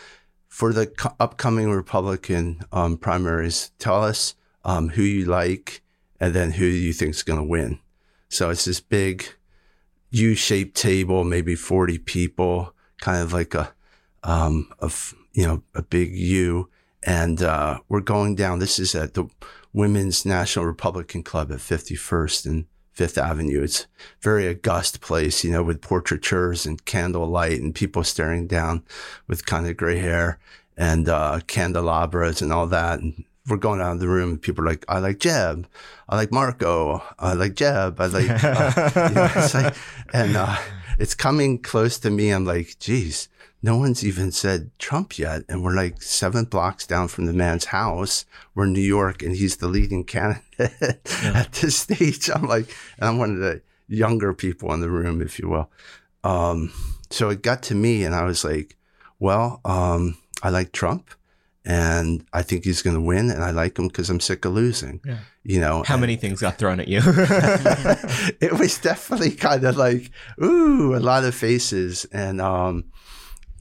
for 0.48 0.72
the 0.72 0.88
co- 0.88 1.16
upcoming 1.20 1.72
Republican 1.72 2.62
um, 2.72 2.98
primaries, 2.98 3.72
tell 3.80 4.04
us 4.04 4.36
um, 4.64 4.90
who 4.90 5.02
you 5.02 5.26
like 5.26 5.82
and 6.20 6.34
then 6.34 6.52
who 6.52 6.66
you 6.66 6.94
think 6.94 7.12
is 7.12 7.24
going 7.24 7.40
to 7.40 7.44
win. 7.44 7.80
So 8.30 8.50
it's 8.50 8.66
this 8.66 8.80
big 8.80 9.26
U-shaped 10.12 10.76
table, 10.76 11.24
maybe 11.24 11.56
40 11.56 11.98
people, 12.00 12.74
kind 13.02 13.22
of 13.22 13.34
like 13.34 13.54
a, 13.56 13.74
um, 14.24 14.72
of, 14.80 15.14
you 15.34 15.46
know, 15.46 15.64
a 15.74 15.82
big 15.82 16.16
U. 16.16 16.70
And, 17.02 17.42
uh, 17.42 17.80
we're 17.90 18.00
going 18.00 18.36
down. 18.36 18.60
This 18.60 18.80
is 18.80 18.96
at 18.96 19.16
the 19.16 19.26
Women's 19.74 20.26
National 20.26 20.66
Republican 20.66 21.24
Club 21.24 21.52
at 21.52 21.58
51st 21.58 22.46
and 22.46 22.66
Fifth 22.92 23.18
Avenue. 23.18 23.64
It's 23.64 23.88
very 24.22 24.48
august 24.48 25.02
place, 25.02 25.44
you 25.44 25.52
know, 25.52 25.64
with 25.64 25.82
portraitures 25.82 26.66
and 26.66 26.84
candlelight 26.86 27.60
and 27.60 27.74
people 27.74 28.04
staring 28.04 28.46
down 28.46 28.84
with 29.28 29.48
kind 29.48 29.68
of 29.68 29.76
gray 29.76 29.98
hair 29.98 30.38
and, 30.78 31.10
uh, 31.10 31.40
candelabras 31.48 32.42
and 32.42 32.54
all 32.54 32.68
that. 32.68 33.00
And 33.00 33.24
we're 33.48 33.58
going 33.58 33.82
out 33.82 33.94
of 33.94 34.00
the 34.00 34.08
room 34.08 34.38
people 34.38 34.64
are 34.64 34.68
like, 34.68 34.86
I 34.88 35.00
like 35.00 35.20
Jeb. 35.20 35.68
I 36.08 36.16
like 36.16 36.32
Marco. 36.32 37.02
I 37.18 37.34
like 37.34 37.56
Jeb. 37.56 38.00
I 38.00 38.06
like, 38.06 38.30
uh, 38.30 38.92
you 39.10 39.16
know, 39.16 39.30
it's 39.36 39.54
like, 39.54 39.76
and, 40.14 40.36
uh, 40.36 40.56
it's 41.00 41.16
coming 41.16 41.58
close 41.58 41.98
to 42.00 42.12
me. 42.12 42.30
I'm 42.30 42.46
like, 42.46 42.78
geez, 42.80 43.28
no 43.64 43.78
one's 43.78 44.06
even 44.06 44.32
said 44.32 44.72
Trump 44.78 45.18
yet. 45.18 45.44
And 45.48 45.64
we're 45.64 45.74
like 45.74 46.02
seven 46.02 46.44
blocks 46.44 46.86
down 46.86 47.08
from 47.08 47.26
the 47.26 47.34
man's 47.34 47.66
house. 47.66 48.26
We're 48.54 48.66
in 48.66 48.74
New 48.74 48.82
York 48.82 49.24
and 49.24 49.36
he's 49.36 49.56
the 49.56 49.70
leading 49.70 50.04
candidate 50.04 50.44
yeah. 50.60 51.32
at 51.34 51.54
this 51.54 51.78
stage. 51.78 52.30
I'm 52.30 52.46
like, 52.46 52.76
and 53.00 53.10
I'm 53.10 53.18
one 53.18 53.32
of 53.32 53.40
the 53.40 53.62
younger 53.88 54.34
people 54.34 54.74
in 54.74 54.82
the 54.82 54.90
room, 54.90 55.22
if 55.22 55.40
you 55.40 55.48
will. 55.48 55.72
Um, 56.26 56.74
so 57.10 57.30
it 57.30 57.42
got 57.42 57.64
to 57.64 57.76
me 57.76 58.04
and 58.04 58.14
I 58.14 58.26
was 58.26 58.44
like, 58.44 58.76
well, 59.18 59.62
um, 59.64 60.18
I 60.44 60.50
like 60.50 60.74
Trump 60.74 61.10
and 61.66 62.26
I 62.34 62.42
think 62.42 62.66
he's 62.66 62.82
going 62.82 62.96
to 62.96 63.02
win, 63.02 63.30
and 63.30 63.42
I 63.42 63.52
like 63.52 63.80
him 63.80 63.88
because 63.88 64.10
I'm 64.10 64.20
sick 64.20 64.44
of 64.44 64.52
losing. 64.52 65.00
Yeah. 65.06 65.20
You 65.44 65.62
know, 65.62 65.84
how 65.84 65.94
and, 65.94 66.02
many 66.02 66.18
things 66.18 66.42
got 66.42 66.58
thrown 66.58 66.82
at 66.82 66.90
you? 66.90 67.00
it 67.06 68.60
was 68.60 68.78
definitely 68.80 69.32
kind 69.32 69.64
of 69.64 69.78
like 69.78 70.12
ooh, 70.42 70.94
a 70.94 71.00
lot 71.00 71.24
of 71.24 71.34
faces, 71.34 72.06
and 72.12 72.42
um, 72.42 72.86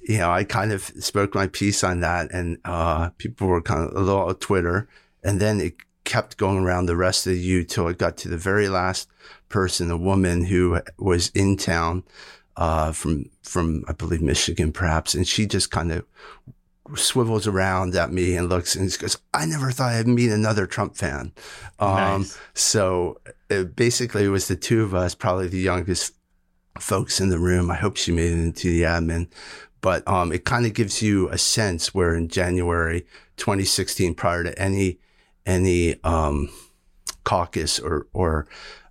you 0.02 0.18
know, 0.18 0.30
I 0.30 0.44
kind 0.44 0.72
of 0.72 0.82
spoke 0.82 1.34
my 1.34 1.46
piece 1.46 1.84
on 1.84 2.00
that, 2.00 2.32
and 2.32 2.58
uh, 2.64 3.10
people 3.18 3.46
were 3.46 3.62
kind 3.62 3.88
of 3.88 3.96
a 3.96 4.00
little 4.00 4.22
on 4.22 4.34
Twitter, 4.36 4.88
and 5.22 5.40
then 5.40 5.60
it 5.60 5.74
kept 6.04 6.36
going 6.36 6.58
around 6.58 6.86
the 6.86 6.96
rest 6.96 7.26
of 7.26 7.32
the 7.32 7.38
U 7.38 7.64
till 7.64 7.88
it 7.88 7.98
got 7.98 8.16
to 8.18 8.28
the 8.28 8.36
very 8.36 8.68
last 8.68 9.08
person, 9.48 9.90
a 9.90 9.96
woman 9.96 10.46
who 10.46 10.80
was 10.98 11.28
in 11.34 11.56
town 11.56 12.02
uh, 12.56 12.92
from 12.92 13.26
from 13.42 13.84
I 13.88 13.92
believe 13.92 14.22
Michigan, 14.22 14.72
perhaps, 14.72 15.14
and 15.14 15.26
she 15.26 15.46
just 15.46 15.70
kind 15.70 15.92
of 15.92 16.04
swivels 16.96 17.46
around 17.46 17.94
at 17.94 18.12
me 18.12 18.36
and 18.36 18.48
looks 18.48 18.74
and 18.74 18.96
goes, 18.98 19.16
I 19.32 19.46
never 19.46 19.70
thought 19.70 19.92
I'd 19.92 20.08
meet 20.08 20.30
another 20.30 20.66
Trump 20.66 20.96
fan. 20.96 21.32
Um, 21.78 22.22
nice. 22.22 22.38
So 22.54 23.20
it 23.48 23.76
basically, 23.76 24.24
it 24.24 24.28
was 24.28 24.48
the 24.48 24.56
two 24.56 24.82
of 24.82 24.94
us, 24.94 25.14
probably 25.14 25.48
the 25.48 25.58
youngest 25.58 26.14
folks 26.78 27.20
in 27.20 27.28
the 27.28 27.38
room. 27.38 27.70
I 27.70 27.76
hope 27.76 27.96
she 27.96 28.12
made 28.12 28.32
it 28.32 28.38
into 28.38 28.70
the 28.70 28.82
admin. 28.82 29.28
But 29.82 30.06
um, 30.08 30.32
it 30.32 30.44
kind 30.44 30.64
of 30.64 30.72
gives 30.72 31.02
you 31.02 31.28
a 31.28 31.36
sense 31.36 31.92
where 31.92 32.14
in 32.14 32.28
January 32.28 33.04
2016, 33.36 34.14
prior 34.14 34.44
to 34.44 34.58
any 34.58 34.98
any 35.44 36.02
um, 36.04 36.48
caucus 37.24 37.78
or 37.78 38.06
or 38.14 38.46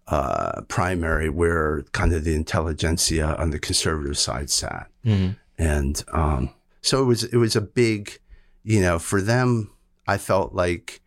uh, 0.08 0.62
primary, 0.68 1.30
where 1.30 1.84
kind 1.94 2.14
of 2.14 2.26
the 2.26 2.36
intelligentsia 2.36 3.36
on 3.38 3.50
the 3.50 3.60
conservative 3.60 4.18
side 4.18 4.50
sat, 4.50 4.90
mm-hmm. 5.06 5.32
and 5.58 6.04
um, 6.12 6.54
so 6.82 7.02
it 7.02 7.06
was 7.06 7.24
it 7.24 7.38
was 7.38 7.56
a 7.56 7.62
big, 7.62 8.20
you 8.64 8.82
know, 8.82 9.00
for 9.00 9.22
them. 9.22 9.72
I 10.08 10.18
felt 10.18 10.54
like 10.54 11.02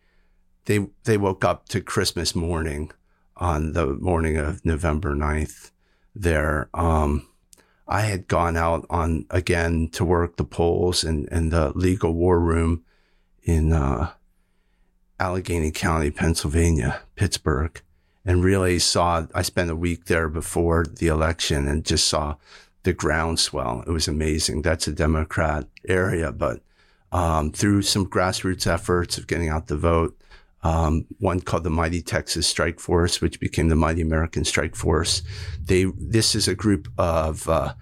they 0.65 0.87
they 1.03 1.17
woke 1.17 1.45
up 1.45 1.69
to 1.69 1.81
Christmas 1.81 2.35
morning 2.35 2.91
on 3.37 3.73
the 3.73 3.93
morning 3.95 4.37
of 4.37 4.65
November 4.65 5.13
9th 5.13 5.71
there. 6.15 6.69
Um, 6.73 7.27
I 7.87 8.01
had 8.01 8.27
gone 8.27 8.57
out 8.57 8.85
on 8.89 9.25
again 9.29 9.89
to 9.89 10.03
work 10.03 10.37
the 10.37 10.43
polls 10.43 11.03
and, 11.03 11.27
and 11.31 11.51
the 11.51 11.71
legal 11.75 12.13
war 12.13 12.39
room 12.39 12.83
in 13.43 13.71
uh, 13.71 14.11
Allegheny 15.19 15.71
County, 15.71 16.09
Pennsylvania, 16.11 17.01
Pittsburgh, 17.15 17.79
and 18.25 18.43
really 18.43 18.79
saw. 18.79 19.27
I 19.35 19.43
spent 19.43 19.69
a 19.69 19.75
week 19.75 20.05
there 20.05 20.29
before 20.29 20.85
the 20.85 21.07
election 21.07 21.67
and 21.67 21.85
just 21.85 22.07
saw 22.07 22.35
the 22.83 22.93
groundswell. 22.93 23.83
It 23.85 23.91
was 23.91 24.07
amazing. 24.07 24.61
That's 24.61 24.87
a 24.87 24.93
Democrat 24.93 25.67
area, 25.87 26.31
but 26.31 26.61
um, 27.11 27.51
through 27.51 27.83
some 27.83 28.07
grassroots 28.07 28.67
efforts 28.67 29.17
of 29.17 29.27
getting 29.27 29.49
out 29.49 29.67
the 29.67 29.77
vote, 29.77 30.17
um, 30.65 31.05
one 31.19 31.41
called 31.41 31.63
the 31.63 31.69
Mighty 31.69 32.01
Texas 32.01 32.47
Strike 32.47 32.79
Force, 32.79 33.21
which 33.21 33.39
became 33.39 33.69
the 33.69 33.75
Mighty 33.75 34.01
American 34.01 34.43
Strike 34.43 34.75
Force. 34.75 35.21
They 35.63 35.85
this 35.95 36.33
is 36.33 36.47
a 36.47 36.55
group 36.55 36.87
of 36.97 37.47
uh, 37.47 37.75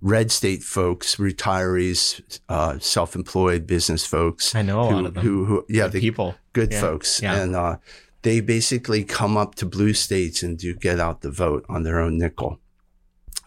red 0.00 0.32
state 0.32 0.62
folks, 0.62 1.16
retirees, 1.16 2.40
uh, 2.48 2.78
self-employed 2.78 3.66
business 3.66 4.06
folks. 4.06 4.54
I 4.54 4.62
know 4.62 4.80
a 4.80 4.88
who, 4.88 4.94
lot 4.94 5.04
of 5.04 5.14
them. 5.14 5.22
Who, 5.22 5.44
who 5.44 5.66
yeah, 5.68 5.88
the 5.88 6.00
people, 6.00 6.34
good 6.54 6.72
yeah. 6.72 6.80
folks, 6.80 7.20
yeah. 7.22 7.34
and 7.34 7.54
uh, 7.54 7.76
they 8.22 8.40
basically 8.40 9.04
come 9.04 9.36
up 9.36 9.54
to 9.56 9.66
blue 9.66 9.92
states 9.92 10.42
and 10.42 10.56
do 10.58 10.74
get 10.74 10.98
out 10.98 11.20
the 11.20 11.30
vote 11.30 11.66
on 11.68 11.82
their 11.82 12.00
own 12.00 12.16
nickel 12.16 12.58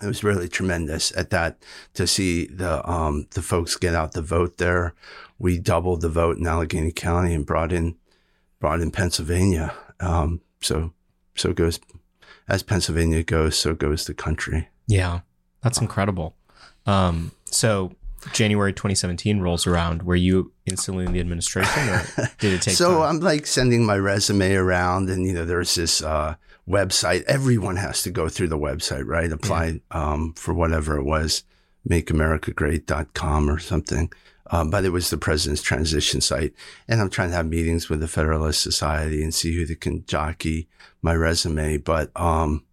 it 0.02 0.08
was 0.08 0.26
really 0.26 0.50
tremendous 0.50 1.16
at 1.16 1.30
that 1.30 1.58
to 1.94 2.06
see 2.06 2.48
the 2.48 2.88
um, 2.88 3.28
the 3.32 3.42
folks 3.42 3.78
get 3.78 3.96
out 3.96 4.12
the 4.12 4.22
vote 4.22 4.58
there. 4.58 4.94
We 5.40 5.58
doubled 5.58 6.02
the 6.02 6.10
vote 6.10 6.38
in 6.38 6.46
Allegheny 6.46 6.92
County 6.92 7.34
and 7.34 7.46
brought 7.46 7.72
in 7.72 7.96
brought 8.66 8.82
in 8.82 8.90
Pennsylvania. 8.90 9.72
Um, 10.00 10.42
so 10.60 10.92
so 11.36 11.54
goes 11.54 11.80
as 12.48 12.64
Pennsylvania 12.64 13.22
goes, 13.22 13.56
so 13.56 13.76
goes 13.76 14.08
the 14.08 14.16
country. 14.16 14.70
Yeah, 14.88 15.20
that's 15.62 15.80
incredible. 15.80 16.36
Um, 16.88 17.32
so 17.46 17.92
January 18.34 18.74
2017 18.74 19.40
rolls 19.40 19.68
around. 19.68 20.02
Were 20.02 20.16
you 20.16 20.52
instantly 20.66 21.06
in 21.06 21.14
the 21.14 21.20
administration, 21.20 21.90
or 21.90 22.02
did 22.40 22.54
it 22.54 22.64
take? 22.64 22.74
so 22.74 23.02
time? 23.02 23.02
I'm 23.04 23.20
like 23.20 23.46
sending 23.46 23.86
my 23.86 24.00
resume 24.00 24.56
around, 24.56 25.12
and 25.12 25.28
you 25.28 25.34
know, 25.34 25.46
there's 25.46 25.76
this 25.76 26.02
uh, 26.02 26.34
website. 26.68 27.22
Everyone 27.26 27.76
has 27.76 28.02
to 28.02 28.10
go 28.10 28.30
through 28.30 28.48
the 28.48 28.58
website, 28.58 29.06
right? 29.06 29.32
Apply 29.32 29.66
yeah. 29.66 29.80
um, 29.92 30.34
for 30.34 30.56
whatever 30.56 30.98
it 30.98 31.04
was, 31.04 31.44
makeamericagreat.com 31.88 33.48
or 33.48 33.60
something. 33.60 34.12
Um, 34.52 34.70
but 34.70 34.86
it 34.86 34.90
was 34.90 35.10
the 35.10 35.18
president's 35.18 35.62
transition 35.62 36.22
site. 36.22 36.54
And 36.88 37.02
I'm 37.02 37.10
trying 37.10 37.30
to 37.30 37.36
have 37.36 37.48
meetings 37.48 37.90
with 37.90 38.00
the 38.00 38.08
Federalist 38.08 38.62
Society 38.62 39.24
and 39.24 39.34
see 39.34 39.56
who 39.56 39.66
they 39.66 39.76
can 39.76 40.06
jockey 40.06 40.68
my 41.02 41.16
resume. 41.16 41.78
But, 41.78 42.12
um, 42.16 42.64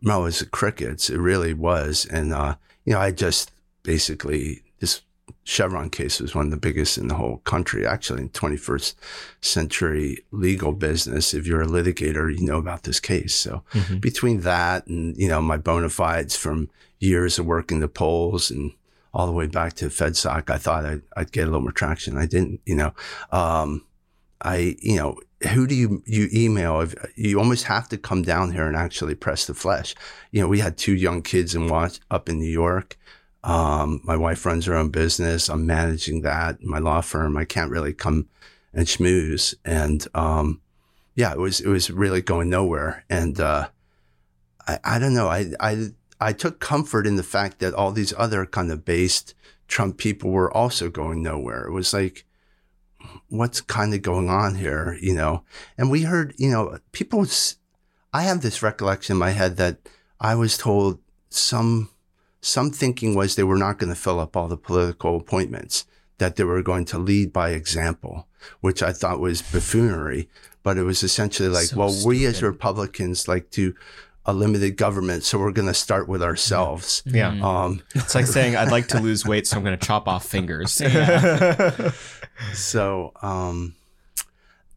no, 0.00 0.20
it 0.20 0.24
was 0.24 0.42
crickets. 0.42 1.10
It 1.10 1.18
really 1.18 1.54
was. 1.54 2.06
And, 2.06 2.32
uh, 2.32 2.56
you 2.84 2.92
know, 2.92 3.00
I 3.00 3.10
just 3.10 3.50
basically, 3.82 4.62
this 4.80 5.00
Chevron 5.44 5.90
case 5.90 6.20
was 6.20 6.34
one 6.34 6.46
of 6.46 6.50
the 6.50 6.56
biggest 6.56 6.96
in 6.96 7.08
the 7.08 7.14
whole 7.14 7.38
country, 7.38 7.86
actually, 7.86 8.22
in 8.22 8.28
21st 8.30 8.94
century 9.40 10.18
legal 10.30 10.72
business. 10.72 11.34
If 11.34 11.46
you're 11.46 11.62
a 11.62 11.66
litigator, 11.66 12.34
you 12.34 12.46
know 12.46 12.58
about 12.58 12.84
this 12.84 13.00
case. 13.00 13.34
So 13.34 13.62
mm-hmm. 13.72 13.98
between 13.98 14.40
that 14.40 14.86
and, 14.86 15.16
you 15.16 15.28
know, 15.28 15.40
my 15.40 15.56
bona 15.56 15.88
fides 15.88 16.36
from 16.36 16.70
years 17.00 17.38
of 17.38 17.46
working 17.46 17.80
the 17.80 17.88
polls 17.88 18.50
and 18.50 18.72
all 19.14 19.26
the 19.26 19.32
way 19.32 19.46
back 19.46 19.72
to 19.74 19.86
FedSoc, 19.86 20.50
I 20.50 20.58
thought 20.58 20.84
I'd, 20.84 21.02
I'd 21.16 21.32
get 21.32 21.44
a 21.44 21.46
little 21.46 21.62
more 21.62 21.72
traction. 21.72 22.18
I 22.18 22.26
didn't, 22.26 22.60
you 22.66 22.74
know, 22.74 22.92
um, 23.32 23.86
I, 24.42 24.76
you 24.82 24.96
know, 24.96 25.18
who 25.52 25.66
do 25.66 25.74
you, 25.74 26.02
you 26.04 26.28
email? 26.32 26.80
If 26.80 26.94
you 27.16 27.38
almost 27.38 27.64
have 27.64 27.88
to 27.90 27.96
come 27.96 28.22
down 28.22 28.52
here 28.52 28.66
and 28.66 28.76
actually 28.76 29.14
press 29.14 29.46
the 29.46 29.54
flesh. 29.54 29.94
You 30.32 30.42
know, 30.42 30.48
we 30.48 30.58
had 30.58 30.76
two 30.76 30.94
young 30.94 31.22
kids 31.22 31.54
and 31.54 31.70
watch 31.70 32.00
up 32.10 32.28
in 32.28 32.38
New 32.38 32.50
York 32.50 32.98
um, 33.44 34.00
my 34.02 34.16
wife 34.16 34.44
runs 34.46 34.64
her 34.64 34.74
own 34.74 34.88
business. 34.88 35.50
I'm 35.50 35.66
managing 35.66 36.22
that, 36.22 36.62
my 36.62 36.78
law 36.78 37.02
firm. 37.02 37.36
I 37.36 37.44
can't 37.44 37.70
really 37.70 37.92
come 37.92 38.26
and 38.72 38.86
schmooze. 38.86 39.54
And, 39.64 40.06
um, 40.14 40.62
yeah, 41.14 41.32
it 41.32 41.38
was, 41.38 41.60
it 41.60 41.68
was 41.68 41.90
really 41.90 42.22
going 42.22 42.48
nowhere. 42.48 43.04
And, 43.10 43.38
uh, 43.38 43.68
I, 44.66 44.78
I 44.82 44.98
don't 44.98 45.14
know. 45.14 45.28
I, 45.28 45.52
I, 45.60 45.88
I 46.24 46.32
took 46.32 46.58
comfort 46.58 47.06
in 47.06 47.16
the 47.16 47.22
fact 47.22 47.58
that 47.58 47.74
all 47.74 47.92
these 47.92 48.14
other 48.16 48.46
kind 48.46 48.72
of 48.72 48.82
based 48.82 49.34
Trump 49.68 49.98
people 49.98 50.30
were 50.30 50.50
also 50.50 50.88
going 50.88 51.22
nowhere. 51.22 51.66
It 51.66 51.72
was 51.72 51.92
like, 51.92 52.24
what's 53.28 53.60
kind 53.60 53.92
of 53.92 54.00
going 54.00 54.30
on 54.30 54.54
here, 54.54 54.96
you 55.02 55.14
know? 55.14 55.44
And 55.76 55.90
we 55.90 56.04
heard, 56.04 56.34
you 56.38 56.50
know, 56.50 56.78
people, 56.92 57.26
I 58.14 58.22
have 58.22 58.40
this 58.40 58.62
recollection 58.62 59.16
in 59.16 59.18
my 59.18 59.32
head 59.32 59.58
that 59.58 59.76
I 60.18 60.34
was 60.34 60.56
told 60.56 60.98
some 61.28 61.90
some 62.40 62.70
thinking 62.70 63.14
was 63.14 63.36
they 63.36 63.42
were 63.42 63.58
not 63.58 63.78
going 63.78 63.92
to 63.92 63.98
fill 63.98 64.20
up 64.20 64.34
all 64.34 64.48
the 64.48 64.56
political 64.56 65.16
appointments, 65.16 65.84
that 66.18 66.36
they 66.36 66.44
were 66.44 66.62
going 66.62 66.86
to 66.86 66.98
lead 66.98 67.32
by 67.32 67.50
example, 67.50 68.28
which 68.60 68.82
I 68.82 68.92
thought 68.92 69.20
was 69.20 69.42
buffoonery. 69.42 70.30
But 70.62 70.78
it 70.78 70.84
was 70.84 71.02
essentially 71.02 71.50
like, 71.50 71.66
so 71.66 71.76
well, 71.76 71.90
stupid. 71.90 72.08
we 72.08 72.24
as 72.24 72.42
Republicans 72.42 73.28
like 73.28 73.50
to 73.50 73.74
a 74.26 74.32
limited 74.32 74.76
government, 74.76 75.22
so 75.22 75.38
we're 75.38 75.52
going 75.52 75.68
to 75.68 75.74
start 75.74 76.08
with 76.08 76.22
ourselves. 76.22 77.02
Yeah. 77.04 77.38
Um, 77.42 77.82
it's 77.94 78.14
like 78.14 78.26
saying, 78.26 78.56
I'd 78.56 78.70
like 78.70 78.88
to 78.88 79.00
lose 79.00 79.26
weight, 79.26 79.46
so 79.46 79.56
I'm 79.56 79.64
going 79.64 79.78
to 79.78 79.86
chop 79.86 80.08
off 80.08 80.24
fingers. 80.24 80.72
so, 82.54 83.12
um, 83.20 83.74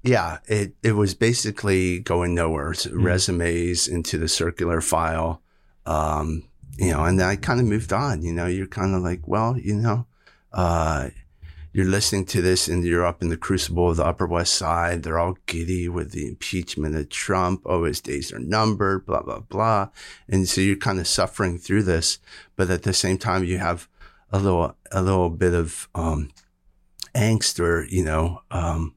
yeah, 0.03 0.39
it, 0.47 0.73
it 0.83 0.93
was 0.93 1.13
basically 1.13 1.99
going 1.99 2.35
nowhere. 2.35 2.73
So 2.73 2.91
Resumes 2.93 3.87
into 3.87 4.17
the 4.17 4.27
circular 4.27 4.81
file, 4.81 5.41
um, 5.85 6.43
you 6.77 6.91
know, 6.91 7.05
and 7.05 7.19
then 7.19 7.27
I 7.27 7.37
kind 7.37 7.59
of 7.59 7.65
moved 7.65 7.93
on. 7.93 8.21
You 8.23 8.33
know, 8.33 8.47
you're 8.47 8.67
kind 8.67 8.95
of 8.95 9.01
like, 9.01 9.27
well, 9.27 9.57
you 9.57 9.75
know, 9.75 10.05
uh, 10.51 11.09
you're 11.77 11.85
listening 11.85 12.25
to 12.25 12.41
this 12.41 12.67
and 12.67 12.83
you're 12.83 13.05
up 13.05 13.21
in 13.21 13.29
the 13.29 13.37
crucible 13.37 13.91
of 13.91 13.97
the 13.97 14.03
Upper 14.03 14.25
West 14.25 14.55
Side. 14.55 15.03
They're 15.03 15.19
all 15.19 15.37
giddy 15.45 15.87
with 15.87 16.11
the 16.11 16.27
impeachment 16.27 16.95
of 16.95 17.09
Trump. 17.09 17.61
Oh, 17.67 17.83
his 17.83 18.01
days 18.01 18.33
are 18.33 18.39
numbered, 18.39 19.05
blah, 19.05 19.21
blah, 19.21 19.41
blah. 19.41 19.89
And 20.27 20.49
so 20.49 20.59
you're 20.59 20.75
kind 20.75 20.99
of 20.99 21.07
suffering 21.07 21.59
through 21.59 21.83
this. 21.83 22.17
But 22.55 22.71
at 22.71 22.81
the 22.81 22.93
same 22.93 23.19
time, 23.19 23.43
you 23.43 23.59
have 23.59 23.87
a 24.31 24.39
little, 24.39 24.75
a 24.91 25.03
little 25.03 25.29
bit 25.29 25.53
of, 25.53 25.87
um, 25.93 26.31
angst 27.13 27.59
or, 27.59 27.85
you 27.85 28.03
know, 28.03 28.41
um, 28.49 28.95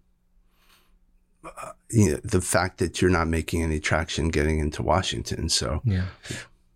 uh, 1.45 1.73
you 1.91 2.13
know, 2.13 2.21
the 2.25 2.41
fact 2.41 2.79
that 2.79 3.03
you're 3.03 3.11
not 3.11 3.29
making 3.29 3.63
any 3.63 3.79
traction 3.79 4.31
getting 4.31 4.59
into 4.59 4.83
Washington. 4.83 5.51
So, 5.51 5.83
Yeah. 5.85 6.07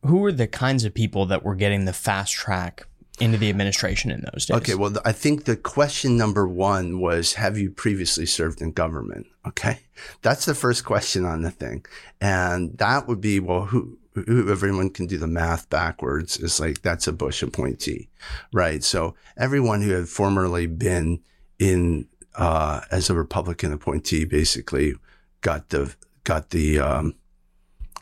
Who 0.02 0.18
were 0.18 0.32
the 0.32 0.48
kinds 0.48 0.84
of 0.84 0.92
people 0.92 1.24
that 1.24 1.44
were 1.44 1.54
getting 1.54 1.86
the 1.86 1.94
fast 1.94 2.34
track 2.34 2.86
into 3.20 3.38
the 3.38 3.48
administration 3.48 4.10
in 4.10 4.24
those 4.32 4.46
days? 4.46 4.56
Okay, 4.56 4.74
well, 4.74 4.92
I 5.04 5.12
think 5.12 5.44
the 5.44 5.56
question 5.56 6.16
number 6.16 6.48
one 6.48 7.00
was 7.00 7.34
Have 7.34 7.56
you 7.56 7.70
previously 7.70 8.26
served 8.26 8.60
in 8.60 8.72
government? 8.72 9.26
Okay. 9.46 9.80
That's 10.22 10.46
the 10.46 10.54
first 10.54 10.84
question 10.84 11.24
on 11.24 11.42
the 11.42 11.50
thing. 11.50 11.84
And 12.20 12.76
that 12.78 13.06
would 13.06 13.20
be, 13.20 13.40
well, 13.40 13.66
who, 13.66 13.98
who 14.14 14.50
everyone 14.50 14.90
can 14.90 15.06
do 15.06 15.18
the 15.18 15.26
math 15.26 15.68
backwards 15.70 16.38
is 16.38 16.58
like, 16.60 16.82
that's 16.82 17.06
a 17.06 17.12
Bush 17.12 17.42
appointee, 17.42 18.08
right? 18.52 18.82
So 18.82 19.14
everyone 19.36 19.82
who 19.82 19.90
had 19.90 20.08
formerly 20.08 20.66
been 20.66 21.20
in, 21.58 22.08
uh, 22.34 22.80
as 22.90 23.10
a 23.10 23.14
Republican 23.14 23.72
appointee 23.72 24.24
basically 24.24 24.94
got 25.40 25.68
the, 25.68 25.94
got 26.24 26.50
the, 26.50 26.80
um, 26.80 27.14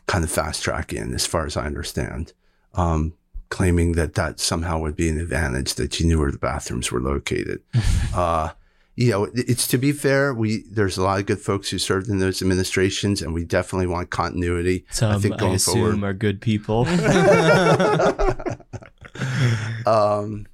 kind 0.07 0.23
of 0.23 0.31
fast 0.31 0.63
track 0.63 0.91
in 0.91 1.13
as 1.13 1.25
far 1.25 1.45
as 1.45 1.55
I 1.55 1.65
understand. 1.65 2.33
Um, 2.73 3.13
claiming 3.53 3.91
that 3.91 4.15
that 4.15 4.39
somehow 4.39 4.79
would 4.79 4.95
be 4.95 5.07
an 5.07 5.19
advantage 5.19 5.75
that 5.75 5.99
you 5.99 6.07
knew 6.07 6.19
where 6.19 6.31
the 6.31 6.39
bathrooms 6.39 6.91
were 6.91 6.99
located. 6.99 7.61
uh, 8.15 8.49
you 8.95 9.11
know, 9.11 9.27
it's 9.35 9.67
to 9.67 9.77
be 9.77 9.91
fair. 9.91 10.33
We 10.33 10.63
there's 10.71 10.97
a 10.97 11.03
lot 11.03 11.19
of 11.19 11.27
good 11.27 11.39
folks 11.39 11.69
who 11.69 11.77
served 11.77 12.09
in 12.09 12.17
those 12.17 12.41
administrations, 12.41 13.21
and 13.21 13.31
we 13.31 13.43
definitely 13.43 13.85
want 13.85 14.09
continuity. 14.09 14.87
Some, 14.89 15.11
I 15.11 15.19
think 15.19 15.37
going 15.37 15.53
assume, 15.53 15.75
forward, 15.75 16.03
are 16.03 16.13
good 16.13 16.41
people. 16.41 16.87
um, 19.85 20.47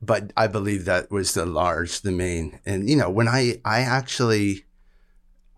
but 0.00 0.32
I 0.36 0.46
believe 0.46 0.84
that 0.84 1.10
was 1.10 1.34
the 1.34 1.44
large, 1.44 2.02
the 2.02 2.12
main, 2.12 2.60
and 2.64 2.88
you 2.88 2.94
know, 2.94 3.10
when 3.10 3.26
I 3.26 3.60
I 3.64 3.80
actually 3.80 4.64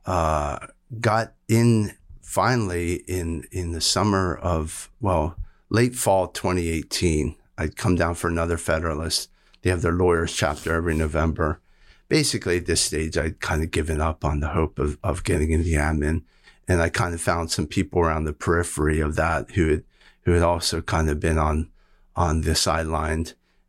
uh, 0.06 0.60
got 0.98 1.34
in 1.46 1.92
finally 2.22 3.04
in 3.06 3.44
in 3.52 3.72
the 3.72 3.82
summer 3.82 4.34
of 4.34 4.90
well 4.98 5.36
late 5.70 5.94
fall 5.94 6.28
2018, 6.28 7.36
I'd 7.56 7.76
come 7.76 7.94
down 7.94 8.14
for 8.14 8.28
another 8.28 8.58
Federalist. 8.58 9.30
They 9.62 9.70
have 9.70 9.82
their 9.82 9.92
lawyers 9.92 10.34
chapter 10.34 10.74
every 10.74 10.94
November. 10.94 11.60
Basically, 12.08 12.58
at 12.58 12.66
this 12.66 12.80
stage, 12.80 13.16
I'd 13.16 13.40
kind 13.40 13.62
of 13.62 13.70
given 13.70 14.00
up 14.00 14.24
on 14.24 14.40
the 14.40 14.48
hope 14.48 14.78
of 14.78 14.98
of 15.02 15.22
getting 15.22 15.52
in 15.52 15.62
the 15.62 15.74
admin, 15.74 16.22
and 16.66 16.82
I 16.82 16.88
kind 16.88 17.14
of 17.14 17.20
found 17.20 17.50
some 17.50 17.66
people 17.66 18.00
around 18.00 18.24
the 18.24 18.32
periphery 18.32 19.00
of 19.00 19.16
that 19.16 19.52
who 19.52 19.68
had 19.68 19.84
who 20.22 20.32
had 20.32 20.42
also 20.42 20.80
kind 20.80 21.08
of 21.08 21.20
been 21.20 21.38
on 21.38 21.70
on 22.16 22.40
the 22.40 22.54
sideline 22.54 23.26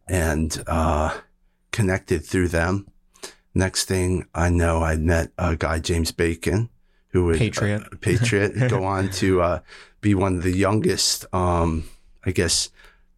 and 0.08 0.64
uh, 0.68 1.18
connected 1.72 2.26
through 2.26 2.48
them. 2.48 2.88
Next 3.54 3.86
thing 3.86 4.26
I 4.34 4.50
know, 4.50 4.82
I 4.82 4.96
met 4.96 5.32
a 5.38 5.56
guy, 5.56 5.80
James 5.80 6.12
Bacon, 6.12 6.70
who 7.10 7.26
would 7.26 7.38
Patriot. 7.38 7.84
uh, 7.84 7.96
Patriot 8.00 8.70
go 8.70 8.84
on 8.84 9.10
to 9.12 9.42
uh, 9.42 9.60
be 10.02 10.16
one 10.16 10.38
of 10.38 10.44
the 10.44 10.56
youngest, 10.56 11.26
um, 11.34 11.86
I 12.26 12.32
guess, 12.32 12.70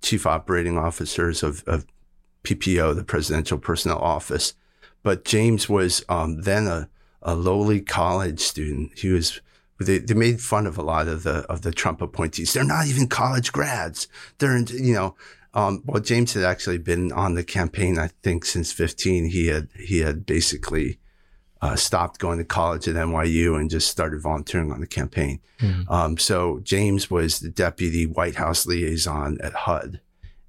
chief 0.02 0.28
operating 0.28 0.78
officers 0.78 1.42
of, 1.42 1.64
of 1.66 1.86
PPO, 2.44 2.96
the 2.96 3.04
Presidential 3.04 3.58
Personnel 3.58 4.00
Office. 4.00 4.54
But 5.02 5.26
James 5.26 5.68
was 5.68 6.04
um, 6.10 6.42
then 6.42 6.68
a, 6.68 6.90
a 7.22 7.36
lowly 7.36 7.82
college 7.82 8.40
student. 8.40 8.98
He 9.00 9.10
was 9.10 9.42
they, 9.80 9.98
they 9.98 10.14
made 10.14 10.40
fun 10.40 10.68
of 10.68 10.78
a 10.78 10.84
lot 10.84 11.08
of 11.08 11.24
the 11.24 11.40
of 11.50 11.62
the 11.62 11.72
Trump 11.72 12.02
appointees. 12.02 12.54
They're 12.54 12.64
not 12.64 12.88
even 12.88 13.08
college 13.08 13.52
grads. 13.52 14.08
They're 14.38 14.56
in, 14.56 14.68
you 14.68 14.94
know. 14.94 15.16
Um, 15.56 15.84
well, 15.86 16.02
James 16.02 16.34
had 16.34 16.44
actually 16.44 16.80
been 16.80 17.12
on 17.12 17.36
the 17.36 17.44
campaign, 17.44 18.00
I 18.00 18.08
think, 18.24 18.44
since 18.44 18.72
15. 18.72 19.26
He 19.26 19.48
had 19.48 19.68
he 19.78 20.00
had 20.00 20.26
basically 20.26 21.00
uh, 21.64 21.78
stopped 21.78 22.20
going 22.20 22.38
to 22.38 22.44
college 22.44 22.90
at 22.90 22.96
NYU 22.96 23.58
and 23.58 23.70
just 23.70 23.90
started 23.90 24.22
volunteering 24.22 24.70
on 24.70 24.82
the 24.82 24.88
campaign. 24.88 25.40
Um, 25.88 26.18
so 26.18 26.60
James 26.62 27.10
was 27.10 27.40
the 27.40 27.50
deputy 27.50 28.06
White 28.06 28.36
House 28.36 28.66
liaison 28.66 29.38
at 29.42 29.54
HUD, 29.54 30.02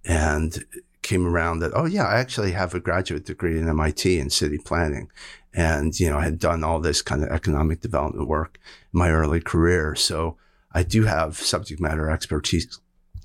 and 0.04 0.64
came 1.02 1.24
around 1.24 1.60
that 1.60 1.70
oh 1.76 1.84
yeah, 1.84 2.04
I 2.04 2.18
actually 2.18 2.50
have 2.50 2.74
a 2.74 2.80
graduate 2.80 3.26
degree 3.26 3.60
in 3.60 3.68
MIT 3.68 4.18
in 4.18 4.28
city 4.28 4.58
planning, 4.58 5.08
and 5.52 5.98
you 6.00 6.10
know 6.10 6.18
I 6.18 6.24
had 6.24 6.40
done 6.40 6.64
all 6.64 6.80
this 6.80 7.00
kind 7.00 7.22
of 7.22 7.28
economic 7.30 7.80
development 7.80 8.26
work 8.26 8.58
in 8.92 8.98
my 8.98 9.10
early 9.10 9.40
career. 9.40 9.94
So 9.94 10.36
I 10.72 10.82
do 10.82 11.04
have 11.04 11.36
subject 11.36 11.80
matter 11.80 12.10
expertise 12.10 12.80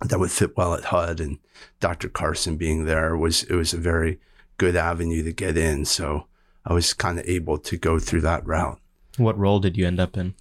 that 0.06 0.19
would 0.19 0.30
fit 0.30 0.56
well 0.56 0.75
at 0.75 0.86
HUD, 0.86 1.19
and 1.19 1.39
Dr. 1.80 2.08
Carson 2.08 2.56
being 2.56 2.86
there 2.86 3.17
was 3.17 3.41
it 3.45 3.56
was 3.56 3.73
a 3.73 3.78
very 3.78 4.19
good 4.58 4.75
avenue 4.75 5.23
to 5.23 5.32
get 5.32 5.58
in. 5.58 5.86
So 5.86 6.28
I 6.65 6.74
was 6.74 6.93
kind 6.93 7.19
of 7.19 7.26
able 7.28 7.58
to 7.58 7.78
go 7.78 8.00
through 8.00 8.22
that 8.22 8.45
route. 8.45 8.80
what 9.17 9.38
role 9.38 9.60
did 9.60 9.76
you 9.78 9.86
end 9.86 10.00
up 10.00 10.15
in? 10.15 10.34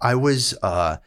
I 0.00 0.14
was 0.14 0.56
uh, 0.62 0.98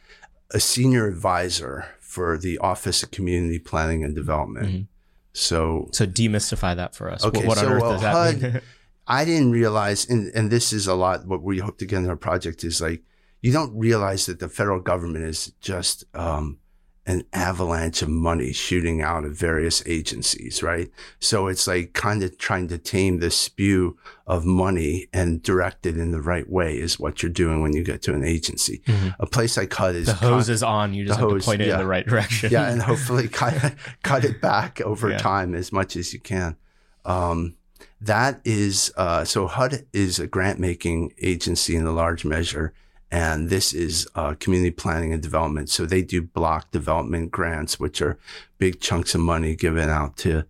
a 0.52 0.60
senior 0.60 1.06
advisor 1.08 1.86
for 2.00 2.38
the 2.38 2.58
Office 2.58 3.02
of 3.02 3.10
Community 3.10 3.58
Planning 3.58 4.04
and 4.04 4.14
Development. 4.14 4.68
Mhm. 4.68 4.86
So 5.32 5.88
So 5.92 6.06
demystify 6.06 6.76
that 6.76 6.94
for 6.94 7.10
us. 7.10 7.24
Okay, 7.24 7.40
what, 7.40 7.48
what 7.48 7.58
so, 7.58 7.66
on 7.66 7.72
earth 7.72 7.82
well, 7.82 7.92
does 7.92 8.02
that 8.02 8.12
HUD 8.14 8.42
mean? 8.42 8.60
I 9.06 9.24
didn't 9.24 9.50
realize, 9.50 10.08
and, 10.08 10.32
and 10.34 10.50
this 10.50 10.72
is 10.72 10.86
a 10.86 10.94
lot 10.94 11.26
what 11.26 11.42
we 11.42 11.58
hope 11.58 11.78
to 11.78 11.86
get 11.86 11.98
in 11.98 12.08
our 12.08 12.16
project 12.16 12.64
is 12.64 12.80
like, 12.80 13.02
you 13.42 13.52
don't 13.52 13.76
realize 13.76 14.24
that 14.26 14.38
the 14.40 14.48
federal 14.48 14.80
government 14.80 15.24
is 15.24 15.52
just 15.60 16.04
um, 16.14 16.58
an 17.06 17.22
avalanche 17.34 18.00
of 18.00 18.08
money 18.08 18.50
shooting 18.52 19.02
out 19.02 19.24
of 19.24 19.36
various 19.36 19.82
agencies, 19.86 20.62
right? 20.62 20.90
So 21.20 21.48
it's 21.48 21.66
like 21.66 21.92
kind 21.92 22.22
of 22.22 22.38
trying 22.38 22.68
to 22.68 22.78
tame 22.78 23.18
the 23.18 23.30
spew 23.30 23.98
of 24.26 24.46
money 24.46 25.08
and 25.12 25.42
direct 25.42 25.84
it 25.84 25.98
in 25.98 26.12
the 26.12 26.22
right 26.22 26.48
way 26.48 26.78
is 26.78 26.98
what 26.98 27.22
you're 27.22 27.30
doing 27.32 27.60
when 27.60 27.74
you 27.74 27.84
get 27.84 28.00
to 28.02 28.14
an 28.14 28.24
agency. 28.24 28.80
Mhm. 28.86 29.14
A 29.18 29.26
place 29.26 29.56
like 29.58 29.72
HUD 29.74 29.96
is 29.96 30.06
the 30.06 30.14
hose 30.14 30.46
con- 30.46 30.54
is 30.54 30.62
on. 30.62 30.94
You 30.94 31.04
just 31.06 31.20
have 31.20 31.28
hose, 31.28 31.42
to 31.44 31.46
point 31.50 31.60
it 31.60 31.66
yeah. 31.68 31.74
in 31.74 31.78
the 31.80 31.86
right 31.86 32.06
direction. 32.06 32.50
yeah, 32.50 32.70
and 32.70 32.80
hopefully 32.80 33.28
cut 33.40 33.74
cut 34.02 34.24
it 34.24 34.40
back 34.40 34.80
over 34.80 35.10
Yeah. 35.10 35.18
time 35.18 35.54
as 35.54 35.72
much 35.72 35.96
as 35.96 36.14
you 36.14 36.20
can. 36.20 36.56
Um, 37.04 37.56
that 38.00 38.40
is 38.46 38.92
uh, 38.96 39.24
so 39.24 39.46
HUD 39.46 39.84
is 39.92 40.18
a 40.18 40.26
grant 40.26 40.58
making 40.58 41.12
agency 41.20 41.76
in 41.76 41.84
a 41.86 41.92
large 41.92 42.24
measure, 42.24 42.72
and 43.10 43.48
this 43.48 43.72
is 43.72 44.08
uh, 44.14 44.34
community 44.34 44.70
planning 44.70 45.12
and 45.12 45.22
development. 45.22 45.70
So 45.70 45.86
they 45.86 46.02
do 46.02 46.22
block 46.22 46.70
development 46.70 47.30
grants, 47.30 47.78
which 47.78 48.02
are 48.02 48.18
big 48.58 48.80
chunks 48.80 49.14
of 49.14 49.20
money 49.20 49.54
given 49.56 49.88
out 49.88 50.16
to 50.18 50.44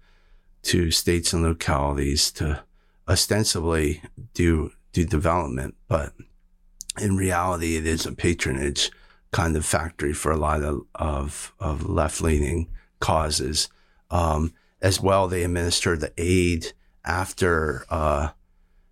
to 0.63 0.91
states 0.91 1.35
and 1.35 1.43
localities 1.43 2.31
to 2.33 2.65
ostensibly 3.09 4.03
do 4.33 4.73
do 4.93 5.05
development, 5.05 5.75
but 5.89 6.15
in 7.01 7.17
reality, 7.17 7.77
it 7.77 7.87
is 7.87 8.07
a 8.07 8.13
patronage 8.13 8.91
kind 9.33 9.57
of 9.57 9.67
factory 9.67 10.13
for 10.13 10.31
a 10.33 10.37
lot 10.37 10.63
of 10.63 10.87
of, 10.95 11.89
left 11.89 12.21
leaning 12.21 12.69
causes. 13.01 13.69
Um, 14.11 14.55
as 14.81 15.01
well, 15.01 15.27
they 15.27 15.43
administer 15.43 15.97
the 15.97 16.13
aid 16.17 16.73
after 17.05 17.85
uh, 17.91 18.31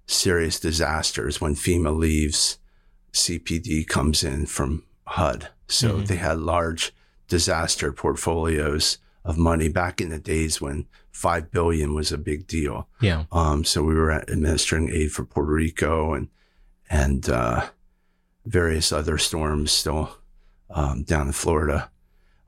serious 0.06 0.58
disasters 0.58 1.40
when 1.40 1.54
FEMA 1.54 1.96
leaves. 1.96 2.58
CPD 3.12 3.86
comes 3.86 4.24
in 4.24 4.46
from 4.46 4.84
HUD, 5.06 5.48
so 5.68 5.98
Mhm. 6.00 6.06
they 6.06 6.16
had 6.16 6.38
large 6.38 6.94
disaster 7.28 7.92
portfolios 7.92 8.98
of 9.24 9.38
money 9.38 9.68
back 9.68 10.00
in 10.00 10.08
the 10.10 10.18
days 10.18 10.60
when 10.60 10.86
five 11.10 11.50
billion 11.50 11.94
was 11.94 12.10
a 12.12 12.18
big 12.18 12.46
deal. 12.46 12.88
yeah. 13.00 13.24
Um, 13.30 13.64
so 13.64 13.82
we 13.82 13.94
were 13.94 14.10
administering 14.12 14.90
aid 14.90 15.12
for 15.12 15.24
Puerto 15.24 15.52
Rico 15.52 16.14
and 16.14 16.28
and 16.90 17.28
uh, 17.30 17.68
various 18.44 18.92
other 18.92 19.16
storms 19.18 19.72
still 19.72 20.18
um, 20.70 21.04
down 21.04 21.28
in 21.28 21.32
Florida. 21.32 21.90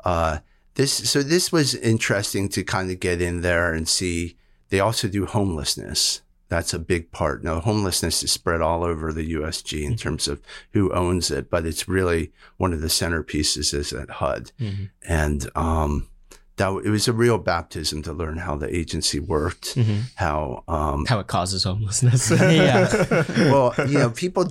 Uh, 0.04 0.38
this 0.74 0.92
so 0.92 1.22
this 1.22 1.52
was 1.52 1.74
interesting 1.74 2.48
to 2.50 2.62
kind 2.64 2.90
of 2.90 3.00
get 3.00 3.22
in 3.22 3.40
there 3.42 3.72
and 3.72 3.88
see. 3.88 4.36
They 4.70 4.80
also 4.80 5.08
do 5.08 5.24
homelessness. 5.26 6.20
That's 6.48 6.74
a 6.74 6.78
big 6.78 7.10
part. 7.10 7.42
Now, 7.42 7.60
homelessness 7.60 8.22
is 8.22 8.30
spread 8.32 8.60
all 8.60 8.84
over 8.84 9.12
the 9.12 9.32
USG 9.34 9.82
in 9.84 9.96
terms 9.96 10.28
of 10.28 10.40
who 10.72 10.92
owns 10.92 11.30
it, 11.30 11.50
but 11.50 11.64
it's 11.66 11.88
really 11.88 12.32
one 12.58 12.72
of 12.72 12.80
the 12.80 12.88
centerpieces 12.88 13.72
is 13.74 13.92
at 13.92 14.10
HUD 14.10 14.52
Mhm. 14.60 14.90
and 15.08 15.50
um, 15.56 16.08
that 16.56 16.68
it 16.84 16.90
was 16.90 17.08
a 17.08 17.12
real 17.12 17.38
baptism 17.38 18.02
to 18.02 18.12
learn 18.12 18.36
how 18.38 18.54
the 18.56 18.72
agency 18.74 19.18
worked, 19.18 19.74
Mhm. 19.74 20.02
how 20.16 20.62
um, 20.68 21.06
How 21.06 21.18
it 21.18 21.26
causes 21.26 21.64
homelessness. 21.64 22.30
Yeah. 22.40 23.24
well, 23.50 23.74
you 23.88 23.98
know, 23.98 24.10
people 24.10 24.48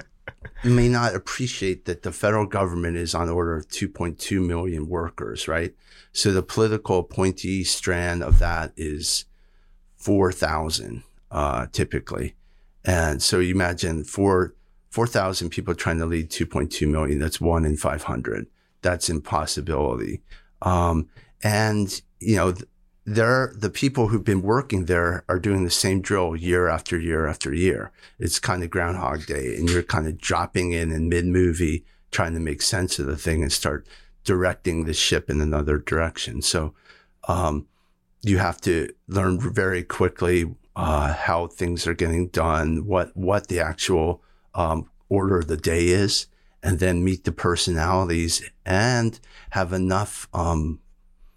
may 0.63 0.89
not 0.89 1.13
appreciate 1.15 1.85
that 1.85 2.01
the 2.03 2.11
federal 2.11 2.45
government 2.47 2.97
is 2.97 3.13
on 3.13 3.29
order 3.29 3.55
of 3.55 3.67
2.2 3.69 4.41
million 4.45 4.87
workers, 4.89 5.47
right? 5.47 5.73
So 6.11 6.31
the 6.33 6.43
political 6.43 6.99
appointee 6.99 7.63
strand 7.63 8.23
of 8.23 8.39
that 8.39 8.73
is 8.75 9.25
4,000 9.95 11.03
uh, 11.33 11.67
typically. 11.73 12.35
And 12.85 13.21
so 13.21 13.39
you 13.39 13.53
imagine 13.53 14.05
four 14.05 14.53
4,000 14.91 15.49
people 15.49 15.73
trying 15.73 15.97
to 15.97 16.05
lead 16.05 16.29
2.2 16.29 16.87
million. 16.87 17.17
That's 17.17 17.41
one 17.41 17.65
in 17.65 17.77
500. 17.77 18.45
That's 18.83 19.09
impossibility. 19.09 20.21
Um, 20.61 21.09
and, 21.41 21.99
you 22.19 22.35
know, 22.35 22.53
they're, 23.03 23.55
the 23.57 23.71
people 23.71 24.09
who've 24.09 24.23
been 24.23 24.43
working 24.43 24.85
there 24.85 25.25
are 25.27 25.39
doing 25.39 25.63
the 25.63 25.71
same 25.71 26.01
drill 26.01 26.35
year 26.35 26.67
after 26.67 26.99
year 26.99 27.25
after 27.25 27.51
year. 27.51 27.91
It's 28.19 28.37
kind 28.37 28.63
of 28.63 28.69
Groundhog 28.69 29.25
Day 29.25 29.55
and 29.55 29.67
you're 29.67 29.81
kind 29.81 30.07
of 30.07 30.19
dropping 30.19 30.73
in 30.73 30.91
in 30.91 31.09
mid 31.09 31.25
movie, 31.25 31.85
trying 32.11 32.35
to 32.35 32.39
make 32.39 32.61
sense 32.61 32.99
of 32.99 33.07
the 33.07 33.17
thing 33.17 33.41
and 33.41 33.51
start 33.51 33.87
directing 34.23 34.85
the 34.85 34.93
ship 34.93 35.27
in 35.27 35.41
another 35.41 35.79
direction. 35.79 36.43
So, 36.43 36.75
um, 37.27 37.65
you 38.21 38.37
have 38.37 38.61
to 38.61 38.93
learn 39.07 39.39
very 39.39 39.81
quickly 39.81 40.53
uh, 40.75 41.13
how 41.13 41.47
things 41.47 41.85
are 41.87 41.93
getting 41.93 42.27
done, 42.27 42.85
what 42.85 43.15
what 43.15 43.47
the 43.47 43.59
actual 43.59 44.21
um, 44.55 44.89
order 45.09 45.37
of 45.37 45.47
the 45.47 45.57
day 45.57 45.87
is, 45.87 46.27
and 46.61 46.79
then 46.79 47.03
meet 47.03 47.23
the 47.23 47.31
personalities 47.31 48.49
and 48.65 49.19
have 49.51 49.73
enough, 49.73 50.27
um, 50.33 50.79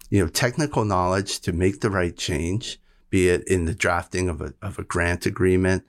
you 0.09 0.19
know, 0.19 0.29
technical 0.29 0.85
knowledge 0.85 1.39
to 1.41 1.51
make 1.51 1.81
the 1.81 1.89
right 1.89 2.17
change, 2.17 2.79
be 3.09 3.29
it 3.29 3.47
in 3.47 3.65
the 3.65 3.75
drafting 3.75 4.29
of 4.29 4.41
a, 4.41 4.53
of 4.61 4.79
a 4.79 4.83
grant 4.83 5.25
agreement, 5.25 5.83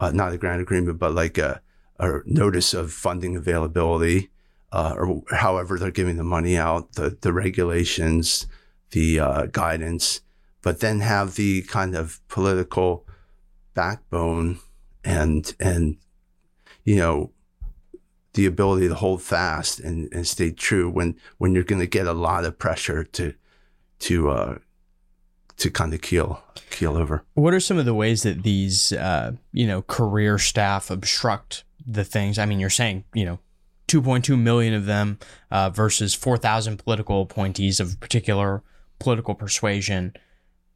uh, 0.00 0.10
not 0.10 0.32
a 0.32 0.38
grant 0.38 0.60
agreement, 0.60 0.98
but 0.98 1.14
like 1.14 1.38
a, 1.38 1.62
a 1.98 2.20
notice 2.26 2.74
of 2.74 2.92
funding 2.92 3.36
availability, 3.36 4.30
uh, 4.72 4.94
or 4.96 5.22
however 5.30 5.78
they're 5.78 5.90
giving 5.90 6.16
the 6.16 6.24
money 6.24 6.56
out, 6.56 6.92
the, 6.94 7.16
the 7.20 7.32
regulations, 7.32 8.46
the 8.90 9.20
uh, 9.20 9.46
guidance, 9.46 10.20
but 10.62 10.80
then 10.80 11.00
have 11.00 11.34
the 11.36 11.62
kind 11.62 11.94
of 11.94 12.20
political 12.28 13.06
backbone 13.74 14.58
and, 15.04 15.54
and 15.58 15.96
you 16.84 16.96
know, 16.96 17.30
the 18.34 18.46
ability 18.46 18.88
to 18.88 18.94
hold 18.94 19.22
fast 19.22 19.80
and, 19.80 20.08
and 20.12 20.26
stay 20.26 20.52
true 20.52 20.88
when, 20.88 21.16
when 21.38 21.52
you're 21.52 21.64
going 21.64 21.80
to 21.80 21.86
get 21.86 22.06
a 22.06 22.12
lot 22.12 22.44
of 22.44 22.58
pressure 22.58 23.02
to, 23.02 23.34
to, 23.98 24.30
uh, 24.30 24.58
to 25.56 25.70
kind 25.70 25.92
of 25.92 26.00
keel, 26.00 26.42
keel 26.70 26.96
over. 26.96 27.24
What 27.34 27.54
are 27.54 27.60
some 27.60 27.78
of 27.78 27.84
the 27.84 27.94
ways 27.94 28.22
that 28.22 28.42
these, 28.42 28.92
uh, 28.92 29.32
you 29.52 29.66
know, 29.66 29.82
career 29.82 30.38
staff 30.38 30.90
obstruct 30.90 31.64
the 31.84 32.04
things? 32.04 32.38
I 32.38 32.46
mean, 32.46 32.60
you're 32.60 32.70
saying, 32.70 33.04
you 33.14 33.24
know, 33.24 33.40
2.2 33.88 34.40
million 34.40 34.72
of 34.72 34.86
them 34.86 35.18
uh, 35.50 35.68
versus 35.68 36.14
4,000 36.14 36.78
political 36.78 37.22
appointees 37.22 37.80
of 37.80 37.98
particular 37.98 38.62
political 39.00 39.34
persuasion. 39.34 40.14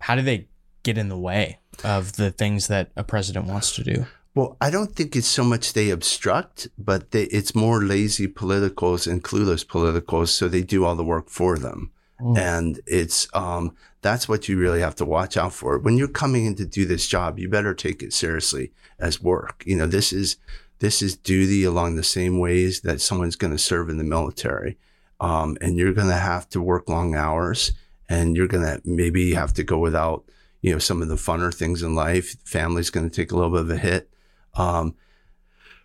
How 0.05 0.14
do 0.14 0.21
they 0.21 0.49
get 0.83 0.99
in 0.99 1.09
the 1.09 1.17
way 1.17 1.61
of 1.83 2.12
the 2.17 2.31
things 2.31 2.69
that 2.69 2.90
a 2.95 3.03
president 3.03 3.47
wants 3.47 3.75
to 3.77 3.83
do? 3.83 4.05
Well, 4.35 4.59
I 4.61 4.69
don't 4.69 4.95
think 4.95 5.17
it's 5.17 5.27
so 5.27 5.43
much 5.43 5.73
they 5.73 5.88
obstruct, 5.88 6.69
but 6.77 7.12
they, 7.12 7.23
it's 7.25 7.55
more 7.55 7.83
lazy 7.83 8.29
politicals 8.29 9.07
and 9.07 9.25
clueless 9.25 9.67
politicals. 9.67 10.29
So 10.29 10.47
they 10.47 10.61
do 10.61 10.85
all 10.85 10.95
the 10.95 11.03
work 11.03 11.31
for 11.31 11.57
them. 11.59 11.90
Mm. 12.21 12.37
And 12.37 12.81
it's, 12.87 13.29
um, 13.33 13.75
that's 14.03 14.29
what 14.29 14.47
you 14.47 14.59
really 14.59 14.81
have 14.81 14.95
to 14.97 15.07
watch 15.07 15.38
out 15.38 15.55
for. 15.55 15.79
When 15.79 15.97
you're 15.97 16.09
coming 16.09 16.45
in 16.45 16.55
to 16.57 16.67
do 16.67 16.85
this 16.85 17.09
job, 17.09 17.38
you 17.38 17.49
better 17.49 17.73
take 17.73 18.03
it 18.03 18.12
seriously 18.12 18.73
as 18.99 19.23
work. 19.23 19.62
You 19.64 19.77
know, 19.77 19.87
this 19.87 20.12
is, 20.12 20.37
this 20.81 21.01
is 21.01 21.17
duty 21.17 21.64
along 21.64 21.97
the 21.97 22.05
same 22.05 22.38
ways 22.38 22.83
that 22.83 23.01
someone's 23.01 23.37
going 23.37 23.55
to 23.55 23.59
serve 23.59 23.88
in 23.88 23.97
the 23.97 24.05
military. 24.05 24.77
Um, 25.19 25.57
and 25.62 25.79
you're 25.79 25.95
going 25.95 26.09
to 26.09 26.14
have 26.14 26.47
to 26.51 26.61
work 26.61 26.90
long 26.90 27.14
hours 27.14 27.73
and 28.14 28.37
you're 28.37 28.46
going 28.46 28.64
to 28.64 28.81
maybe 28.85 29.35
have 29.35 29.53
to 29.55 29.64
go 29.64 29.79
without, 29.79 30.24
you 30.62 30.72
know, 30.72 30.79
some 30.79 31.03
of 31.03 31.09
the 31.09 31.16
funner 31.16 31.53
things 31.53 31.83
in 31.83 31.94
life. 31.94 32.37
Family's 32.44 32.90
going 32.90 33.09
to 33.09 33.14
take 33.14 33.33
a 33.33 33.37
little 33.37 33.50
bit 33.50 33.62
of 33.62 33.70
a 33.70 33.77
hit. 33.77 34.09
Um, 34.55 34.94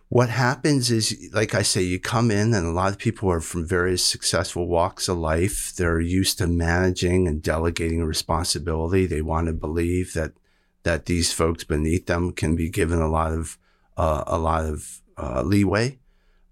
what 0.08 0.28
happens 0.28 0.90
is, 0.90 1.30
like 1.32 1.54
I 1.54 1.62
say, 1.62 1.82
you 1.82 2.00
come 2.00 2.30
in 2.30 2.54
and 2.54 2.66
a 2.66 2.72
lot 2.72 2.92
of 2.92 2.98
people 2.98 3.30
are 3.30 3.40
from 3.40 3.66
various 3.66 4.04
successful 4.04 4.66
walks 4.66 5.08
of 5.08 5.18
life. 5.18 5.74
They're 5.76 6.00
used 6.00 6.38
to 6.38 6.46
managing 6.46 7.28
and 7.28 7.42
delegating 7.42 8.04
responsibility. 8.04 9.06
They 9.06 9.22
want 9.22 9.46
to 9.46 9.52
believe 9.52 10.14
that, 10.14 10.32
that 10.82 11.06
these 11.06 11.32
folks 11.32 11.64
beneath 11.64 12.06
them 12.06 12.32
can 12.32 12.56
be 12.56 12.70
given 12.70 13.00
a 13.00 13.08
lot 13.08 13.32
of, 13.32 13.58
uh, 13.96 14.24
a 14.26 14.38
lot 14.38 14.64
of, 14.64 15.00
uh, 15.16 15.42
leeway, 15.42 15.98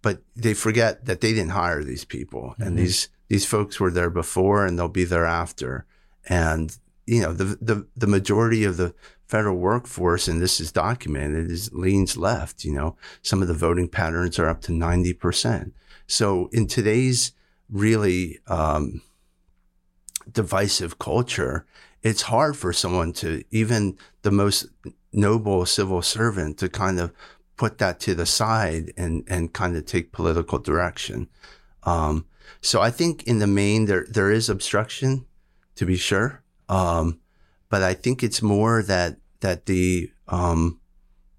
but 0.03 0.23
they 0.37 0.55
forget 0.55 1.07
that 1.07 1.21
they 1.21 1.33
didn't 1.33 1.51
hire 1.51 1.83
these 1.83 2.05
people 2.05 2.51
mm-hmm. 2.51 2.63
and 2.63 2.79
these, 2.79 3.09
these 3.29 3.47
folks 3.47 3.79
were 3.79 3.91
there 3.91 4.11
before 4.11 4.67
and 4.67 4.79
they'll 4.79 4.89
be 4.89 5.05
there 5.05 5.27
after. 5.27 5.87
And, 6.29 6.77
you 7.07 7.23
know, 7.23 7.33
the, 7.33 7.57
the, 7.61 7.87
the 7.97 8.07
majority 8.07 8.65
of 8.65 8.77
the 8.77 8.95
federal 9.27 9.57
workforce, 9.57 10.27
and 10.27 10.41
this 10.41 10.61
is 10.61 10.73
documented, 10.73 11.51
is 11.51 11.73
leans 11.73 12.17
left. 12.17 12.65
You 12.65 12.73
know, 12.73 12.97
some 13.23 13.43
of 13.43 13.49
the 13.49 13.55
voting 13.55 13.89
patterns 13.89 14.39
are 14.39 14.49
up 14.49 14.63
to 14.63 14.73
90%. 14.73 15.73
So 16.07 16.49
in 16.53 16.67
today's 16.67 17.33
really 17.71 18.39
um, 18.47 19.03
divisive 20.31 20.99
culture, 20.99 21.67
it's 22.03 22.23
hard 22.23 22.57
for 22.57 22.73
someone 22.73 23.13
to, 23.15 23.45
even 23.51 23.99
the 24.23 24.31
most 24.31 24.67
noble 25.13 25.67
civil 25.67 26.01
servant, 26.01 26.59
to 26.59 26.69
kind 26.69 26.99
of 26.99 27.13
put 27.57 27.79
that 27.79 28.01
to 28.01 28.15
the 28.15 28.25
side 28.25 28.93
and, 28.97 29.25
and 29.27 29.53
kind 29.53 29.77
of 29.77 29.85
take 29.85 30.13
political 30.13 30.59
direction. 30.59 31.29
Um, 31.83 32.25
so 32.61 32.81
I 32.81 32.91
think 32.91 33.25
in 33.25 33.39
the 33.39 33.47
main, 33.47 33.87
there, 33.87 34.07
there 34.11 34.31
is 34.31 34.49
obstruction 34.49 35.27
to 35.77 35.87
be 35.87 35.97
sure. 35.97 36.43
Um, 36.69 37.21
but 37.69 37.83
I 37.83 37.95
think 37.95 38.23
it's 38.23 38.43
more 38.43 38.83
that 38.83 39.17
that 39.41 39.67
the 39.67 40.11
um, 40.27 40.81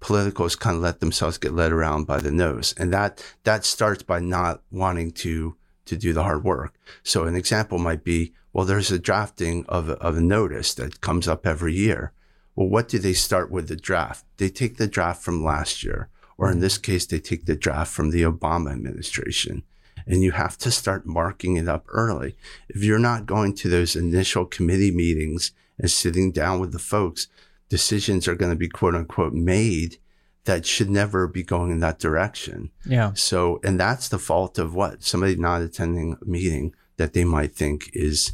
politicals 0.00 0.56
kind 0.56 0.76
of 0.76 0.82
let 0.82 1.00
themselves 1.00 1.38
get 1.38 1.52
led 1.52 1.72
around 1.72 2.06
by 2.06 2.18
the 2.18 2.30
nose, 2.30 2.74
and 2.78 2.92
that 2.92 3.24
that 3.44 3.64
starts 3.64 4.02
by 4.02 4.20
not 4.20 4.62
wanting 4.70 5.12
to 5.12 5.56
to 5.86 5.96
do 5.96 6.12
the 6.12 6.22
hard 6.22 6.44
work. 6.44 6.74
So 7.02 7.24
an 7.24 7.34
example 7.34 7.78
might 7.78 8.04
be, 8.04 8.32
well, 8.52 8.64
there's 8.64 8.90
a 8.90 8.98
drafting 8.98 9.64
of 9.68 9.90
of 9.90 10.16
a 10.16 10.20
notice 10.20 10.74
that 10.74 11.00
comes 11.00 11.28
up 11.28 11.46
every 11.46 11.74
year. 11.74 12.12
Well, 12.56 12.68
what 12.68 12.88
do 12.88 12.98
they 12.98 13.12
start 13.14 13.50
with 13.50 13.68
the 13.68 13.76
draft? 13.76 14.24
They 14.36 14.48
take 14.48 14.76
the 14.76 14.88
draft 14.88 15.22
from 15.22 15.44
last 15.44 15.84
year, 15.84 16.08
or 16.38 16.50
in 16.50 16.60
this 16.60 16.78
case, 16.78 17.06
they 17.06 17.20
take 17.20 17.46
the 17.46 17.56
draft 17.56 17.92
from 17.92 18.10
the 18.10 18.22
Obama 18.22 18.72
administration 18.72 19.62
and 20.06 20.22
you 20.22 20.32
have 20.32 20.58
to 20.58 20.70
start 20.70 21.06
marking 21.06 21.56
it 21.56 21.68
up 21.68 21.84
early. 21.88 22.36
If 22.68 22.82
you're 22.82 22.98
not 22.98 23.26
going 23.26 23.54
to 23.56 23.68
those 23.68 23.96
initial 23.96 24.44
committee 24.44 24.90
meetings 24.90 25.52
and 25.78 25.90
sitting 25.90 26.32
down 26.32 26.60
with 26.60 26.72
the 26.72 26.78
folks, 26.78 27.28
decisions 27.68 28.28
are 28.28 28.34
going 28.34 28.52
to 28.52 28.58
be 28.58 28.68
quote 28.68 28.94
unquote 28.94 29.32
made 29.32 29.98
that 30.44 30.66
should 30.66 30.90
never 30.90 31.26
be 31.26 31.42
going 31.42 31.70
in 31.70 31.80
that 31.80 31.98
direction. 31.98 32.70
Yeah. 32.86 33.12
So, 33.14 33.60
and 33.62 33.78
that's 33.78 34.08
the 34.08 34.18
fault 34.18 34.58
of 34.58 34.74
what 34.74 35.02
somebody 35.02 35.36
not 35.36 35.62
attending 35.62 36.16
a 36.20 36.24
meeting 36.24 36.74
that 36.96 37.12
they 37.12 37.24
might 37.24 37.54
think 37.54 37.90
is, 37.92 38.32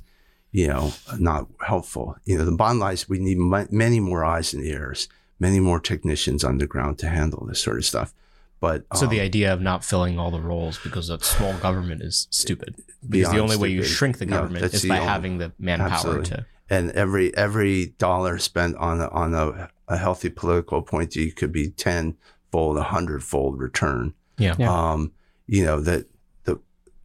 you 0.52 0.66
know, 0.66 0.92
not 1.18 1.48
helpful. 1.66 2.16
You 2.24 2.38
know, 2.38 2.44
the 2.44 2.52
bottom 2.52 2.78
line 2.78 2.94
is 2.94 3.08
we 3.08 3.18
need 3.18 3.38
many 3.38 4.00
more 4.00 4.24
eyes 4.24 4.54
and 4.54 4.64
ears, 4.64 5.08
many 5.38 5.60
more 5.60 5.80
technicians 5.80 6.44
on 6.44 6.58
the 6.58 6.66
ground 6.66 6.98
to 7.00 7.08
handle 7.08 7.44
this 7.46 7.60
sort 7.60 7.78
of 7.78 7.84
stuff. 7.84 8.14
But 8.60 8.84
so 8.94 9.04
um, 9.04 9.10
the 9.10 9.20
idea 9.20 9.52
of 9.52 9.60
not 9.60 9.84
filling 9.84 10.18
all 10.18 10.30
the 10.30 10.40
roles 10.40 10.78
because 10.78 11.10
of 11.10 11.24
small 11.24 11.52
government 11.58 12.02
is 12.02 12.26
stupid. 12.30 12.74
Because 13.06 13.30
the 13.30 13.38
only 13.38 13.56
stupid. 13.56 13.62
way 13.62 13.68
you 13.70 13.82
shrink 13.84 14.18
the 14.18 14.26
government 14.26 14.62
no, 14.62 14.66
is 14.66 14.84
by 14.84 14.96
only, 14.96 15.06
having 15.06 15.38
the 15.38 15.52
manpower 15.58 15.90
absolutely. 15.90 16.24
to. 16.24 16.46
And 16.70 16.90
every 16.92 17.36
every 17.36 17.94
dollar 17.98 18.38
spent 18.38 18.76
on 18.76 19.00
a, 19.00 19.08
on 19.08 19.34
a, 19.34 19.70
a 19.88 19.96
healthy 19.98 20.30
political 20.30 20.78
appointee 20.78 21.30
could 21.30 21.52
be 21.52 21.70
tenfold, 21.70 22.78
a 22.78 22.82
hundredfold 22.82 23.60
return. 23.60 24.14
Yeah. 24.38 24.56
yeah. 24.58 24.72
Um, 24.72 25.12
you 25.46 25.64
know 25.64 25.80
that 25.80 26.06
the 26.44 26.58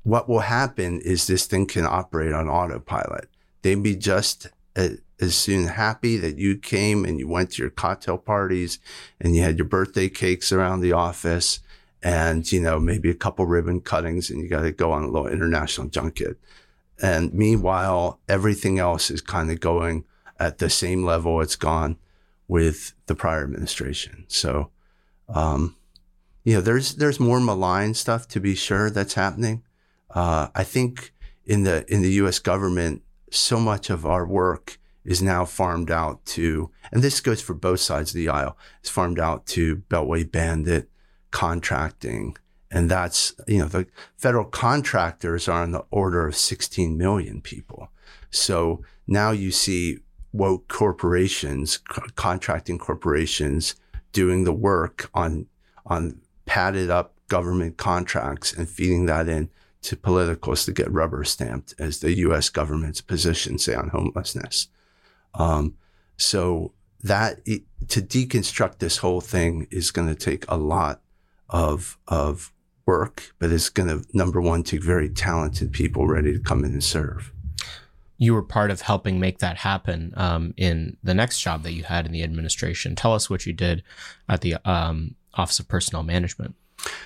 what 0.03 0.29
will 0.29 0.39
happen 0.39 1.01
is 1.01 1.27
this 1.27 1.45
thing 1.45 1.67
can 1.67 1.85
operate 1.85 2.33
on 2.33 2.47
autopilot. 2.47 3.29
They'd 3.61 3.83
be 3.83 3.95
just 3.95 4.47
as 5.21 5.35
soon 5.35 5.67
happy 5.67 6.17
that 6.17 6.39
you 6.39 6.57
came 6.57 7.05
and 7.05 7.19
you 7.19 7.27
went 7.27 7.51
to 7.51 7.61
your 7.61 7.69
cocktail 7.69 8.17
parties 8.17 8.79
and 9.19 9.35
you 9.35 9.43
had 9.43 9.57
your 9.57 9.67
birthday 9.67 10.09
cakes 10.09 10.51
around 10.51 10.81
the 10.81 10.91
office 10.91 11.59
and, 12.01 12.51
you 12.51 12.59
know, 12.59 12.79
maybe 12.79 13.11
a 13.11 13.15
couple 13.15 13.45
ribbon 13.45 13.79
cuttings 13.81 14.31
and 14.31 14.41
you 14.41 14.49
got 14.49 14.63
to 14.63 14.71
go 14.71 14.91
on 14.91 15.03
a 15.03 15.07
little 15.07 15.27
international 15.27 15.87
junket. 15.87 16.37
And 17.01 17.33
meanwhile, 17.33 18.19
everything 18.27 18.79
else 18.79 19.11
is 19.11 19.21
kind 19.21 19.51
of 19.51 19.59
going 19.59 20.05
at 20.39 20.57
the 20.57 20.69
same 20.69 21.03
level 21.05 21.39
it's 21.39 21.55
gone 21.55 21.97
with 22.47 22.93
the 23.05 23.15
prior 23.15 23.43
administration. 23.43 24.25
So, 24.27 24.71
um, 25.29 25.75
you 26.43 26.55
know, 26.55 26.61
there's, 26.61 26.95
there's 26.95 27.19
more 27.19 27.39
malign 27.39 27.93
stuff 27.93 28.27
to 28.29 28.39
be 28.39 28.55
sure 28.55 28.89
that's 28.89 29.13
happening. 29.13 29.61
Uh, 30.09 30.47
I 30.55 30.63
think 30.63 31.13
in 31.45 31.63
the, 31.63 31.85
in 31.93 32.01
the 32.01 32.13
U.S. 32.13 32.39
government, 32.39 33.03
so 33.29 33.59
much 33.59 33.89
of 33.89 34.05
our 34.05 34.25
work 34.25 34.79
is 35.03 35.21
now 35.21 35.45
farmed 35.45 35.91
out 35.91 36.23
to, 36.25 36.69
and 36.91 37.01
this 37.01 37.19
goes 37.19 37.41
for 37.41 37.53
both 37.53 37.79
sides 37.79 38.11
of 38.11 38.15
the 38.15 38.29
aisle, 38.29 38.57
it's 38.79 38.89
farmed 38.89 39.19
out 39.19 39.45
to 39.47 39.77
Beltway 39.89 40.29
bandit 40.29 40.89
contracting 41.31 42.35
And 42.73 42.89
that's, 42.89 43.33
you 43.47 43.59
know, 43.59 43.67
the 43.67 43.87
federal 44.15 44.45
contractors 44.45 45.49
are 45.49 45.61
on 45.63 45.71
the 45.71 45.83
order 45.91 46.25
of 46.25 46.35
16 46.35 46.97
million 46.97 47.41
people. 47.41 47.89
So 48.29 48.83
now 49.07 49.31
you 49.31 49.51
see 49.51 49.99
woke 50.31 50.69
corporations, 50.69 51.77
co- 51.77 52.05
contracting 52.15 52.77
corporations 52.77 53.75
doing 54.13 54.45
the 54.45 54.53
work 54.53 55.09
on, 55.13 55.47
on 55.85 56.21
padded 56.45 56.89
up 56.89 57.13
government 57.27 57.77
contracts 57.77 58.53
and 58.53 58.69
feeding 58.69 59.05
that 59.07 59.27
in 59.27 59.49
to 59.81 59.97
politicals 59.97 60.63
to 60.65 60.71
get 60.71 60.91
rubber 60.91 61.23
stamped 61.23 61.73
as 61.79 61.99
the 61.99 62.13
U.S. 62.17 62.49
government's 62.49 63.01
position, 63.01 63.57
say, 63.57 63.73
on 63.73 63.89
homelessness. 63.89 64.67
Um, 65.33 65.75
so 66.17 66.73
that 67.03 67.43
to 67.45 68.01
deconstruct 68.01 68.77
this 68.77 68.97
whole 68.97 69.21
thing 69.21 69.67
is 69.71 69.91
going 69.91 70.07
to 70.07 70.15
take 70.15 70.45
a 70.47 70.57
lot 70.57 71.01
of 71.49 71.97
of 72.07 72.51
work, 72.85 73.33
but 73.39 73.51
it's 73.51 73.69
going 73.69 73.89
to 73.89 74.05
number 74.13 74.41
one 74.41 74.63
take 74.63 74.83
very 74.83 75.09
talented 75.09 75.71
people 75.71 76.07
ready 76.07 76.33
to 76.33 76.39
come 76.39 76.63
in 76.63 76.73
and 76.73 76.83
serve. 76.83 77.31
You 78.17 78.33
were 78.33 78.43
part 78.43 78.69
of 78.69 78.81
helping 78.81 79.19
make 79.19 79.39
that 79.39 79.57
happen 79.57 80.13
um, 80.15 80.53
in 80.55 80.97
the 81.03 81.13
next 81.13 81.41
job 81.41 81.63
that 81.63 81.73
you 81.73 81.83
had 81.83 82.05
in 82.05 82.11
the 82.11 82.21
administration. 82.21 82.95
Tell 82.95 83.13
us 83.13 83.29
what 83.29 83.45
you 83.45 83.53
did 83.53 83.81
at 84.29 84.41
the 84.41 84.57
um, 84.69 85.15
Office 85.33 85.59
of 85.59 85.67
Personnel 85.67 86.03
Management. 86.03 86.55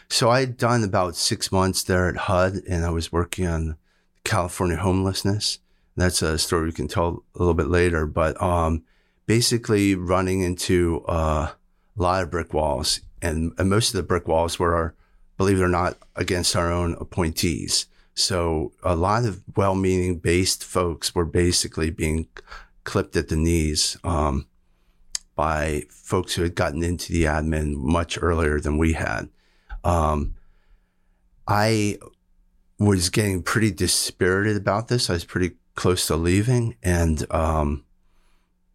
So 0.10 0.30
I 0.30 0.42
had 0.42 0.58
done 0.58 0.84
about 0.84 1.16
six 1.16 1.52
months 1.52 1.84
there 1.84 2.10
at 2.10 2.18
HUD, 2.18 2.62
and 2.68 2.86
I 2.86 2.90
was 2.90 3.12
working 3.12 3.48
on 3.48 3.78
California 4.24 4.78
homelessness. 4.78 5.60
That's 5.96 6.22
a 6.22 6.38
story 6.38 6.66
we 6.66 6.72
can 6.74 6.88
tell 6.88 7.24
a 7.36 7.40
little 7.40 7.54
bit 7.54 7.68
later, 7.68 8.06
but 8.06 8.42
um, 8.42 8.84
basically 9.26 9.96
running 9.96 10.42
into 10.42 11.04
uh, 11.08 11.52
a 11.98 12.02
lot 12.02 12.24
of 12.24 12.32
brick 12.32 12.54
walls, 12.54 13.00
and, 13.22 13.54
and 13.58 13.70
most 13.70 13.94
of 13.94 13.98
the 13.98 14.04
brick 14.04 14.28
walls 14.28 14.60
were, 14.60 14.94
believe 15.38 15.60
it 15.60 15.64
or 15.64 15.70
not, 15.70 15.98
against 16.16 16.56
our 16.56 16.72
own 16.72 16.96
appointees. 17.00 17.88
So 18.14 18.72
a 18.84 18.96
lot 18.96 19.26
of 19.26 19.42
well-meaning 19.56 20.20
based 20.20 20.64
folks 20.64 21.16
were 21.16 21.26
basically 21.26 21.90
being 21.90 22.28
clipped 22.84 23.16
at 23.16 23.30
the 23.30 23.36
knees 23.36 23.98
um, 24.04 24.48
by 25.36 25.84
folks 25.90 26.36
who 26.36 26.44
had 26.44 26.56
gotten 26.56 26.84
into 26.84 27.12
the 27.12 27.24
admin 27.24 27.76
much 27.76 28.18
earlier 28.22 28.60
than 28.60 28.78
we 28.78 28.94
had. 28.94 29.30
Um, 29.84 30.36
I 31.48 32.00
was 32.80 33.10
getting 33.10 33.44
pretty 33.44 33.72
dispirited 33.72 34.58
about 34.58 34.88
this. 34.88 35.10
I 35.10 35.14
was 35.14 35.26
pretty 35.26 35.56
close 35.76 36.08
to 36.08 36.16
leaving, 36.16 36.76
and 36.84 37.26
um, 37.32 37.84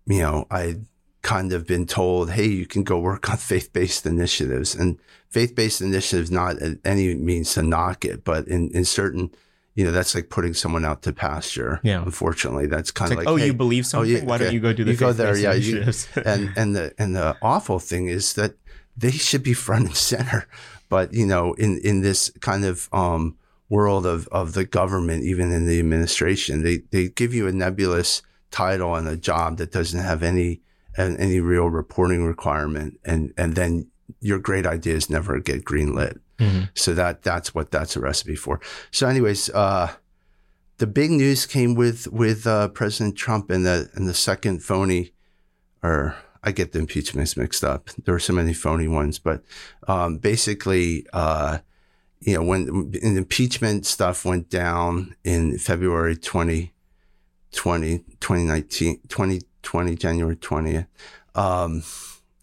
you 0.06 0.20
know, 0.20 0.46
I 0.50 0.76
kind 1.22 1.52
of 1.52 1.66
been 1.66 1.86
told, 1.86 2.30
hey, 2.30 2.46
you 2.46 2.66
can 2.66 2.82
go 2.82 2.98
work 2.98 3.28
on 3.30 3.36
faith 3.36 3.72
based 3.72 4.06
initiatives. 4.06 4.74
And 4.74 4.98
faith 5.28 5.54
based 5.54 5.82
initiatives, 5.82 6.30
not 6.30 6.56
any 6.84 7.14
means 7.14 7.52
to 7.54 7.62
knock 7.62 8.04
it, 8.06 8.24
but 8.24 8.48
in, 8.48 8.70
in 8.70 8.86
certain, 8.86 9.30
you 9.74 9.84
know, 9.84 9.90
that's 9.92 10.14
like 10.14 10.30
putting 10.30 10.54
someone 10.54 10.84
out 10.84 11.02
to 11.02 11.12
pasture. 11.12 11.78
Yeah. 11.82 12.02
Unfortunately, 12.02 12.66
that's 12.66 12.90
kind 12.90 13.12
It's 13.12 13.12
of 13.12 13.18
like, 13.18 13.26
like, 13.26 13.32
oh, 13.34 13.36
hey, 13.36 13.46
you 13.46 13.52
believe 13.54 13.84
something? 13.86 14.10
yeah, 14.10 14.24
Why 14.24 14.38
don't 14.38 14.52
you 14.54 14.60
go 14.60 14.72
do 14.72 14.82
the 14.82 14.92
You 14.92 14.96
go 14.96 15.12
there, 15.12 15.36
yeah. 15.36 15.52
you- 15.52 15.82
and 16.24 16.52
and 16.56 16.74
the 16.74 16.94
and 16.98 17.14
the 17.14 17.36
awful 17.42 17.78
thing 17.78 18.06
is 18.08 18.32
that 18.34 18.54
they 18.96 19.10
should 19.12 19.42
be 19.42 19.52
front 19.52 19.86
and 19.88 19.96
center. 19.96 20.46
But 20.88 21.12
you 21.12 21.26
know, 21.26 21.52
in 21.52 21.78
in 21.84 22.00
this 22.00 22.32
kind 22.40 22.64
of 22.64 22.88
um, 22.92 23.36
world 23.70 24.04
of 24.04 24.28
of 24.28 24.52
the 24.52 24.66
government, 24.66 25.24
even 25.24 25.50
in 25.50 25.66
the 25.66 25.78
administration, 25.78 26.62
they 26.62 26.82
they 26.90 27.08
give 27.08 27.32
you 27.32 27.46
a 27.46 27.52
nebulous 27.52 28.22
title 28.50 28.94
and 28.94 29.08
a 29.08 29.16
job 29.16 29.56
that 29.56 29.72
doesn't 29.72 30.00
have 30.00 30.22
any 30.22 30.60
any 30.98 31.40
real 31.40 31.70
reporting 31.70 32.24
requirement, 32.26 33.00
and 33.04 33.32
and 33.38 33.54
then 33.54 33.86
your 34.20 34.38
great 34.38 34.66
ideas 34.66 35.08
never 35.08 35.38
get 35.40 35.64
greenlit. 35.64 36.18
Mhm. 36.38 36.68
So 36.74 36.94
that 36.94 37.22
that's 37.22 37.54
what 37.54 37.70
that's 37.70 37.96
a 37.96 38.00
recipe 38.00 38.36
for. 38.36 38.60
So, 38.90 39.06
anyways, 39.06 39.50
uh, 39.50 39.92
the 40.78 40.86
big 40.86 41.10
news 41.10 41.46
came 41.46 41.74
with 41.74 42.08
with 42.08 42.46
uh, 42.46 42.68
President 42.68 43.16
Trump 43.16 43.50
and 43.50 43.64
the 43.64 43.90
and 43.94 44.08
the 44.08 44.14
second 44.14 44.62
phony, 44.62 45.12
or 45.82 46.16
I 46.42 46.52
get 46.52 46.72
the 46.72 46.78
impeachments 46.78 47.36
mixed 47.36 47.62
up. 47.62 47.90
There 48.04 48.14
were 48.14 48.18
so 48.20 48.32
many 48.32 48.54
phony 48.54 48.88
ones, 48.88 49.18
but 49.18 49.42
um, 49.86 50.16
basically, 50.16 51.06
uh, 51.12 51.58
you 52.20 52.34
know, 52.34 52.42
when 52.42 52.68
an 53.02 53.16
impeachment 53.16 53.86
stuff 53.86 54.24
went 54.24 54.50
down 54.50 55.14
in 55.24 55.58
February 55.58 56.16
2020, 56.16 57.98
2019, 58.20 59.00
2020, 59.08 59.94
January 59.96 60.36
20th, 60.36 60.86
um, 61.34 61.82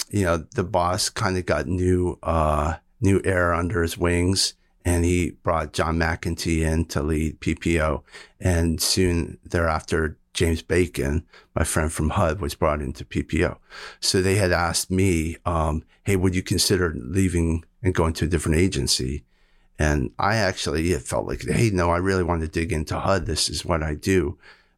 you 0.09 0.23
know, 0.23 0.37
the 0.55 0.63
boss 0.63 1.09
kind 1.09 1.37
of 1.37 1.45
got 1.45 1.67
new, 1.67 2.17
uh, 2.23 2.75
new 3.01 3.21
air 3.23 3.53
under 3.53 3.83
his 3.83 3.97
wings 3.97 4.55
and 4.87 5.03
he 5.03 5.31
brought 5.43 5.73
John 5.73 5.97
McEntee 5.97 6.61
in 6.61 6.85
to 6.85 7.03
lead 7.03 7.41
PPO. 7.41 8.03
And 8.39 8.81
soon 8.81 9.37
thereafter, 9.43 10.17
James 10.33 10.61
Bacon, 10.61 11.25
my 11.55 11.65
friend 11.65 11.91
from 11.91 12.11
HUD, 12.11 12.39
was 12.39 12.55
brought 12.55 12.81
into 12.81 13.03
PPO. 13.03 13.57
So 13.99 14.21
they 14.21 14.35
had 14.35 14.53
asked 14.53 14.89
me, 14.89 15.35
um, 15.45 15.83
hey, 16.03 16.15
would 16.15 16.33
you 16.33 16.41
consider 16.41 16.95
leaving 16.95 17.65
and 17.83 17.93
going 17.93 18.13
to 18.13 18.25
a 18.25 18.27
different 18.29 18.59
agency? 18.59 19.25
And 19.79 20.11
I 20.17 20.35
actually 20.35 20.91
it 20.91 21.03
felt 21.03 21.27
like, 21.27 21.43
hey, 21.43 21.69
no, 21.69 21.91
I 21.91 21.97
really 21.97 22.23
want 22.23 22.41
to 22.41 22.47
dig 22.47 22.71
into 22.71 22.99
HUD. 22.99 23.25
This 23.25 23.49
is 23.49 23.63
what 23.63 23.83
I 23.83 23.93
do. 23.95 24.37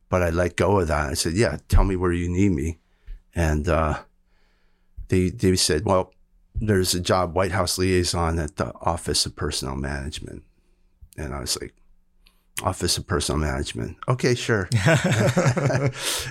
But 0.10 0.24
I 0.24 0.30
let 0.30 0.56
go 0.56 0.80
of 0.80 0.88
that. 0.88 1.10
I 1.10 1.14
said, 1.14 1.34
yeah, 1.34 1.58
tell 1.68 1.84
me 1.84 1.95
where 1.95 2.12
you 2.12 2.28
need 2.28 2.52
me. 2.52 2.80
And 3.36 3.70
uh, 3.70 4.00
they, 5.08 5.30
they 5.30 5.56
said, 5.56 5.86
well, 5.86 6.14
there's 6.56 6.93
a 6.93 7.00
job 7.00 7.36
White 7.36 7.52
House 7.52 7.78
liaison 7.78 8.39
at 8.39 8.58
the 8.58 8.74
Office 8.82 9.26
of 9.26 9.36
Personnel 9.36 9.76
Management. 9.76 10.43
And 11.18 11.34
I 11.34 11.39
was 11.39 11.60
like, 11.62 11.74
Office 12.64 12.97
of 12.97 13.08
Personnel 13.08 13.39
Management. 13.39 13.97
Okay, 14.08 14.36
sure. 14.36 14.68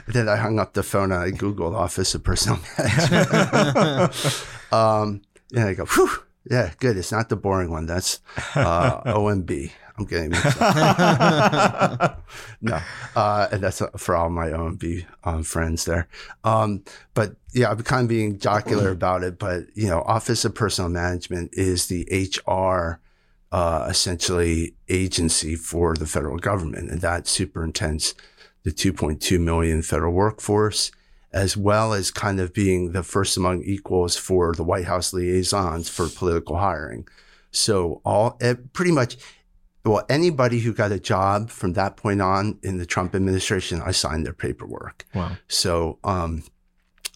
then 0.07 0.29
I 0.29 0.37
hung 0.37 0.59
up 0.59 0.75
the 0.75 0.83
phone 0.83 1.13
and 1.13 1.23
I 1.23 1.31
Googled 1.31 1.75
Office 1.75 2.15
of 2.15 2.25
Personnel 2.25 2.61
Management. 2.79 4.45
um, 4.73 5.23
and 5.55 5.65
I 5.65 5.75
go, 5.75 5.87
whew, 5.87 6.11
yeah, 6.51 6.73
good. 6.79 6.97
It's 6.97 7.13
not 7.13 7.29
the 7.29 7.37
boring 7.37 7.71
one. 7.71 7.87
That's 7.87 8.21
uh, 8.55 9.03
OMB. 9.13 9.71
I'm 9.99 10.05
getting 10.05 10.31
mixed 10.31 10.61
up. 10.61 12.25
no, 12.61 12.81
uh, 13.17 13.49
and 13.51 13.63
that's 13.63 13.83
for 13.97 14.15
all 14.15 14.31
my 14.31 14.49
OMB 14.49 15.05
um, 15.25 15.43
friends 15.43 15.85
there. 15.85 16.07
Um, 16.45 16.85
but 17.15 17.35
yeah, 17.53 17.71
I'm 17.71 17.83
kind 17.83 18.03
of 18.03 18.09
being 18.09 18.39
jocular 18.39 18.91
about 18.91 19.25
it. 19.25 19.39
But 19.39 19.65
you 19.75 19.89
know, 19.89 20.03
Office 20.03 20.45
of 20.45 20.55
Personnel 20.55 20.91
Management 20.91 21.51
is 21.55 21.87
the 21.87 22.07
HR 22.47 23.01
uh, 23.51 23.87
essentially 23.91 24.75
agency 24.89 25.57
for 25.57 25.95
the 25.95 26.07
federal 26.07 26.39
government, 26.39 26.91
and 26.91 27.01
that 27.01 27.27
superintends 27.27 28.15
the 28.63 28.71
2.2 28.71 29.41
million 29.41 29.83
federal 29.83 30.13
workforce, 30.13 30.91
as 31.33 31.57
well 31.57 31.93
as 31.93 32.11
kind 32.11 32.41
of 32.41 32.55
being 32.55 32.93
the 32.93 33.03
first 33.03 33.37
among 33.37 33.63
equals 33.63 34.17
for 34.17 34.53
the 34.55 34.65
White 34.65 34.87
House 34.87 35.13
liaisons 35.13 35.89
for 35.89 36.09
political 36.09 36.57
hiring. 36.57 37.07
So 37.51 38.01
all 38.05 38.37
eh, 38.41 38.55
pretty 38.73 38.93
much, 38.93 39.17
well, 39.85 40.05
anybody 40.09 40.61
who 40.61 40.73
got 40.73 40.93
a 40.93 41.01
job 41.01 41.51
from 41.51 41.75
that 41.75 41.97
point 41.97 42.23
on 42.23 42.59
in 42.63 42.79
the 42.79 42.87
Trump 42.87 43.15
administration, 43.15 43.83
I 43.83 43.91
signed 43.91 44.25
their 44.25 44.33
paperwork. 44.33 45.07
Wow. 45.15 45.33
So 45.49 45.99
um, 46.05 46.45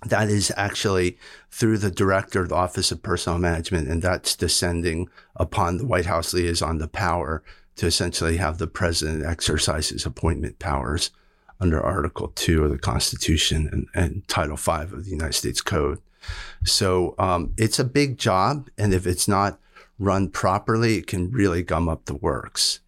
that 0.07 0.29
is 0.29 0.53
actually 0.57 1.19
through 1.51 1.79
the 1.79 1.91
director 1.91 2.43
of 2.43 2.49
the 2.51 2.55
Office 2.55 2.93
of 2.93 3.03
Personnel 3.03 3.39
Management, 3.39 3.89
and 3.89 4.03
that's 4.03 4.37
descending 4.37 5.09
upon 5.37 5.79
the 5.79 5.87
White 5.87 6.07
House 6.07 6.35
liaison 6.35 6.79
the 6.79 6.89
power 6.89 7.43
to 7.77 7.87
essentially 7.87 8.37
have 8.37 8.59
the 8.59 8.67
president 8.67 9.25
exercise 9.25 9.89
his 9.89 10.05
appointment 10.05 10.59
powers 10.59 11.11
under 11.63 11.81
Article 11.81 12.29
2 12.35 12.65
of 12.65 12.71
the 12.71 12.79
Constitution 12.79 13.69
and, 13.71 13.87
and 13.95 14.27
Title 14.27 14.57
5 14.57 14.93
of 14.93 15.05
the 15.05 15.11
United 15.11 15.35
States 15.35 15.61
Code. 15.61 16.01
So 16.65 17.15
um, 17.19 17.55
it's 17.57 17.79
a 17.79 17.85
big 17.85 18.19
job, 18.19 18.69
and 18.77 18.93
if 18.93 19.07
it's 19.07 19.29
not 19.29 19.61
run 19.99 20.29
properly, 20.29 20.99
it 20.99 21.07
can 21.07 21.31
really 21.31 21.63
gum 21.63 21.89
up 21.89 22.05
the 22.07 22.15
works. 22.15 22.81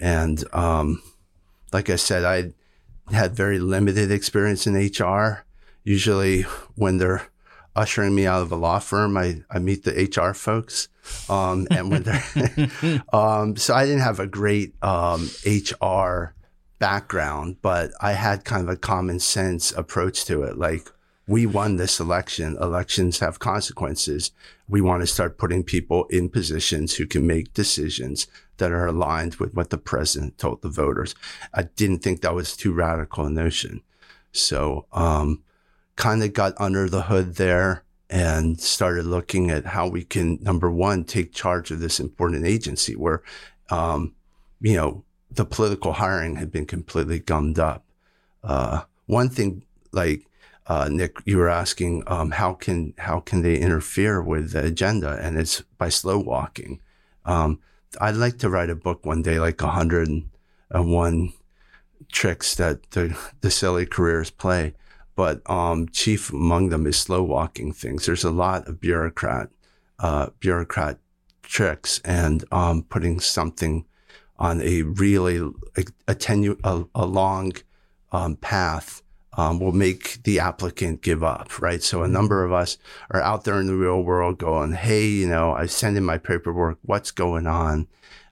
And 0.00 0.42
um, 0.54 1.02
like 1.72 1.90
I 1.90 1.96
said, 1.96 2.24
I 2.24 3.14
had 3.14 3.36
very 3.36 3.58
limited 3.58 4.10
experience 4.10 4.66
in 4.66 4.74
HR. 4.74 5.44
Usually, 5.84 6.42
when 6.74 6.96
they're 6.98 7.26
ushering 7.76 8.14
me 8.14 8.26
out 8.26 8.42
of 8.42 8.52
a 8.52 8.56
law 8.56 8.78
firm, 8.78 9.16
I, 9.16 9.42
I 9.50 9.58
meet 9.58 9.84
the 9.84 9.92
HR 9.92 10.32
folks. 10.32 10.88
Um, 11.28 11.66
and 11.70 11.90
when 11.90 12.02
they're, 12.02 13.02
um, 13.12 13.56
so 13.56 13.74
I 13.74 13.84
didn't 13.84 14.02
have 14.02 14.20
a 14.20 14.26
great 14.26 14.74
um, 14.82 15.28
HR 15.44 16.34
background, 16.82 17.58
but 17.62 17.92
I 18.00 18.14
had 18.14 18.44
kind 18.44 18.64
of 18.64 18.68
a 18.68 18.76
common 18.76 19.20
sense 19.20 19.70
approach 19.70 20.24
to 20.24 20.42
it. 20.42 20.58
Like, 20.58 20.90
we 21.28 21.46
won 21.46 21.76
this 21.76 22.00
election. 22.00 22.56
Elections 22.60 23.20
have 23.20 23.38
consequences. 23.38 24.32
We 24.68 24.80
want 24.80 25.00
to 25.00 25.06
start 25.06 25.38
putting 25.38 25.62
people 25.62 26.06
in 26.06 26.28
positions 26.28 26.96
who 26.96 27.06
can 27.06 27.24
make 27.24 27.54
decisions 27.54 28.26
that 28.56 28.72
are 28.72 28.86
aligned 28.86 29.36
with 29.36 29.54
what 29.54 29.70
the 29.70 29.78
president 29.78 30.38
told 30.38 30.62
the 30.62 30.68
voters. 30.68 31.14
I 31.54 31.62
didn't 31.62 32.00
think 32.00 32.20
that 32.20 32.34
was 32.34 32.56
too 32.56 32.72
radical 32.72 33.26
a 33.26 33.30
notion. 33.30 33.82
So, 34.32 34.86
um, 34.92 35.44
kind 35.94 36.24
of 36.24 36.32
got 36.32 36.52
under 36.58 36.88
the 36.88 37.02
hood 37.02 37.36
there 37.36 37.84
and 38.10 38.60
started 38.60 39.06
looking 39.06 39.52
at 39.52 39.66
how 39.66 39.86
we 39.86 40.02
can, 40.02 40.40
number 40.42 40.68
one, 40.68 41.04
take 41.04 41.32
charge 41.32 41.70
of 41.70 41.78
this 41.78 42.00
important 42.00 42.44
agency 42.44 42.96
where, 42.96 43.22
um, 43.70 44.16
you 44.60 44.74
know, 44.74 45.04
the 45.34 45.44
political 45.44 45.94
hiring 45.94 46.36
had 46.36 46.50
been 46.50 46.66
completely 46.66 47.18
gummed 47.18 47.58
up. 47.58 47.84
Uh, 48.42 48.82
one 49.06 49.28
thing, 49.28 49.64
like 49.92 50.26
uh, 50.66 50.88
Nick, 50.90 51.16
you 51.24 51.38
were 51.38 51.48
asking, 51.48 52.02
um, 52.06 52.32
how 52.32 52.52
can 52.54 52.94
how 52.98 53.20
can 53.20 53.42
they 53.42 53.56
interfere 53.56 54.22
with 54.22 54.52
the 54.52 54.64
agenda? 54.64 55.18
And 55.20 55.38
it's 55.38 55.62
by 55.78 55.88
slow 55.88 56.18
walking. 56.18 56.80
Um, 57.24 57.60
I'd 58.00 58.16
like 58.16 58.38
to 58.38 58.50
write 58.50 58.70
a 58.70 58.74
book 58.74 59.04
one 59.04 59.22
day, 59.22 59.38
like 59.38 59.60
101 59.60 61.32
tricks 62.10 62.54
that 62.56 62.90
the, 62.90 63.16
the 63.40 63.50
silly 63.50 63.86
careers 63.86 64.30
play. 64.30 64.74
But 65.14 65.42
um, 65.48 65.88
chief 65.88 66.32
among 66.32 66.70
them 66.70 66.86
is 66.86 66.96
slow 66.96 67.22
walking 67.22 67.72
things. 67.72 68.06
There's 68.06 68.24
a 68.24 68.30
lot 68.30 68.66
of 68.66 68.80
bureaucrat 68.80 69.50
uh, 69.98 70.30
bureaucrat 70.40 70.98
tricks 71.42 72.00
and 72.04 72.44
um, 72.50 72.82
putting 72.82 73.20
something 73.20 73.84
on 74.42 74.60
a 74.60 74.82
really 74.82 75.38
attenu- 76.08 76.58
a, 76.64 76.84
a 76.96 77.06
long 77.06 77.52
um, 78.10 78.34
path 78.34 79.00
um, 79.34 79.60
will 79.60 79.72
make 79.72 80.20
the 80.24 80.40
applicant 80.40 81.00
give 81.00 81.22
up, 81.22 81.60
right? 81.62 81.80
So 81.80 82.00
a 82.00 82.04
mm-hmm. 82.04 82.12
number 82.12 82.44
of 82.44 82.52
us 82.52 82.76
are 83.12 83.22
out 83.22 83.44
there 83.44 83.60
in 83.60 83.68
the 83.68 83.76
real 83.76 84.02
world 84.02 84.38
going, 84.38 84.72
Hey, 84.72 85.06
you 85.06 85.28
know, 85.28 85.52
I 85.52 85.66
send 85.66 85.96
in 85.96 86.04
my 86.04 86.18
paperwork. 86.18 86.78
What's 86.82 87.12
going 87.12 87.46
on? 87.46 87.86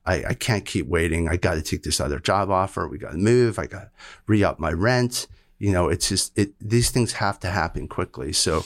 I, 0.05 0.25
I 0.31 0.35
can't 0.35 0.67
keep 0.67 0.89
waiting. 0.89 1.29
I 1.29 1.37
got 1.37 1.55
to 1.55 1.63
take 1.63 1.85
this 1.85 2.01
other 2.01 2.19
job 2.19 2.51
offer. 2.51 2.89
We 2.89 2.99
got 2.99 3.13
to 3.13 3.17
move. 3.17 3.61
I 3.61 3.67
got 3.67 3.83
to 3.83 3.91
re 4.27 4.43
up 4.43 4.59
my 4.59 4.73
rent. 4.73 5.29
You 5.61 5.71
know, 5.71 5.89
it's 5.89 6.09
just, 6.09 6.37
it, 6.37 6.55
these 6.61 6.91
things 6.91 7.13
have 7.13 7.39
to 7.41 7.51
happen 7.51 7.87
quickly. 7.87 8.33
So, 8.33 8.65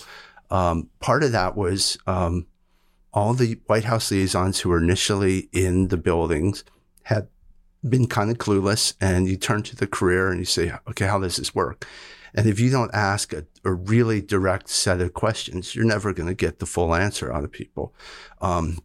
um, 0.50 0.88
part 1.00 1.22
of 1.22 1.32
that 1.32 1.56
was, 1.56 1.98
um, 2.06 2.46
all 3.12 3.34
the 3.34 3.58
White 3.66 3.84
House 3.84 4.10
liaisons 4.10 4.60
who 4.60 4.70
were 4.70 4.82
initially 4.82 5.48
in 5.52 5.88
the 5.88 5.96
buildings 5.96 6.64
had 7.04 7.28
been 7.88 8.06
kind 8.06 8.30
of 8.30 8.38
clueless 8.38 8.94
and 9.00 9.28
you 9.28 9.36
turn 9.36 9.62
to 9.64 9.76
the 9.76 9.86
career 9.86 10.30
and 10.30 10.38
you 10.38 10.44
say, 10.44 10.72
okay, 10.88 11.06
how 11.06 11.18
does 11.18 11.36
this 11.36 11.54
work? 11.54 11.86
And 12.34 12.48
if 12.48 12.58
you 12.58 12.70
don't 12.70 12.94
ask 12.94 13.32
a, 13.32 13.46
a 13.64 13.72
really 13.72 14.20
direct 14.20 14.68
set 14.68 15.00
of 15.00 15.14
questions, 15.14 15.74
you're 15.74 15.84
never 15.84 16.12
going 16.12 16.28
to 16.28 16.34
get 16.34 16.58
the 16.58 16.66
full 16.66 16.94
answer 16.94 17.32
out 17.32 17.44
of 17.44 17.52
people. 17.52 17.94
Um, 18.40 18.78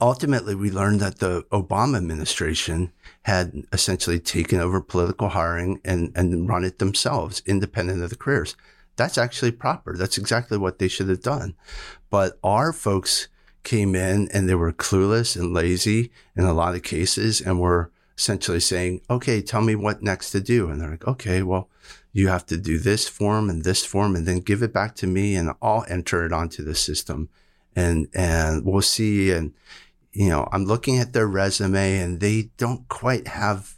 ultimately, 0.00 0.54
we 0.54 0.70
learned 0.70 1.00
that 1.00 1.18
the 1.18 1.42
Obama 1.52 1.98
administration 1.98 2.92
had 3.22 3.64
essentially 3.72 4.18
taken 4.18 4.58
over 4.58 4.80
political 4.80 5.28
hiring 5.30 5.80
and, 5.84 6.12
and 6.14 6.48
run 6.48 6.64
it 6.64 6.78
themselves, 6.78 7.42
independent 7.44 8.02
of 8.02 8.10
the 8.10 8.16
careers. 8.16 8.56
That's 8.96 9.18
actually 9.18 9.52
proper. 9.52 9.96
That's 9.96 10.18
exactly 10.18 10.58
what 10.58 10.78
they 10.78 10.88
should 10.88 11.08
have 11.08 11.22
done. 11.22 11.54
But 12.10 12.38
our 12.42 12.72
folks 12.72 13.28
came 13.64 13.94
in 13.94 14.28
and 14.32 14.48
they 14.48 14.54
were 14.54 14.72
clueless 14.72 15.36
and 15.36 15.52
lazy 15.52 16.10
in 16.36 16.44
a 16.44 16.52
lot 16.52 16.74
of 16.74 16.82
cases 16.82 17.40
and 17.40 17.60
were 17.60 17.90
essentially 18.22 18.60
saying, 18.60 19.00
okay, 19.10 19.42
tell 19.42 19.62
me 19.62 19.74
what 19.74 20.00
next 20.00 20.30
to 20.30 20.40
do. 20.40 20.70
And 20.70 20.80
they're 20.80 20.92
like, 20.92 21.08
okay, 21.08 21.42
well, 21.42 21.68
you 22.12 22.28
have 22.28 22.46
to 22.46 22.56
do 22.56 22.78
this 22.78 23.08
form 23.08 23.50
and 23.50 23.64
this 23.64 23.84
form 23.84 24.14
and 24.14 24.26
then 24.26 24.38
give 24.38 24.62
it 24.62 24.72
back 24.72 24.94
to 24.96 25.08
me 25.08 25.34
and 25.34 25.50
I'll 25.60 25.84
enter 25.88 26.24
it 26.24 26.32
onto 26.32 26.62
the 26.62 26.76
system 26.76 27.28
and, 27.74 28.06
and 28.14 28.64
we'll 28.64 28.82
see. 28.82 29.32
And, 29.32 29.54
you 30.12 30.28
know, 30.28 30.48
I'm 30.52 30.66
looking 30.66 30.98
at 30.98 31.12
their 31.12 31.26
resume 31.26 31.98
and 31.98 32.20
they 32.20 32.50
don't 32.58 32.88
quite 32.88 33.26
have 33.26 33.74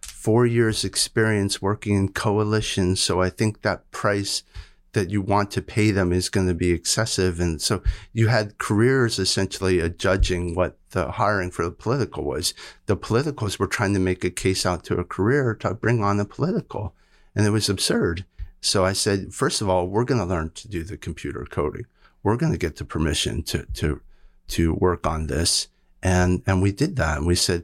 four 0.00 0.46
years 0.46 0.84
experience 0.84 1.60
working 1.60 1.96
in 1.96 2.10
coalitions. 2.10 3.00
So 3.00 3.20
I 3.20 3.30
think 3.30 3.62
that 3.62 3.90
price 3.90 4.44
that 4.92 5.10
you 5.10 5.20
want 5.20 5.50
to 5.52 5.62
pay 5.62 5.90
them 5.90 6.12
is 6.12 6.28
going 6.28 6.48
to 6.48 6.54
be 6.54 6.72
excessive. 6.72 7.40
And 7.40 7.60
so 7.60 7.82
you 8.12 8.28
had 8.28 8.58
careers 8.58 9.18
essentially 9.18 9.88
judging 9.90 10.54
what 10.54 10.78
the 10.90 11.12
hiring 11.12 11.50
for 11.50 11.64
the 11.64 11.70
political 11.70 12.24
was. 12.24 12.54
The 12.86 12.96
politicals 12.96 13.58
were 13.58 13.66
trying 13.66 13.94
to 13.94 14.00
make 14.00 14.24
a 14.24 14.30
case 14.30 14.64
out 14.64 14.84
to 14.84 14.96
a 14.96 15.04
career 15.04 15.54
to 15.56 15.74
bring 15.74 16.02
on 16.02 16.18
a 16.18 16.24
political 16.24 16.94
and 17.38 17.46
it 17.46 17.50
was 17.50 17.68
absurd. 17.68 18.24
So 18.60 18.84
I 18.84 18.92
said, 18.92 19.32
first 19.32 19.60
of 19.60 19.68
all, 19.68 19.86
we're 19.86 20.04
going 20.04 20.20
to 20.20 20.26
learn 20.26 20.50
to 20.50 20.68
do 20.68 20.82
the 20.82 20.96
computer 20.96 21.46
coding. 21.48 21.86
We're 22.24 22.36
going 22.36 22.50
to 22.50 22.58
get 22.58 22.76
the 22.76 22.84
permission 22.84 23.44
to, 23.44 23.64
to, 23.74 24.00
to 24.48 24.74
work 24.74 25.06
on 25.06 25.28
this. 25.28 25.68
And, 26.02 26.42
and 26.46 26.60
we 26.60 26.72
did 26.72 26.96
that. 26.96 27.18
And 27.18 27.26
we 27.26 27.36
said, 27.36 27.62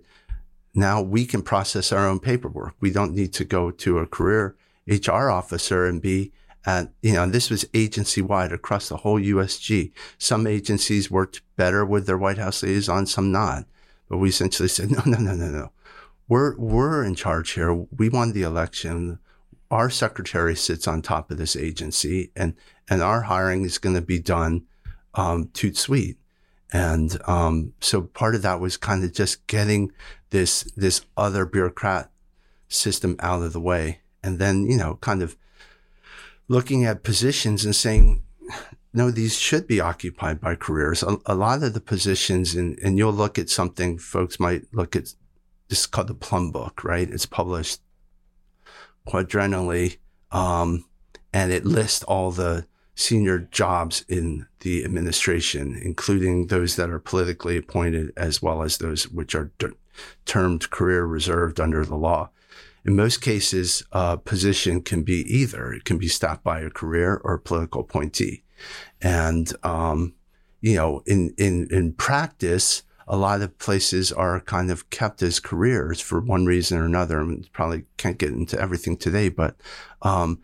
now 0.74 1.02
we 1.02 1.26
can 1.26 1.42
process 1.42 1.90
our 1.90 2.06
own 2.06 2.20
paperwork. 2.20 2.74
We 2.80 2.92
don't 2.92 3.14
need 3.14 3.32
to 3.34 3.44
go 3.44 3.72
to 3.72 3.98
a 3.98 4.06
career 4.06 4.54
HR 4.86 5.28
officer 5.30 5.86
and 5.86 6.00
be 6.00 6.32
at, 6.66 6.92
you 7.02 7.12
know, 7.12 7.26
this 7.26 7.50
was 7.50 7.66
agency 7.74 8.22
wide 8.22 8.52
across 8.52 8.88
the 8.88 8.98
whole 8.98 9.20
USG. 9.20 9.92
Some 10.18 10.46
agencies 10.46 11.10
worked 11.10 11.42
better 11.56 11.84
with 11.84 12.06
their 12.06 12.18
White 12.18 12.38
House 12.38 12.62
liaison, 12.62 13.06
some 13.06 13.30
not. 13.30 13.64
But 14.08 14.18
we 14.18 14.30
essentially 14.30 14.68
said, 14.68 14.90
no, 14.90 15.02
no, 15.04 15.18
no, 15.18 15.34
no, 15.34 15.48
no. 15.48 15.72
We're, 16.28 16.56
we're 16.56 17.04
in 17.04 17.14
charge 17.14 17.50
here. 17.50 17.74
We 17.74 18.08
won 18.08 18.32
the 18.32 18.42
election. 18.42 19.18
Our 19.70 19.90
secretary 19.90 20.56
sits 20.56 20.88
on 20.88 21.02
top 21.02 21.30
of 21.30 21.36
this 21.36 21.56
agency 21.56 22.30
and, 22.34 22.54
and 22.88 23.02
our 23.02 23.22
hiring 23.22 23.64
is 23.64 23.78
going 23.78 23.96
to 23.96 24.02
be 24.02 24.18
done, 24.18 24.64
um, 25.14 25.50
toot 25.52 25.76
sweet. 25.76 26.18
And, 26.72 27.20
um, 27.26 27.74
so 27.80 28.02
part 28.02 28.34
of 28.34 28.42
that 28.42 28.60
was 28.60 28.76
kind 28.76 29.04
of 29.04 29.12
just 29.12 29.46
getting 29.46 29.92
this, 30.30 30.62
this 30.76 31.04
other 31.16 31.44
bureaucrat 31.44 32.10
system 32.68 33.16
out 33.20 33.42
of 33.42 33.52
the 33.52 33.60
way. 33.60 34.00
And 34.22 34.38
then, 34.38 34.66
you 34.66 34.76
know, 34.78 34.96
kind 34.96 35.22
of 35.22 35.36
looking 36.48 36.84
at 36.84 37.02
positions 37.02 37.64
and 37.64 37.74
saying, 37.74 38.22
no, 38.92 39.10
these 39.10 39.38
should 39.38 39.66
be 39.66 39.80
occupied 39.80 40.40
by 40.40 40.54
careers. 40.54 41.02
A, 41.02 41.16
a 41.26 41.34
lot 41.34 41.62
of 41.62 41.74
the 41.74 41.80
positions, 41.80 42.54
and, 42.54 42.78
and 42.78 42.96
you'll 42.96 43.12
look 43.12 43.38
at 43.38 43.50
something 43.50 43.98
folks 43.98 44.38
might 44.38 44.62
look 44.72 44.94
at, 44.94 45.14
this 45.68 45.80
is 45.80 45.86
called 45.86 46.08
the 46.08 46.14
Plum 46.14 46.52
Book, 46.52 46.84
right? 46.84 47.10
It's 47.10 47.26
published 47.26 47.80
quadrennially, 49.08 49.98
um, 50.30 50.84
and 51.32 51.50
it 51.50 51.64
lists 51.64 52.04
all 52.04 52.30
the 52.30 52.66
senior 52.94 53.40
jobs 53.50 54.04
in 54.08 54.46
the 54.60 54.84
administration, 54.84 55.76
including 55.82 56.46
those 56.46 56.76
that 56.76 56.90
are 56.90 57.00
politically 57.00 57.56
appointed 57.56 58.12
as 58.16 58.40
well 58.40 58.62
as 58.62 58.78
those 58.78 59.08
which 59.08 59.34
are 59.34 59.50
termed 60.24 60.70
career 60.70 61.04
reserved 61.04 61.58
under 61.58 61.84
the 61.84 61.96
law. 61.96 62.30
In 62.84 62.96
most 62.96 63.22
cases, 63.22 63.82
a 63.92 64.18
position 64.18 64.82
can 64.82 65.02
be 65.02 65.20
either. 65.22 65.72
It 65.72 65.84
can 65.84 65.96
be 65.96 66.08
staffed 66.08 66.44
by 66.44 66.60
a 66.60 66.70
career 66.70 67.20
or 67.24 67.34
a 67.34 67.40
political 67.40 67.80
appointee. 67.80 68.42
And, 69.00 69.50
um, 69.62 70.14
you 70.60 70.74
know, 70.74 71.02
in, 71.06 71.34
in, 71.38 71.68
in 71.70 71.94
practice, 71.94 72.82
a 73.06 73.16
lot 73.16 73.40
of 73.40 73.58
places 73.58 74.12
are 74.12 74.40
kind 74.40 74.70
of 74.70 74.90
kept 74.90 75.22
as 75.22 75.40
careers 75.40 76.00
for 76.00 76.20
one 76.20 76.44
reason 76.44 76.78
or 76.78 76.84
another. 76.84 77.22
I 77.22 77.36
probably 77.52 77.84
can't 77.96 78.18
get 78.18 78.30
into 78.30 78.60
everything 78.60 78.96
today, 78.96 79.28
but, 79.28 79.56
um, 80.02 80.40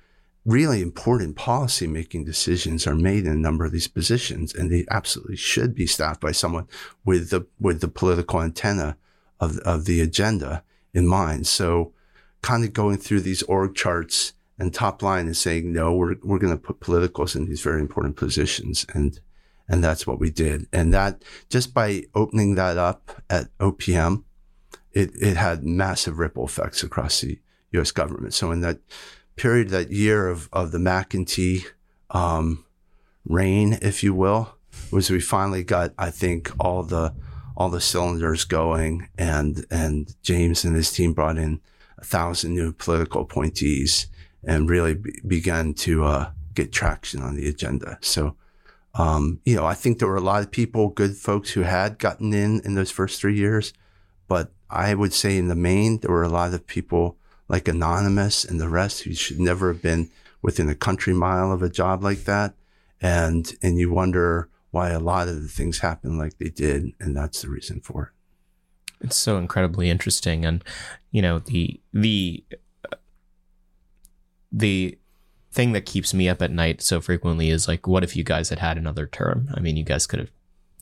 really 0.46 0.80
important 0.80 1.36
policy 1.36 1.86
making 1.86 2.24
decisions 2.24 2.86
are 2.86 2.94
made 2.94 3.26
in 3.26 3.32
a 3.32 3.36
number 3.36 3.66
of 3.66 3.72
these 3.72 3.86
positions 3.86 4.54
and 4.54 4.70
they 4.70 4.86
absolutely 4.90 5.36
should 5.36 5.74
be 5.74 5.86
staffed 5.86 6.20
by 6.20 6.32
someone 6.32 6.66
with 7.04 7.28
the, 7.28 7.46
with 7.60 7.82
the 7.82 7.88
political 7.88 8.40
antenna 8.40 8.96
of, 9.38 9.58
of 9.58 9.84
the 9.84 10.00
agenda 10.00 10.64
in 10.94 11.06
mind. 11.06 11.46
So, 11.46 11.92
kind 12.42 12.64
of 12.64 12.72
going 12.72 12.96
through 12.96 13.20
these 13.20 13.42
org 13.44 13.74
charts 13.74 14.32
and 14.58 14.74
top 14.74 15.02
line 15.02 15.26
and 15.26 15.36
saying, 15.36 15.72
no, 15.72 15.94
we're, 15.94 16.16
we're 16.22 16.38
going 16.38 16.52
to 16.52 16.62
put 16.62 16.80
politicals 16.80 17.34
in 17.34 17.46
these 17.46 17.62
very 17.62 17.80
important 17.80 18.16
positions. 18.16 18.84
And, 18.94 19.18
and 19.68 19.82
that's 19.82 20.06
what 20.06 20.20
we 20.20 20.30
did. 20.30 20.66
And 20.72 20.92
that 20.92 21.22
just 21.48 21.72
by 21.72 22.04
opening 22.14 22.56
that 22.56 22.76
up 22.76 23.22
at 23.30 23.56
OPM, 23.58 24.24
it, 24.92 25.12
it 25.14 25.36
had 25.36 25.64
massive 25.64 26.18
ripple 26.18 26.44
effects 26.44 26.82
across 26.82 27.22
the 27.22 27.38
U.S. 27.72 27.90
government. 27.90 28.34
So 28.34 28.50
in 28.50 28.60
that 28.60 28.80
period, 29.36 29.70
that 29.70 29.90
year 29.90 30.28
of, 30.28 30.48
of 30.52 30.72
the 30.72 30.78
McEntee, 30.78 31.64
um, 32.10 32.64
reign, 33.24 33.78
if 33.80 34.02
you 34.02 34.12
will, 34.12 34.56
was 34.90 35.10
we 35.10 35.20
finally 35.20 35.62
got, 35.62 35.92
I 35.96 36.10
think, 36.10 36.50
all 36.58 36.82
the, 36.82 37.14
all 37.56 37.70
the 37.70 37.80
cylinders 37.80 38.44
going 38.44 39.08
and, 39.16 39.64
and 39.70 40.14
James 40.22 40.64
and 40.64 40.76
his 40.76 40.92
team 40.92 41.14
brought 41.14 41.38
in 41.38 41.60
a 42.00 42.04
thousand 42.04 42.54
new 42.54 42.72
political 42.72 43.22
appointees 43.22 44.06
and 44.44 44.70
really 44.70 44.94
be- 44.94 45.20
began 45.26 45.74
to 45.74 46.04
uh, 46.04 46.30
get 46.54 46.72
traction 46.72 47.22
on 47.22 47.36
the 47.36 47.48
agenda. 47.48 47.98
So, 48.00 48.36
um, 48.94 49.40
you 49.44 49.54
know, 49.54 49.66
I 49.66 49.74
think 49.74 49.98
there 49.98 50.08
were 50.08 50.16
a 50.16 50.20
lot 50.20 50.42
of 50.42 50.50
people, 50.50 50.88
good 50.88 51.16
folks 51.16 51.50
who 51.50 51.62
had 51.62 51.98
gotten 51.98 52.32
in 52.32 52.60
in 52.64 52.74
those 52.74 52.90
first 52.90 53.20
three 53.20 53.36
years, 53.36 53.72
but 54.28 54.52
I 54.68 54.94
would 54.94 55.12
say 55.12 55.36
in 55.36 55.48
the 55.48 55.54
main, 55.54 55.98
there 55.98 56.10
were 56.10 56.22
a 56.22 56.28
lot 56.28 56.54
of 56.54 56.66
people 56.66 57.16
like 57.48 57.68
Anonymous 57.68 58.44
and 58.44 58.60
the 58.60 58.68
rest 58.68 59.02
who 59.02 59.12
should 59.12 59.40
never 59.40 59.72
have 59.72 59.82
been 59.82 60.08
within 60.42 60.68
a 60.68 60.74
country 60.74 61.12
mile 61.12 61.52
of 61.52 61.62
a 61.62 61.68
job 61.68 62.02
like 62.02 62.24
that. 62.24 62.54
And, 63.00 63.52
and 63.62 63.78
you 63.78 63.92
wonder 63.92 64.48
why 64.70 64.90
a 64.90 65.00
lot 65.00 65.28
of 65.28 65.42
the 65.42 65.48
things 65.48 65.80
happened 65.80 66.18
like 66.18 66.38
they 66.38 66.50
did. 66.50 66.92
And 67.00 67.16
that's 67.16 67.42
the 67.42 67.48
reason 67.48 67.80
for 67.80 68.04
it. 68.04 68.19
It's 69.00 69.16
so 69.16 69.38
incredibly 69.38 69.90
interesting, 69.90 70.44
and 70.44 70.62
you 71.10 71.22
know 71.22 71.38
the 71.38 71.80
the 71.92 72.44
the 74.52 74.98
thing 75.52 75.72
that 75.72 75.86
keeps 75.86 76.14
me 76.14 76.28
up 76.28 76.42
at 76.42 76.50
night 76.50 76.80
so 76.80 77.00
frequently 77.00 77.50
is 77.50 77.66
like, 77.66 77.86
what 77.86 78.04
if 78.04 78.14
you 78.16 78.22
guys 78.22 78.50
had 78.50 78.58
had 78.58 78.76
another 78.76 79.06
term? 79.06 79.48
I 79.54 79.60
mean, 79.60 79.76
you 79.76 79.84
guys 79.84 80.06
could 80.06 80.20
have 80.20 80.30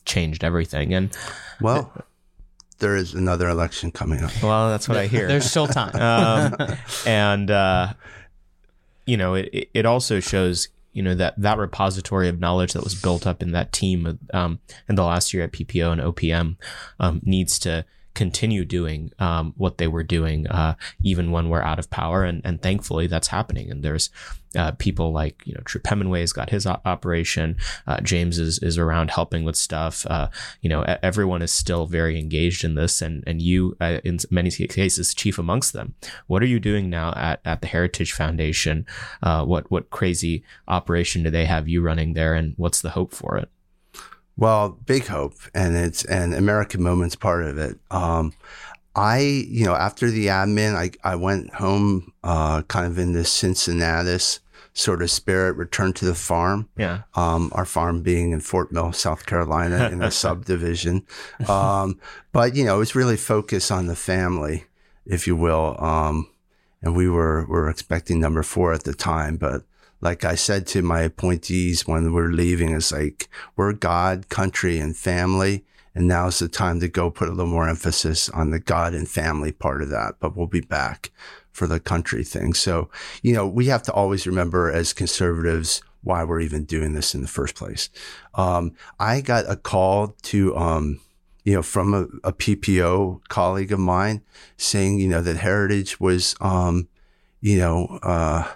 changed 0.05 0.43
everything. 0.43 0.93
And 0.93 1.15
well, 1.59 1.91
there 2.79 2.95
is 2.95 3.13
another 3.13 3.49
election 3.49 3.91
coming 3.91 4.23
up. 4.23 4.31
Well, 4.41 4.69
that's 4.69 4.87
what 4.87 4.97
I 4.97 5.07
hear. 5.07 5.27
There's 5.27 5.49
still 5.49 5.67
time. 5.67 5.95
um, 6.59 6.77
and 7.05 7.51
uh, 7.51 7.93
you 9.05 9.17
know, 9.17 9.35
it 9.35 9.69
it 9.73 9.85
also 9.85 10.19
shows 10.19 10.69
you 10.93 11.03
know 11.03 11.15
that 11.15 11.39
that 11.39 11.57
repository 11.57 12.29
of 12.29 12.39
knowledge 12.39 12.73
that 12.73 12.83
was 12.83 12.95
built 12.95 13.27
up 13.27 13.41
in 13.41 13.51
that 13.51 13.71
team 13.71 14.19
um, 14.33 14.59
in 14.87 14.95
the 14.95 15.03
last 15.03 15.33
year 15.33 15.43
at 15.43 15.51
PPO 15.51 15.91
and 15.91 16.01
OPM 16.01 16.57
um, 16.99 17.21
needs 17.23 17.59
to 17.59 17.85
continue 18.19 18.65
doing 18.65 19.13
um, 19.19 19.53
what 19.55 19.77
they 19.77 19.87
were 19.87 20.03
doing, 20.03 20.45
uh, 20.47 20.75
even 21.01 21.31
when 21.31 21.47
we're 21.47 21.61
out 21.61 21.79
of 21.79 21.89
power. 21.89 22.25
And, 22.25 22.41
and 22.43 22.61
thankfully, 22.61 23.07
that's 23.07 23.29
happening. 23.29 23.71
And 23.71 23.81
there's 23.81 24.09
uh, 24.57 24.71
people 24.71 25.13
like 25.13 25.41
you 25.45 25.53
know 25.53 25.61
Troup 25.63 25.85
Hemenway's 25.85 26.33
got 26.33 26.49
his 26.49 26.67
operation. 26.67 27.55
Uh, 27.87 28.01
James 28.01 28.37
is 28.37 28.59
is 28.59 28.77
around 28.77 29.11
helping 29.11 29.45
with 29.45 29.55
stuff. 29.55 30.05
Uh, 30.07 30.27
you 30.59 30.69
know, 30.69 30.81
everyone 31.01 31.41
is 31.41 31.53
still 31.53 31.85
very 31.85 32.19
engaged 32.19 32.65
in 32.65 32.75
this, 32.75 33.01
and 33.01 33.23
and 33.25 33.41
you, 33.41 33.77
uh, 33.79 33.99
in 34.03 34.19
many 34.29 34.51
cases, 34.51 35.13
chief 35.13 35.39
amongst 35.39 35.71
them. 35.71 35.93
What 36.27 36.43
are 36.43 36.47
you 36.47 36.59
doing 36.59 36.89
now 36.89 37.13
at, 37.15 37.39
at 37.45 37.61
the 37.61 37.67
Heritage 37.67 38.11
Foundation? 38.11 38.85
Uh, 39.23 39.45
what 39.45 39.71
what 39.71 39.91
crazy 39.91 40.43
operation 40.67 41.23
do 41.23 41.29
they 41.29 41.45
have 41.45 41.69
you 41.69 41.81
running 41.81 42.15
there, 42.15 42.33
and 42.33 42.53
what's 42.57 42.81
the 42.81 42.91
hope 42.91 43.13
for 43.13 43.37
it? 43.37 43.49
Well, 44.39 44.69
big 44.69 45.05
hope, 45.07 45.33
and 45.53 45.75
it's 45.75 46.05
and 46.05 46.33
American 46.33 46.81
Moment's 46.81 47.15
part 47.15 47.43
of 47.43 47.57
it. 47.57 47.77
Um, 47.91 48.31
I, 48.95 49.19
you 49.19 49.65
know, 49.65 49.75
after 49.75 50.09
the 50.09 50.27
admin, 50.27 50.75
I, 50.75 50.91
I 51.03 51.17
went 51.17 51.53
home, 51.55 52.13
uh, 52.23 52.61
kind 52.63 52.87
of 52.87 52.97
in 52.97 53.11
this 53.11 53.29
Cincinnatus 53.33 54.39
sort 54.73 55.01
of 55.01 55.11
spirit, 55.11 55.57
returned 55.57 55.97
to 55.97 56.05
the 56.05 56.15
farm. 56.15 56.69
Yeah. 56.77 57.01
Um, 57.15 57.51
our 57.53 57.65
farm 57.65 58.01
being 58.01 58.31
in 58.31 58.39
Fort 58.39 58.71
Mill, 58.71 58.93
South 58.93 59.25
Carolina, 59.25 59.89
in 59.91 60.01
a 60.01 60.09
subdivision. 60.09 61.05
Um, 61.49 61.99
but 62.31 62.55
you 62.55 62.63
know, 62.63 62.75
it 62.77 62.79
was 62.79 62.95
really 62.95 63.17
focused 63.17 63.73
on 63.73 63.87
the 63.87 63.95
family, 63.95 64.63
if 65.05 65.27
you 65.27 65.35
will. 65.35 65.75
Um, 65.83 66.29
and 66.81 66.95
we 66.95 67.09
were 67.09 67.45
were 67.45 67.69
expecting 67.69 68.21
number 68.21 68.41
four 68.41 68.71
at 68.71 68.85
the 68.85 68.93
time, 68.93 69.35
but 69.35 69.63
like 70.01 70.23
I 70.23 70.35
said 70.35 70.65
to 70.67 70.81
my 70.81 71.01
appointees 71.01 71.87
when 71.87 72.13
we're 72.13 72.31
leaving, 72.31 72.73
it's 72.73 72.91
like 72.91 73.29
we're 73.55 73.73
God, 73.73 74.29
country, 74.29 74.79
and 74.79 74.95
family. 74.95 75.65
And 75.95 76.07
now's 76.07 76.39
the 76.39 76.47
time 76.47 76.79
to 76.79 76.87
go 76.87 77.09
put 77.09 77.27
a 77.27 77.31
little 77.31 77.51
more 77.51 77.67
emphasis 77.67 78.29
on 78.29 78.51
the 78.51 78.59
God 78.59 78.93
and 78.93 79.09
family 79.09 79.51
part 79.51 79.81
of 79.81 79.89
that. 79.89 80.15
But 80.19 80.35
we'll 80.37 80.47
be 80.47 80.61
back 80.61 81.11
for 81.51 81.67
the 81.67 81.79
country 81.79 82.23
thing. 82.23 82.53
So, 82.53 82.89
you 83.21 83.33
know, 83.33 83.45
we 83.47 83.65
have 83.65 83.83
to 83.83 83.93
always 83.93 84.25
remember 84.25 84.71
as 84.71 84.93
conservatives 84.93 85.81
why 86.01 86.23
we're 86.23 86.39
even 86.39 86.63
doing 86.63 86.93
this 86.93 87.13
in 87.13 87.21
the 87.21 87.27
first 87.27 87.55
place. 87.55 87.89
Um, 88.35 88.73
I 88.99 89.19
got 89.19 89.49
a 89.49 89.57
call 89.57 90.15
to, 90.23 90.55
um, 90.55 91.01
you 91.43 91.53
know, 91.53 91.61
from 91.61 91.93
a, 91.93 92.03
a, 92.27 92.31
PPO 92.31 93.27
colleague 93.27 93.71
of 93.71 93.79
mine 93.79 94.21
saying, 94.55 94.99
you 94.99 95.09
know, 95.09 95.21
that 95.21 95.37
Heritage 95.37 95.99
was, 95.99 96.35
um, 96.39 96.87
you 97.41 97.57
know, 97.57 97.99
uh, 98.03 98.49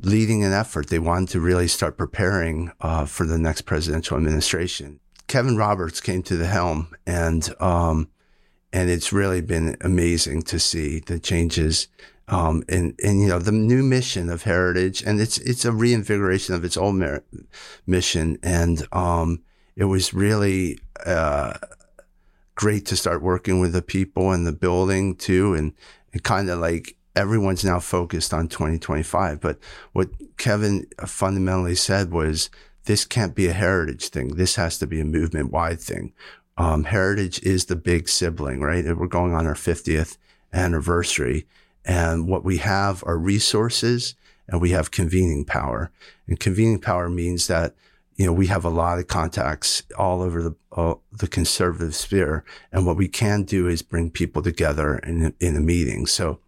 leading 0.00 0.44
an 0.44 0.52
effort. 0.52 0.88
They 0.88 0.98
wanted 0.98 1.30
to 1.30 1.40
really 1.40 1.68
start 1.68 1.96
preparing 1.96 2.72
uh, 2.80 3.06
for 3.06 3.26
the 3.26 3.38
next 3.38 3.62
presidential 3.62 4.16
administration. 4.16 5.00
Kevin 5.26 5.56
Roberts 5.56 6.00
came 6.00 6.22
to 6.22 6.36
the 6.36 6.46
helm, 6.46 6.94
and 7.06 7.48
um, 7.60 8.08
and 8.72 8.90
it's 8.90 9.12
really 9.12 9.40
been 9.40 9.76
amazing 9.80 10.42
to 10.42 10.58
see 10.58 11.00
the 11.00 11.18
changes. 11.18 11.88
Um, 12.30 12.62
and, 12.68 12.94
and, 13.02 13.22
you 13.22 13.28
know, 13.28 13.38
the 13.38 13.52
new 13.52 13.82
mission 13.82 14.28
of 14.28 14.42
Heritage, 14.42 15.02
and 15.02 15.18
it's, 15.18 15.38
it's 15.38 15.64
a 15.64 15.72
reinvigoration 15.72 16.54
of 16.54 16.62
its 16.62 16.76
old 16.76 16.96
mer- 16.96 17.24
mission. 17.86 18.38
And, 18.42 18.86
um, 18.92 19.42
it 19.76 19.84
was 19.84 20.12
really, 20.12 20.78
uh, 21.06 21.54
great 22.54 22.84
to 22.84 22.96
start 22.96 23.22
working 23.22 23.60
with 23.60 23.72
the 23.72 23.80
people 23.80 24.30
and 24.30 24.46
the 24.46 24.52
building 24.52 25.16
too. 25.16 25.54
And, 25.54 25.72
and 26.12 26.22
kind 26.22 26.50
of 26.50 26.58
like 26.58 26.97
everyone's 27.18 27.64
now 27.64 27.80
focused 27.80 28.32
on 28.32 28.46
2025. 28.46 29.40
But 29.40 29.58
what 29.92 30.08
Kevin 30.36 30.86
fundamentally 31.04 31.74
said 31.74 32.12
was 32.12 32.48
this 32.84 33.04
can't 33.04 33.34
be 33.34 33.48
a 33.48 33.52
heritage 33.52 34.08
thing. 34.08 34.36
This 34.36 34.54
has 34.54 34.78
to 34.78 34.86
be 34.86 35.00
a 35.00 35.04
movement 35.04 35.50
wide 35.50 35.80
thing. 35.80 36.12
Um, 36.56 36.84
heritage 36.84 37.42
is 37.42 37.66
the 37.66 37.76
big 37.76 38.08
sibling, 38.08 38.60
right? 38.60 38.84
We're 38.96 39.08
going 39.08 39.34
on 39.34 39.46
our 39.46 39.54
50th 39.54 40.16
anniversary. 40.52 41.46
And 41.84 42.28
what 42.28 42.44
we 42.44 42.58
have 42.58 43.02
are 43.04 43.18
resources 43.18 44.14
and 44.46 44.60
we 44.60 44.70
have 44.70 44.90
convening 44.90 45.44
power. 45.44 45.90
And 46.26 46.38
convening 46.38 46.78
power 46.78 47.08
means 47.08 47.48
that, 47.48 47.74
you 48.16 48.26
know, 48.26 48.32
we 48.32 48.46
have 48.46 48.64
a 48.64 48.70
lot 48.70 48.98
of 48.98 49.08
contacts 49.08 49.82
all 49.98 50.22
over 50.22 50.42
the, 50.42 50.56
uh, 50.72 50.94
the 51.12 51.28
conservative 51.28 51.94
sphere. 51.94 52.44
And 52.72 52.86
what 52.86 52.96
we 52.96 53.08
can 53.08 53.42
do 53.42 53.66
is 53.66 53.82
bring 53.82 54.10
people 54.10 54.42
together 54.42 54.98
in, 54.98 55.34
in 55.40 55.56
a 55.56 55.60
meeting. 55.60 56.06
So 56.06 56.38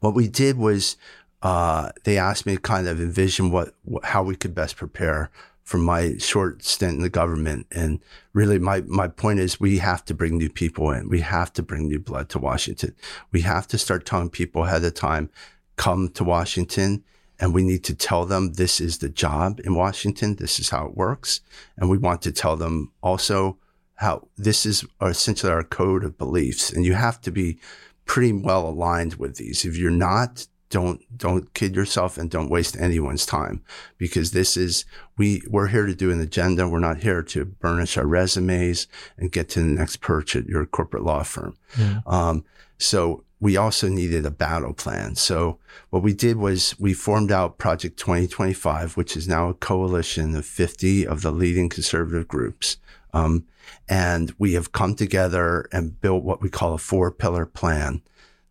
what 0.00 0.14
we 0.14 0.28
did 0.28 0.56
was 0.58 0.96
uh, 1.42 1.90
they 2.04 2.18
asked 2.18 2.46
me 2.46 2.54
to 2.56 2.60
kind 2.60 2.86
of 2.86 3.00
envision 3.00 3.50
what, 3.50 3.74
how 4.02 4.22
we 4.22 4.36
could 4.36 4.54
best 4.54 4.76
prepare 4.76 5.30
for 5.62 5.78
my 5.78 6.16
short 6.18 6.64
stint 6.64 6.96
in 6.96 7.02
the 7.02 7.08
government. 7.08 7.66
And 7.70 8.00
really, 8.32 8.58
my 8.58 8.80
my 8.88 9.06
point 9.06 9.38
is, 9.38 9.60
we 9.60 9.78
have 9.78 10.04
to 10.06 10.14
bring 10.14 10.36
new 10.36 10.50
people 10.50 10.90
in. 10.90 11.08
We 11.08 11.20
have 11.20 11.52
to 11.52 11.62
bring 11.62 11.86
new 11.86 12.00
blood 12.00 12.28
to 12.30 12.38
Washington. 12.38 12.94
We 13.30 13.42
have 13.42 13.68
to 13.68 13.78
start 13.78 14.04
telling 14.04 14.30
people 14.30 14.64
ahead 14.64 14.84
of 14.84 14.94
time, 14.94 15.30
come 15.76 16.08
to 16.10 16.24
Washington. 16.24 17.04
And 17.38 17.54
we 17.54 17.62
need 17.62 17.84
to 17.84 17.94
tell 17.94 18.26
them 18.26 18.54
this 18.54 18.80
is 18.80 18.98
the 18.98 19.08
job 19.08 19.60
in 19.64 19.74
Washington. 19.74 20.34
This 20.34 20.58
is 20.58 20.68
how 20.68 20.86
it 20.86 20.96
works. 20.96 21.40
And 21.78 21.88
we 21.88 21.96
want 21.96 22.20
to 22.22 22.32
tell 22.32 22.56
them 22.56 22.92
also 23.00 23.56
how 23.94 24.28
this 24.36 24.66
is 24.66 24.84
essentially 25.00 25.52
our 25.52 25.62
code 25.62 26.04
of 26.04 26.18
beliefs. 26.18 26.70
And 26.70 26.84
you 26.84 26.94
have 26.94 27.20
to 27.22 27.30
be 27.30 27.58
pretty 28.04 28.32
well 28.32 28.68
aligned 28.68 29.14
with 29.14 29.36
these. 29.36 29.64
If 29.64 29.76
you're 29.76 29.90
not, 29.90 30.46
don't 30.70 31.00
don't 31.16 31.52
kid 31.52 31.74
yourself 31.74 32.16
and 32.16 32.30
don't 32.30 32.48
waste 32.48 32.76
anyone's 32.76 33.26
time 33.26 33.62
because 33.98 34.30
this 34.30 34.56
is 34.56 34.84
we 35.18 35.42
we're 35.48 35.66
here 35.66 35.86
to 35.86 35.94
do 35.94 36.10
an 36.10 36.20
agenda. 36.20 36.68
We're 36.68 36.78
not 36.78 37.02
here 37.02 37.22
to 37.22 37.44
burnish 37.44 37.98
our 37.98 38.06
resumes 38.06 38.86
and 39.18 39.32
get 39.32 39.48
to 39.50 39.60
the 39.60 39.66
next 39.66 40.00
perch 40.00 40.36
at 40.36 40.46
your 40.46 40.64
corporate 40.64 41.02
law 41.02 41.24
firm. 41.24 41.56
Yeah. 41.78 42.00
Um, 42.06 42.44
so 42.78 43.24
we 43.40 43.56
also 43.56 43.88
needed 43.88 44.26
a 44.26 44.30
battle 44.30 44.74
plan. 44.74 45.16
So 45.16 45.58
what 45.88 46.02
we 46.02 46.12
did 46.12 46.36
was 46.36 46.78
we 46.78 46.92
formed 46.92 47.32
out 47.32 47.58
Project 47.58 47.98
2025, 47.98 48.96
which 48.96 49.16
is 49.16 49.26
now 49.26 49.48
a 49.48 49.54
coalition 49.54 50.36
of 50.36 50.44
50 50.44 51.06
of 51.06 51.22
the 51.22 51.32
leading 51.32 51.70
conservative 51.70 52.28
groups. 52.28 52.76
Um, 53.12 53.46
and 53.88 54.34
we 54.38 54.54
have 54.54 54.72
come 54.72 54.94
together 54.94 55.68
and 55.72 56.00
built 56.00 56.24
what 56.24 56.40
we 56.40 56.48
call 56.48 56.74
a 56.74 56.78
four 56.78 57.10
pillar 57.10 57.46
plan. 57.46 58.02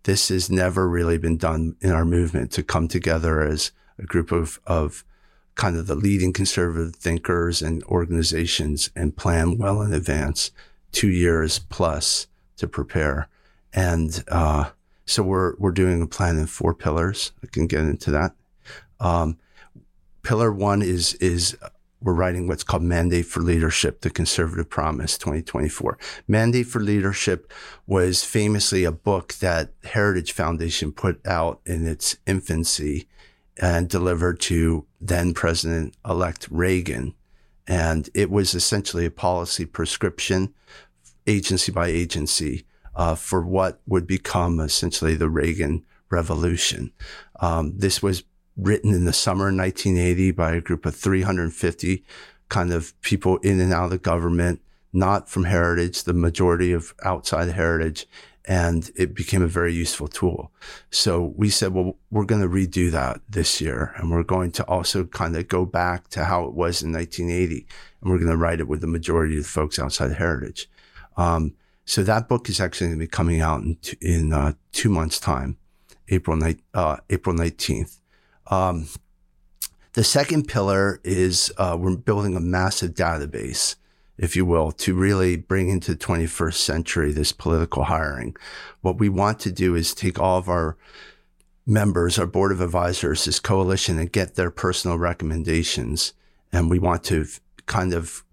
This 0.04 0.30
has 0.30 0.50
never 0.50 0.88
really 0.88 1.18
been 1.18 1.38
done 1.38 1.76
in 1.82 1.92
our 1.92 2.06
movement 2.06 2.52
to 2.54 2.64
come 2.64 2.88
together 2.88 3.42
as 3.42 3.72
a 3.98 4.04
group 4.04 4.32
of, 4.32 4.60
of 4.66 5.04
kind 5.56 5.76
of 5.76 5.88
the 5.88 5.96
leading 5.96 6.32
conservative 6.34 6.96
thinkers 6.96 7.62
and 7.62 7.84
organizations 7.84 8.90
and 8.96 9.18
plan 9.18 9.58
well 9.58 9.82
in 9.82 9.94
advance, 9.94 10.52
two 10.92 11.10
years 11.10 11.60
plus 11.60 12.28
to 12.58 12.68
prepare. 12.68 13.28
And, 13.74 14.24
uh, 14.30 14.70
so 15.06 15.24
we're, 15.24 15.56
we're 15.58 15.72
doing 15.72 16.02
a 16.02 16.08
plan 16.08 16.38
in 16.38 16.46
four 16.46 16.74
pillars. 16.74 17.32
I 17.44 17.48
can 17.48 17.68
get 17.68 17.82
into 17.82 18.12
that. 18.12 18.36
Um, 19.00 19.38
pillar 20.22 20.52
one 20.52 20.82
is, 20.82 21.16
is 21.16 21.58
we're 22.02 22.14
writing 22.14 22.48
what's 22.48 22.64
called 22.64 22.84
Mandate 22.84 23.26
for 23.26 23.42
Leadership, 23.42 24.02
the 24.02 24.10
Conservative 24.10 24.70
Promise 24.70 25.18
2024. 25.18 25.98
Mandate 26.28 26.68
for 26.68 26.80
Leadership 26.80 27.52
was 27.86 28.24
famously 28.24 28.84
a 28.84 28.92
book 28.92 29.34
that 29.36 29.74
Heritage 29.84 30.32
Foundation 30.32 30.92
put 30.92 31.26
out 31.26 31.60
in 31.66 31.86
its 31.86 32.18
infancy 32.26 33.08
and 33.62 33.90
delivered 33.90 34.40
to 34.40 34.86
then 35.02 35.34
President 35.34 35.96
elect 36.08 36.48
Reagan. 36.50 37.14
And 37.68 38.10
it 38.16 38.32
was 38.32 38.54
essentially 38.54 39.06
a 39.06 39.12
policy 39.12 39.66
prescription, 39.66 40.54
agency 41.28 41.72
by 41.72 41.88
agency, 41.88 42.66
uh, 42.96 43.16
for 43.16 43.42
what 43.46 43.82
would 43.86 44.08
become 44.08 44.60
essentially 44.60 45.16
the 45.16 45.30
Reagan 45.30 45.86
revolution. 46.10 46.92
Um, 47.40 47.78
this 47.78 48.02
was 48.02 48.24
written 48.62 48.94
in 48.94 49.06
the 49.06 49.14
summer 49.14 49.50
of 49.50 49.56
1980 49.56 50.32
by 50.32 50.54
a 50.54 50.62
group 50.62 50.86
of 50.86 50.96
350 50.96 52.04
kind 52.50 52.74
of 52.74 53.00
people 53.02 53.38
in 53.38 53.60
and 53.60 53.72
out 53.72 53.86
of 53.86 53.90
the 53.92 53.98
government, 53.98 54.62
not 54.92 55.30
from 55.30 55.46
Heritage, 55.46 56.04
the 56.04 56.14
majority 56.14 56.72
of 56.72 56.94
outside 57.04 57.50
Heritage. 57.50 58.08
And 58.46 58.90
it 58.96 59.14
became 59.14 59.44
a 59.44 59.48
very 59.48 59.74
useful 59.74 60.08
tool. 60.08 60.52
So 60.90 61.34
we 61.38 61.50
said, 61.50 61.74
well, 61.74 61.98
we're 62.10 62.26
going 62.26 62.42
to 62.42 62.48
redo 62.48 62.90
that 62.92 63.22
this 63.30 63.62
year. 63.62 63.94
And 63.98 64.10
we're 64.10 64.24
going 64.24 64.52
to 64.54 64.64
also 64.64 65.04
kind 65.04 65.38
of 65.38 65.48
go 65.48 65.66
back 65.66 66.08
to 66.10 66.26
how 66.26 66.46
it 66.46 66.54
was 66.54 66.82
in 66.82 66.92
1980. 66.92 67.68
And 68.02 68.12
we're 68.12 68.18
going 68.18 68.32
to 68.32 68.38
write 68.38 68.60
it 68.60 68.68
with 68.68 68.82
the 68.82 68.88
majority 68.88 69.38
of 69.38 69.44
the 69.44 69.50
folks 69.50 69.78
outside 69.78 70.14
Heritage. 70.14 70.68
Um, 71.16 71.54
so 71.86 72.02
that 72.04 72.28
book 72.28 72.50
is 72.50 72.60
actually 72.60 72.88
going 72.88 73.00
to 73.00 73.06
be 73.06 73.08
coming 73.08 73.42
out 73.42 73.62
in, 73.62 73.78
in 74.02 74.34
uh, 74.34 74.54
two 74.72 74.90
months 74.90 75.20
time, 75.20 75.58
April, 76.08 76.38
ni- 76.38 76.64
uh, 76.74 76.98
April 77.10 77.36
19th. 77.36 78.00
Um, 78.50 78.88
the 79.94 80.04
second 80.04 80.48
pillar 80.48 81.00
is 81.04 81.52
uh, 81.58 81.78
we're 81.80 81.96
building 81.96 82.36
a 82.36 82.42
massive 82.42 82.94
database, 82.94 83.76
if 84.18 84.36
you 84.36 84.46
will, 84.46 84.72
to 84.74 84.94
really 84.94 85.36
bring 85.36 85.70
into 85.70 85.94
the 85.94 85.98
21st 85.98 86.54
century 86.54 87.12
this 87.12 87.32
political 87.32 87.86
hiring. 87.86 88.36
What 88.82 89.00
we 89.00 89.10
want 89.10 89.40
to 89.42 89.52
do 89.52 89.76
is 89.76 89.94
take 89.94 90.20
all 90.20 90.38
of 90.38 90.48
our 90.48 90.78
members, 91.66 92.18
our 92.18 92.26
board 92.26 92.52
of 92.52 92.62
advisors, 92.62 93.26
this 93.26 93.40
coalition, 93.40 94.00
and 94.00 94.12
get 94.12 94.36
their 94.36 94.52
personal 94.52 94.98
recommendations. 94.98 96.14
And 96.52 96.70
we 96.70 96.80
want 96.80 97.04
to 97.06 97.26
kind 97.66 97.94
of 97.94 98.24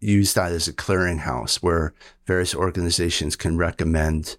use 0.00 0.34
that 0.34 0.52
as 0.52 0.66
a 0.68 0.72
clearinghouse 0.72 1.56
where 1.56 1.94
various 2.26 2.54
organizations 2.54 3.36
can 3.36 3.56
recommend 3.56 4.36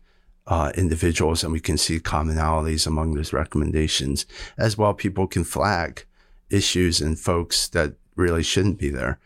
uh, 0.48 0.72
individuals 0.76 1.44
and 1.44 1.54
we 1.54 1.60
can 1.60 1.78
see 1.78 2.00
commonalities 2.00 2.86
among 2.86 3.14
those 3.14 3.34
recommendations. 3.34 4.26
As 4.58 4.78
well, 4.78 4.94
people 4.94 5.28
can 5.28 5.44
flag 5.44 6.06
issues 6.50 7.02
and 7.02 7.18
folks 7.18 7.68
that 7.70 7.94
really 8.16 8.44
shouldn't 8.44 8.78
be 8.78 8.90
there. 8.90 9.20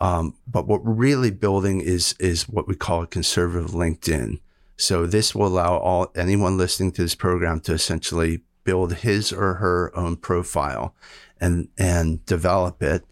Um, 0.00 0.34
but 0.46 0.66
what 0.66 0.84
we're 0.84 0.92
really 0.92 1.30
building 1.30 1.80
is 1.80 2.14
is 2.18 2.48
what 2.48 2.66
we 2.66 2.74
call 2.74 3.02
a 3.02 3.06
conservative 3.06 3.72
LinkedIn. 3.72 4.40
So 4.76 5.06
this 5.06 5.34
will 5.34 5.46
allow 5.46 5.76
all 5.76 6.10
anyone 6.14 6.56
listening 6.56 6.92
to 6.92 7.02
this 7.02 7.14
program 7.14 7.60
to 7.60 7.74
essentially 7.74 8.40
build 8.64 8.94
his 8.94 9.32
or 9.32 9.54
her 9.54 9.92
own 9.94 10.16
profile 10.16 10.94
and 11.40 11.68
and 11.76 12.24
develop 12.24 12.82
it. 12.82 13.04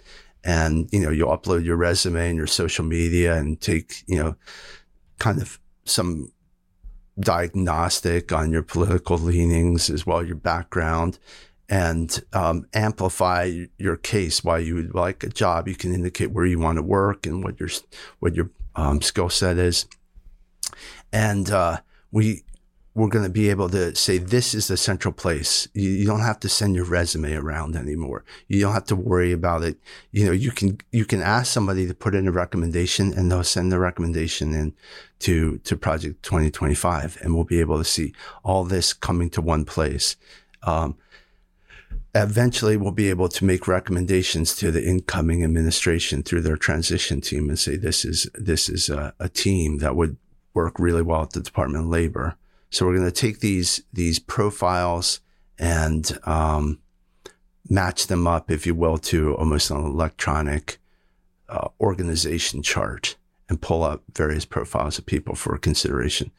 And 0.44 0.88
you 0.92 1.00
know, 1.00 1.10
you 1.10 1.26
upload 1.26 1.64
your 1.64 1.76
resume 1.76 2.28
and 2.28 2.38
your 2.38 2.46
social 2.46 2.84
media 2.84 3.36
and 3.36 3.60
take, 3.60 4.02
you 4.06 4.18
know, 4.18 4.36
kind 5.18 5.42
of 5.42 5.58
some 5.84 6.32
diagnostic 7.20 8.32
on 8.32 8.52
your 8.52 8.62
political 8.62 9.18
leanings 9.18 9.90
as 9.90 10.06
well, 10.06 10.24
your 10.24 10.36
background, 10.36 11.18
and 11.68 12.22
um, 12.32 12.66
amplify 12.72 13.66
your 13.76 13.96
case 13.96 14.42
why 14.42 14.58
you 14.58 14.74
would 14.74 14.94
like 14.94 15.22
a 15.22 15.28
job. 15.28 15.68
You 15.68 15.74
can 15.74 15.92
indicate 15.92 16.30
where 16.30 16.46
you 16.46 16.58
want 16.58 16.76
to 16.76 16.82
work 16.82 17.26
and 17.26 17.42
what 17.42 17.60
your 17.60 17.68
what 18.20 18.34
your 18.34 18.50
um, 18.74 19.02
skill 19.02 19.28
set 19.28 19.58
is, 19.58 19.86
and 21.12 21.50
uh, 21.50 21.78
we 22.10 22.42
we're 22.98 23.08
going 23.08 23.24
to 23.24 23.30
be 23.30 23.48
able 23.48 23.68
to 23.68 23.94
say 23.94 24.18
this 24.18 24.54
is 24.54 24.66
the 24.66 24.76
central 24.76 25.14
place. 25.14 25.68
You, 25.72 25.88
you, 25.88 26.04
don't 26.04 26.20
have 26.20 26.40
to 26.40 26.48
send 26.48 26.74
your 26.74 26.84
resume 26.84 27.32
around 27.32 27.76
anymore. 27.76 28.24
You 28.48 28.60
don't 28.60 28.72
have 28.72 28.86
to 28.86 28.96
worry 28.96 29.30
about 29.30 29.62
it. 29.62 29.78
You 30.10 30.26
know, 30.26 30.32
you 30.32 30.50
can 30.50 30.78
you 30.90 31.04
can 31.04 31.22
ask 31.22 31.52
somebody 31.52 31.86
to 31.86 31.94
put 31.94 32.16
in 32.16 32.26
a 32.26 32.32
recommendation, 32.32 33.12
and 33.12 33.30
they'll 33.30 33.44
send 33.44 33.70
the 33.70 33.78
recommendation 33.78 34.52
in 34.52 34.74
to 35.20 35.58
to 35.58 35.76
Project 35.76 36.24
2025, 36.24 37.18
and 37.22 37.36
we'll 37.36 37.44
be 37.44 37.60
able 37.60 37.78
to 37.78 37.84
see 37.84 38.12
all 38.42 38.64
this 38.64 38.92
coming 38.92 39.30
to 39.30 39.40
one 39.40 39.64
place. 39.64 40.16
Um, 40.64 40.96
eventually, 42.16 42.76
we'll 42.76 42.90
be 42.90 43.10
able 43.10 43.28
to 43.28 43.44
make 43.44 43.68
recommendations 43.68 44.56
to 44.56 44.72
the 44.72 44.84
incoming 44.84 45.44
administration 45.44 46.24
through 46.24 46.40
their 46.40 46.56
transition 46.56 47.20
team 47.20 47.48
and 47.48 47.58
say 47.60 47.76
this 47.76 48.04
is 48.04 48.28
this 48.34 48.68
is 48.68 48.90
a, 48.90 49.14
a 49.20 49.28
team 49.28 49.78
that 49.78 49.94
would 49.94 50.16
work 50.52 50.80
really 50.80 51.02
well 51.02 51.22
at 51.22 51.30
the 51.30 51.40
Department 51.40 51.84
of 51.84 51.88
Labor 51.88 52.36
so 52.70 52.86
we're 52.86 52.96
going 52.96 53.10
to 53.10 53.12
take 53.12 53.40
these 53.40 53.82
these 53.92 54.18
profiles 54.18 55.20
and 55.58 56.18
um, 56.24 56.78
match 57.68 58.06
them 58.06 58.26
up, 58.26 58.50
if 58.50 58.66
you 58.66 58.74
will, 58.74 58.98
to 58.98 59.34
almost 59.36 59.70
an 59.70 59.78
electronic 59.78 60.78
uh, 61.48 61.68
organization 61.80 62.62
chart 62.62 63.16
and 63.48 63.60
pull 63.60 63.82
up 63.82 64.02
various 64.14 64.44
profiles 64.44 64.98
of 64.98 65.06
people 65.06 65.34
for 65.34 65.56
consideration. 65.58 66.30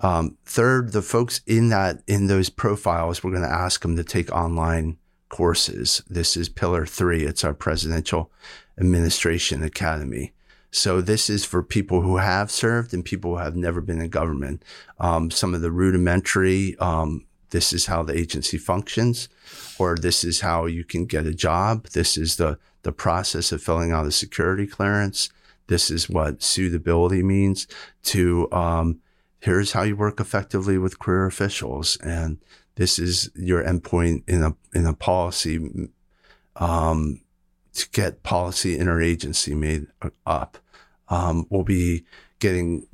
Um, 0.00 0.38
third, 0.44 0.92
the 0.92 1.02
folks 1.02 1.40
in 1.46 1.70
that 1.70 2.02
in 2.06 2.28
those 2.28 2.50
profiles, 2.50 3.22
we're 3.22 3.32
going 3.32 3.42
to 3.42 3.48
ask 3.48 3.82
them 3.82 3.96
to 3.96 4.04
take 4.04 4.30
online 4.32 4.96
courses. 5.28 6.02
This 6.08 6.36
is 6.36 6.48
pillar 6.48 6.86
three. 6.86 7.24
It's 7.24 7.44
our 7.44 7.54
presidential 7.54 8.30
administration 8.78 9.62
academy. 9.62 10.32
So 10.70 11.00
this 11.00 11.30
is 11.30 11.44
for 11.44 11.62
people 11.62 12.02
who 12.02 12.18
have 12.18 12.50
served 12.50 12.92
and 12.92 13.04
people 13.04 13.32
who 13.32 13.42
have 13.42 13.56
never 13.56 13.80
been 13.80 14.00
in 14.00 14.10
government. 14.10 14.62
Um, 14.98 15.30
some 15.30 15.54
of 15.54 15.60
the 15.60 15.70
rudimentary, 15.70 16.76
um, 16.78 17.24
this 17.50 17.72
is 17.72 17.86
how 17.86 18.02
the 18.02 18.16
agency 18.16 18.58
functions, 18.58 19.28
or 19.78 19.96
this 19.96 20.24
is 20.24 20.40
how 20.40 20.66
you 20.66 20.84
can 20.84 21.06
get 21.06 21.26
a 21.26 21.32
job. 21.34 21.86
This 21.88 22.18
is 22.18 22.36
the, 22.36 22.58
the 22.82 22.92
process 22.92 23.52
of 23.52 23.62
filling 23.62 23.92
out 23.92 24.06
a 24.06 24.12
security 24.12 24.66
clearance. 24.66 25.30
This 25.68 25.90
is 25.90 26.10
what 26.10 26.42
suitability 26.42 27.22
means 27.22 27.66
to, 28.04 28.50
um, 28.52 29.00
here's 29.40 29.72
how 29.72 29.82
you 29.82 29.96
work 29.96 30.20
effectively 30.20 30.76
with 30.76 30.98
career 30.98 31.26
officials. 31.26 31.96
And 32.02 32.38
this 32.74 32.98
is 32.98 33.30
your 33.34 33.62
endpoint 33.64 34.24
in 34.28 34.42
a, 34.42 34.54
in 34.74 34.86
a 34.86 34.92
policy, 34.92 35.88
um, 36.56 37.20
to 37.78 37.88
get 37.90 38.22
policy 38.22 38.78
interagency 38.78 39.56
made 39.56 39.86
up. 40.26 40.58
Um, 41.08 41.46
we'll 41.48 41.64
be 41.64 42.04
getting 42.38 42.86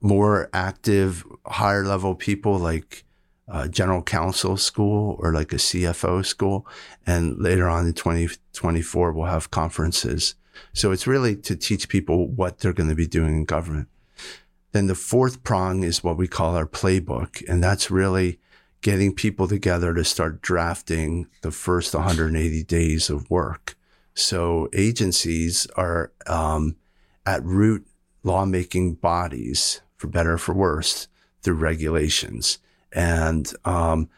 more 0.00 0.48
active, 0.52 1.24
higher 1.46 1.84
level 1.84 2.14
people 2.14 2.58
like 2.58 3.04
uh, 3.48 3.68
general 3.68 4.02
counsel 4.02 4.56
school 4.56 5.16
or 5.20 5.32
like 5.32 5.52
a 5.52 5.56
CFO 5.56 6.24
school. 6.24 6.66
And 7.06 7.38
later 7.38 7.68
on 7.68 7.86
in 7.86 7.92
2024, 7.92 9.12
we'll 9.12 9.26
have 9.26 9.50
conferences. 9.50 10.34
So 10.72 10.90
it's 10.90 11.06
really 11.06 11.36
to 11.36 11.54
teach 11.54 11.88
people 11.88 12.28
what 12.28 12.58
they're 12.58 12.72
going 12.72 12.88
to 12.88 12.96
be 12.96 13.06
doing 13.06 13.36
in 13.36 13.44
government. 13.44 13.88
Then 14.72 14.86
the 14.88 14.94
fourth 14.94 15.44
prong 15.44 15.84
is 15.84 16.02
what 16.02 16.16
we 16.16 16.26
call 16.26 16.56
our 16.56 16.66
playbook. 16.66 17.46
And 17.48 17.62
that's 17.62 17.90
really 17.90 18.40
getting 18.82 19.14
people 19.14 19.48
together 19.48 19.94
to 19.94 20.04
start 20.04 20.42
drafting 20.42 21.28
the 21.42 21.50
first 21.50 21.94
180 21.94 22.62
days 22.64 23.10
of 23.10 23.30
work. 23.30 23.75
So 24.16 24.68
agencies 24.72 25.66
are 25.76 26.10
um, 26.26 26.76
at 27.24 27.44
root 27.44 27.86
lawmaking 28.22 28.94
bodies, 28.94 29.82
for 29.96 30.08
better 30.08 30.32
or 30.32 30.38
for 30.38 30.54
worse, 30.54 31.06
through 31.42 31.54
regulations. 31.54 32.58
And 32.92 33.52
um, 33.64 34.08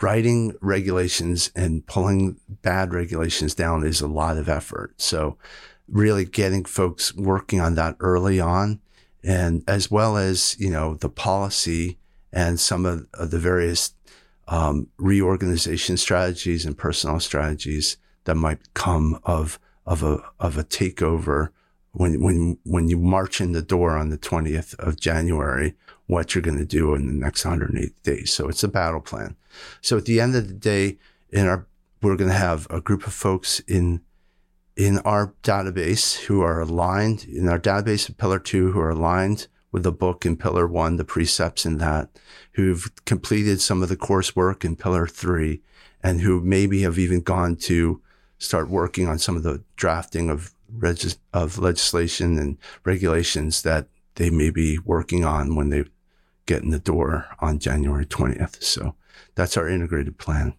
writing 0.00 0.54
regulations 0.60 1.50
and 1.56 1.86
pulling 1.86 2.38
bad 2.62 2.92
regulations 2.92 3.54
down 3.54 3.82
is 3.84 4.00
a 4.00 4.06
lot 4.06 4.36
of 4.36 4.48
effort. 4.48 5.00
So, 5.00 5.38
really 5.88 6.24
getting 6.24 6.64
folks 6.64 7.14
working 7.14 7.60
on 7.60 7.76
that 7.76 7.96
early 8.00 8.38
on, 8.38 8.80
and 9.24 9.64
as 9.66 9.90
well 9.90 10.16
as 10.16 10.56
you 10.58 10.70
know 10.70 10.94
the 10.94 11.08
policy 11.08 11.98
and 12.32 12.60
some 12.60 12.84
of, 12.84 13.06
of 13.14 13.30
the 13.30 13.38
various 13.38 13.94
um, 14.48 14.88
reorganization 14.98 15.96
strategies 15.96 16.66
and 16.66 16.76
personnel 16.76 17.20
strategies 17.20 17.96
that 18.26 18.36
might 18.36 18.74
come 18.74 19.18
of 19.24 19.58
of 19.86 20.02
a 20.02 20.22
of 20.38 20.58
a 20.58 20.64
takeover 20.64 21.50
when 21.92 22.20
when 22.20 22.58
when 22.64 22.88
you 22.88 22.98
march 22.98 23.40
in 23.40 23.52
the 23.52 23.62
door 23.62 23.96
on 23.96 24.10
the 24.10 24.18
20th 24.18 24.78
of 24.78 25.00
January, 25.00 25.74
what 26.06 26.34
you're 26.34 26.42
going 26.42 26.58
to 26.58 26.66
do 26.66 26.94
in 26.94 27.06
the 27.06 27.12
next 27.12 27.44
180 27.44 27.94
days. 28.02 28.32
So 28.32 28.48
it's 28.48 28.62
a 28.62 28.68
battle 28.68 29.00
plan. 29.00 29.36
So 29.80 29.96
at 29.96 30.04
the 30.04 30.20
end 30.20 30.36
of 30.36 30.48
the 30.48 30.54
day, 30.54 30.98
in 31.30 31.46
our 31.46 31.66
we're 32.02 32.16
going 32.16 32.30
to 32.30 32.36
have 32.36 32.66
a 32.68 32.80
group 32.80 33.06
of 33.06 33.14
folks 33.14 33.60
in 33.60 34.02
in 34.76 34.98
our 35.00 35.34
database 35.42 36.24
who 36.26 36.42
are 36.42 36.60
aligned 36.60 37.24
in 37.24 37.48
our 37.48 37.58
database 37.58 38.08
of 38.08 38.18
Pillar 38.18 38.38
Two 38.38 38.72
who 38.72 38.80
are 38.80 38.90
aligned 38.90 39.46
with 39.72 39.82
the 39.82 39.92
book 39.92 40.26
in 40.26 40.36
Pillar 40.36 40.66
One, 40.66 40.96
the 40.96 41.04
precepts 41.04 41.64
in 41.64 41.78
that, 41.78 42.10
who've 42.52 42.90
completed 43.04 43.60
some 43.60 43.82
of 43.82 43.88
the 43.88 43.96
coursework 43.96 44.64
in 44.64 44.76
Pillar 44.76 45.06
Three, 45.06 45.62
and 46.02 46.20
who 46.20 46.40
maybe 46.40 46.82
have 46.82 46.98
even 46.98 47.20
gone 47.20 47.56
to 47.56 48.02
start 48.38 48.68
working 48.68 49.08
on 49.08 49.18
some 49.18 49.36
of 49.36 49.42
the 49.42 49.62
drafting 49.76 50.30
of 50.30 50.52
regis- 50.72 51.18
of 51.32 51.58
legislation 51.58 52.38
and 52.38 52.58
regulations 52.84 53.62
that 53.62 53.88
they 54.16 54.30
may 54.30 54.50
be 54.50 54.78
working 54.78 55.24
on 55.24 55.54
when 55.54 55.70
they 55.70 55.84
get 56.46 56.62
in 56.62 56.70
the 56.70 56.78
door 56.78 57.26
on 57.40 57.58
January 57.58 58.06
20th. 58.06 58.62
So 58.62 58.94
that's 59.34 59.56
our 59.56 59.68
integrated 59.68 60.18
plan. 60.18 60.54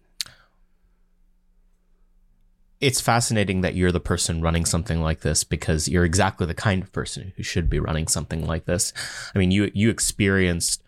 It's 2.80 3.00
fascinating 3.00 3.62
that 3.62 3.74
you're 3.74 3.90
the 3.90 3.98
person 3.98 4.40
running 4.40 4.64
something 4.64 5.00
like 5.00 5.20
this 5.20 5.42
because 5.42 5.88
you're 5.88 6.04
exactly 6.04 6.46
the 6.46 6.54
kind 6.54 6.82
of 6.82 6.92
person 6.92 7.32
who 7.36 7.42
should 7.42 7.68
be 7.68 7.80
running 7.80 8.06
something 8.06 8.46
like 8.46 8.66
this. 8.66 8.92
I 9.34 9.38
mean, 9.38 9.50
you 9.50 9.72
you 9.74 9.90
experienced 9.90 10.82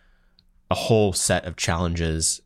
a 0.71 0.77
whole 0.77 1.13
set 1.13 1.45
of 1.47 1.57
challenges 1.57 2.41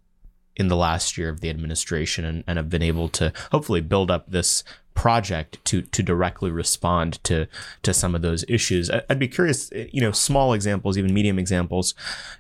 in 0.57 0.69
the 0.69 0.77
last 0.77 1.19
year 1.19 1.29
of 1.29 1.41
the 1.41 1.51
administration 1.51 2.25
and, 2.25 2.45
and 2.47 2.57
have 2.57 2.71
been 2.71 2.83
able 2.83 3.09
to 3.09 3.33
hopefully 3.51 3.81
build 3.81 4.11
up 4.11 4.31
this 4.31 4.63
project 4.95 5.59
to 5.65 5.83
to 5.83 6.03
directly 6.03 6.51
respond 6.51 7.23
to 7.25 7.47
to 7.83 7.93
some 7.93 8.15
of 8.15 8.23
those 8.23 8.45
issues. 8.49 8.91
I'd 8.91 9.19
be 9.19 9.29
curious, 9.29 9.71
you 9.73 10.01
know, 10.01 10.13
small 10.13 10.53
examples, 10.53 10.97
even 10.97 11.13
medium 11.13 11.39
examples, 11.39 11.95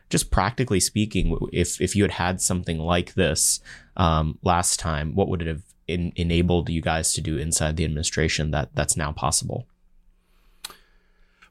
just 0.08 0.30
practically 0.30 0.80
speaking, 0.80 1.36
if 1.52 1.80
if 1.80 1.96
you 1.96 2.04
had 2.04 2.12
had 2.12 2.40
something 2.40 2.78
like 2.78 3.14
this 3.14 3.60
um, 3.96 4.38
last 4.42 4.78
time, 4.78 5.14
what 5.14 5.28
would 5.28 5.42
it 5.42 5.48
have 5.48 5.62
in, 5.86 6.12
enabled 6.16 6.68
you 6.68 6.80
guys 6.80 7.12
to 7.14 7.20
do 7.20 7.36
inside 7.36 7.76
the 7.76 7.84
administration 7.84 8.50
that 8.52 8.70
that's 8.74 8.96
now 8.96 9.12
possible? 9.12 9.66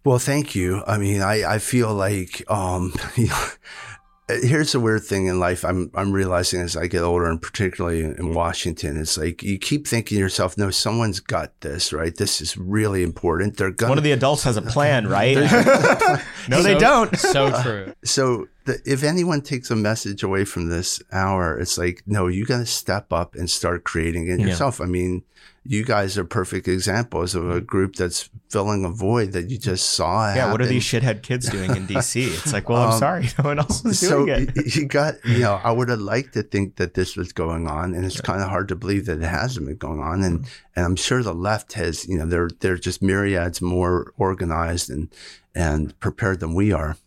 Well, 0.06 0.20
thank 0.20 0.54
you. 0.54 0.84
I 0.86 0.98
mean, 0.98 1.22
I, 1.22 1.56
I 1.56 1.60
feel 1.60 1.94
like 1.94 2.44
um, 2.52 2.94
Uh, 4.30 4.36
here's 4.42 4.72
the 4.72 4.80
weird 4.80 5.04
thing 5.04 5.26
in 5.26 5.38
life 5.38 5.66
I'm 5.66 5.92
I'm 5.94 6.14
realizing 6.14 6.62
as 6.62 6.78
I 6.78 6.88
get 6.88 7.02
older 7.02 7.26
and 7.26 7.42
particularly 7.42 8.00
in, 8.04 8.16
in 8.16 8.34
Washington 8.34 8.96
it's 8.96 9.18
like 9.18 9.44
you 9.44 9.58
keep 9.60 9.86
thinking 9.86 10.16
to 10.16 10.20
yourself 10.20 10.58
no 10.58 10.70
someone's 10.70 11.20
got 11.20 11.52
this 11.60 11.92
right 11.92 12.16
this 12.16 12.40
is 12.40 12.56
really 12.58 13.04
important 13.04 13.58
they're 13.58 13.72
gonna 13.72 13.92
One 13.92 13.98
of 13.98 14.06
the 14.06 14.14
adults 14.14 14.44
has 14.44 14.56
a 14.56 14.62
plan, 14.62 15.08
right? 15.08 15.36
no, 16.48 16.62
they 16.62 16.78
don't. 16.78 17.14
So 17.20 17.48
uh, 17.48 17.64
true. 17.64 17.94
so 18.06 18.48
the, 18.66 18.80
if 18.86 19.04
anyone 19.04 19.42
takes 19.42 19.70
a 19.72 19.76
message 19.76 20.24
away 20.24 20.46
from 20.46 20.70
this 20.70 21.02
hour 21.12 21.60
it's 21.60 21.78
like 21.78 22.02
no 22.06 22.28
you 22.28 22.46
got 22.46 22.60
to 22.60 22.66
step 22.66 23.12
up 23.12 23.36
and 23.36 23.50
start 23.50 23.84
creating 23.84 24.30
it 24.30 24.40
Yeah. 24.40 24.48
yourself 24.48 24.80
I 24.80 24.86
mean 24.86 25.24
you 25.66 25.86
guys 25.86 26.18
are 26.18 26.26
perfect 26.26 26.68
examples 26.68 27.36
of 27.36 27.50
a 27.50 27.62
group 27.62 27.96
that's 27.96 28.30
filling 28.50 28.84
a 28.86 28.90
void 28.90 29.32
that 29.32 29.50
you 29.50 29.58
just 29.58 29.92
saw 29.92 30.34
Yeah, 30.34 30.52
what 30.52 30.62
are 30.62 30.66
these 30.66 30.84
shithead 30.84 31.22
kids 31.24 31.50
doing 31.50 31.72
in 31.76 31.88
DC? 31.88 32.28
It's 32.44 32.52
like, 32.54 32.68
well, 32.70 32.82
I'm 32.84 32.92
Um, 32.94 33.00
sorry, 33.00 33.30
no 33.40 33.46
one 33.46 33.60
else 33.60 33.84
is 33.86 34.00
so 34.00 34.26
doing 34.26 34.52
it. 34.56 34.76
you 34.76 34.86
got 34.86 35.16
you 35.26 35.40
know 35.40 35.60
i 35.64 35.72
would 35.72 35.90
have 35.90 36.00
liked 36.00 36.34
to 36.34 36.44
think 36.44 36.76
that 36.76 36.94
this 36.96 37.16
was 37.16 37.32
going 37.34 37.68
on 37.68 37.94
and 37.96 38.06
it's 38.06 38.22
kind 38.22 38.42
of 38.42 38.50
hard 38.50 38.68
to 38.68 38.76
believe 38.76 39.06
that 39.06 39.20
it 39.20 39.24
hasn't 39.28 39.66
been 39.66 39.78
going 39.78 40.00
on 40.02 40.22
and 40.24 40.46
and 40.76 40.86
i'm 40.86 40.96
sure 40.96 41.24
the 41.24 41.34
left 41.34 41.74
has 41.74 42.08
you 42.08 42.18
know 42.18 42.26
they're 42.26 42.50
they're 42.60 42.78
just 42.78 43.02
myriads 43.02 43.62
more 43.62 44.14
organized 44.18 44.90
and 44.90 45.08
and 45.56 45.98
prepared 46.00 46.40
than 46.40 46.54
we 46.56 46.72
are 46.74 46.98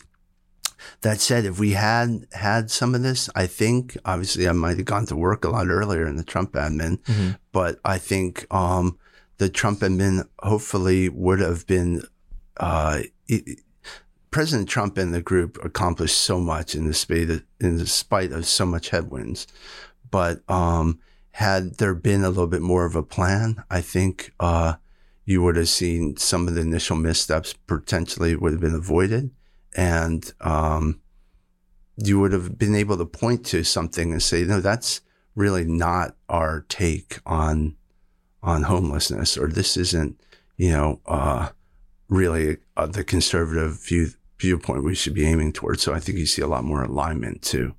that 1.03 1.21
said 1.21 1.45
if 1.45 1.59
we 1.59 1.73
had 1.73 2.27
had 2.33 2.71
some 2.71 2.95
of 2.95 3.03
this 3.03 3.29
i 3.35 3.47
think 3.47 3.97
obviously 4.05 4.49
i 4.49 4.53
might 4.53 4.77
have 4.77 4.87
gone 4.87 5.07
to 5.07 5.17
work 5.17 5.45
a 5.45 5.49
lot 5.49 5.69
earlier 5.69 6.07
in 6.07 6.17
the 6.17 6.25
trump 6.25 6.53
admin 6.53 6.99
Mhm. 7.05 7.39
but 7.53 7.79
i 7.85 7.99
think 7.99 8.47
um 8.53 8.99
the 9.39 9.49
trump 9.49 9.81
admin 9.81 10.27
hopefully 10.41 11.09
would 11.09 11.41
have 11.41 11.67
been 11.67 12.03
uh 12.59 13.01
it, 13.29 13.61
President 14.33 14.69
Trump 14.69 14.99
and 14.99 15.15
the 15.15 15.23
group 15.23 15.57
accomplished 15.65 16.19
so 16.19 16.39
much 16.39 16.75
in 16.75 16.87
the 16.87 16.93
spite 16.93 17.31
of, 17.31 17.43
in 17.59 17.79
the 17.79 17.87
spite 17.87 18.33
of 18.33 18.45
so 18.45 18.67
much 18.67 18.91
headwinds. 18.91 19.47
But 20.11 20.43
um, 20.51 20.99
had 21.31 21.79
there 21.79 21.95
been 21.95 22.23
a 22.23 22.29
little 22.29 22.47
bit 22.49 22.61
more 22.61 22.85
of 22.85 22.95
a 22.97 23.03
plan, 23.03 23.65
I 23.71 23.81
think 23.81 24.33
uh, 24.39 24.75
you 25.25 25.41
would 25.43 25.57
have 25.57 25.71
seen 25.71 26.19
some 26.19 26.49
of 26.49 26.55
the 26.55 26.61
initial 26.61 26.97
missteps 26.97 27.55
potentially 27.67 28.37
would 28.37 28.53
have 28.53 28.61
been 28.61 28.75
avoided, 28.75 29.31
and 29.77 30.33
um, 30.41 31.01
you 31.97 32.19
would 32.19 32.33
have 32.33 32.59
been 32.59 32.75
able 32.75 32.97
to 32.97 33.05
point 33.05 33.47
to 33.47 33.63
something 33.63 34.11
and 34.11 34.23
say, 34.23 34.43
"No, 34.43 34.61
that's 34.61 35.01
really 35.37 35.65
not 35.65 36.17
our 36.29 36.65
take 36.69 37.21
on 37.25 37.77
on 38.43 38.65
homelessness," 38.65 39.39
or 39.39 39.47
"This 39.47 39.77
isn't, 39.77 40.21
you 40.57 40.71
know." 40.73 41.01
Uh, 41.07 41.51
really 42.09 42.59
uh, 42.77 42.87
the 42.87 43.05
conservative 43.05 43.85
view 43.85 44.09
viewpoint 44.39 44.85
we 44.85 44.95
should 44.95 45.15
be 45.15 45.27
aiming 45.27 45.53
towards. 45.53 45.83
So 45.83 45.95
I 45.95 46.01
think 46.01 46.19
you 46.19 46.27
see 46.27 46.43
a 46.43 46.47
lot 46.47 46.65
more 46.65 46.85
alignment 46.85 47.43
too. 47.43 47.75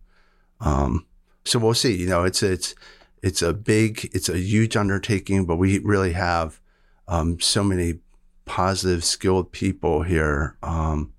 Um, 0.59 1.05
so 1.45 1.59
we'll 1.59 1.73
see. 1.73 1.95
You 1.95 2.07
know, 2.07 2.23
it's 2.23 2.43
it's 2.43 2.75
it's 3.21 3.41
a 3.41 3.53
big, 3.53 4.09
it's 4.13 4.29
a 4.29 4.37
huge 4.37 4.75
undertaking, 4.75 5.45
but 5.45 5.55
we 5.55 5.79
really 5.79 6.13
have 6.13 6.59
um, 7.07 7.39
so 7.39 7.63
many 7.63 7.99
positive, 8.45 9.03
skilled 9.03 9.51
people 9.51 10.03
here. 10.03 10.57
Um, 10.61 11.13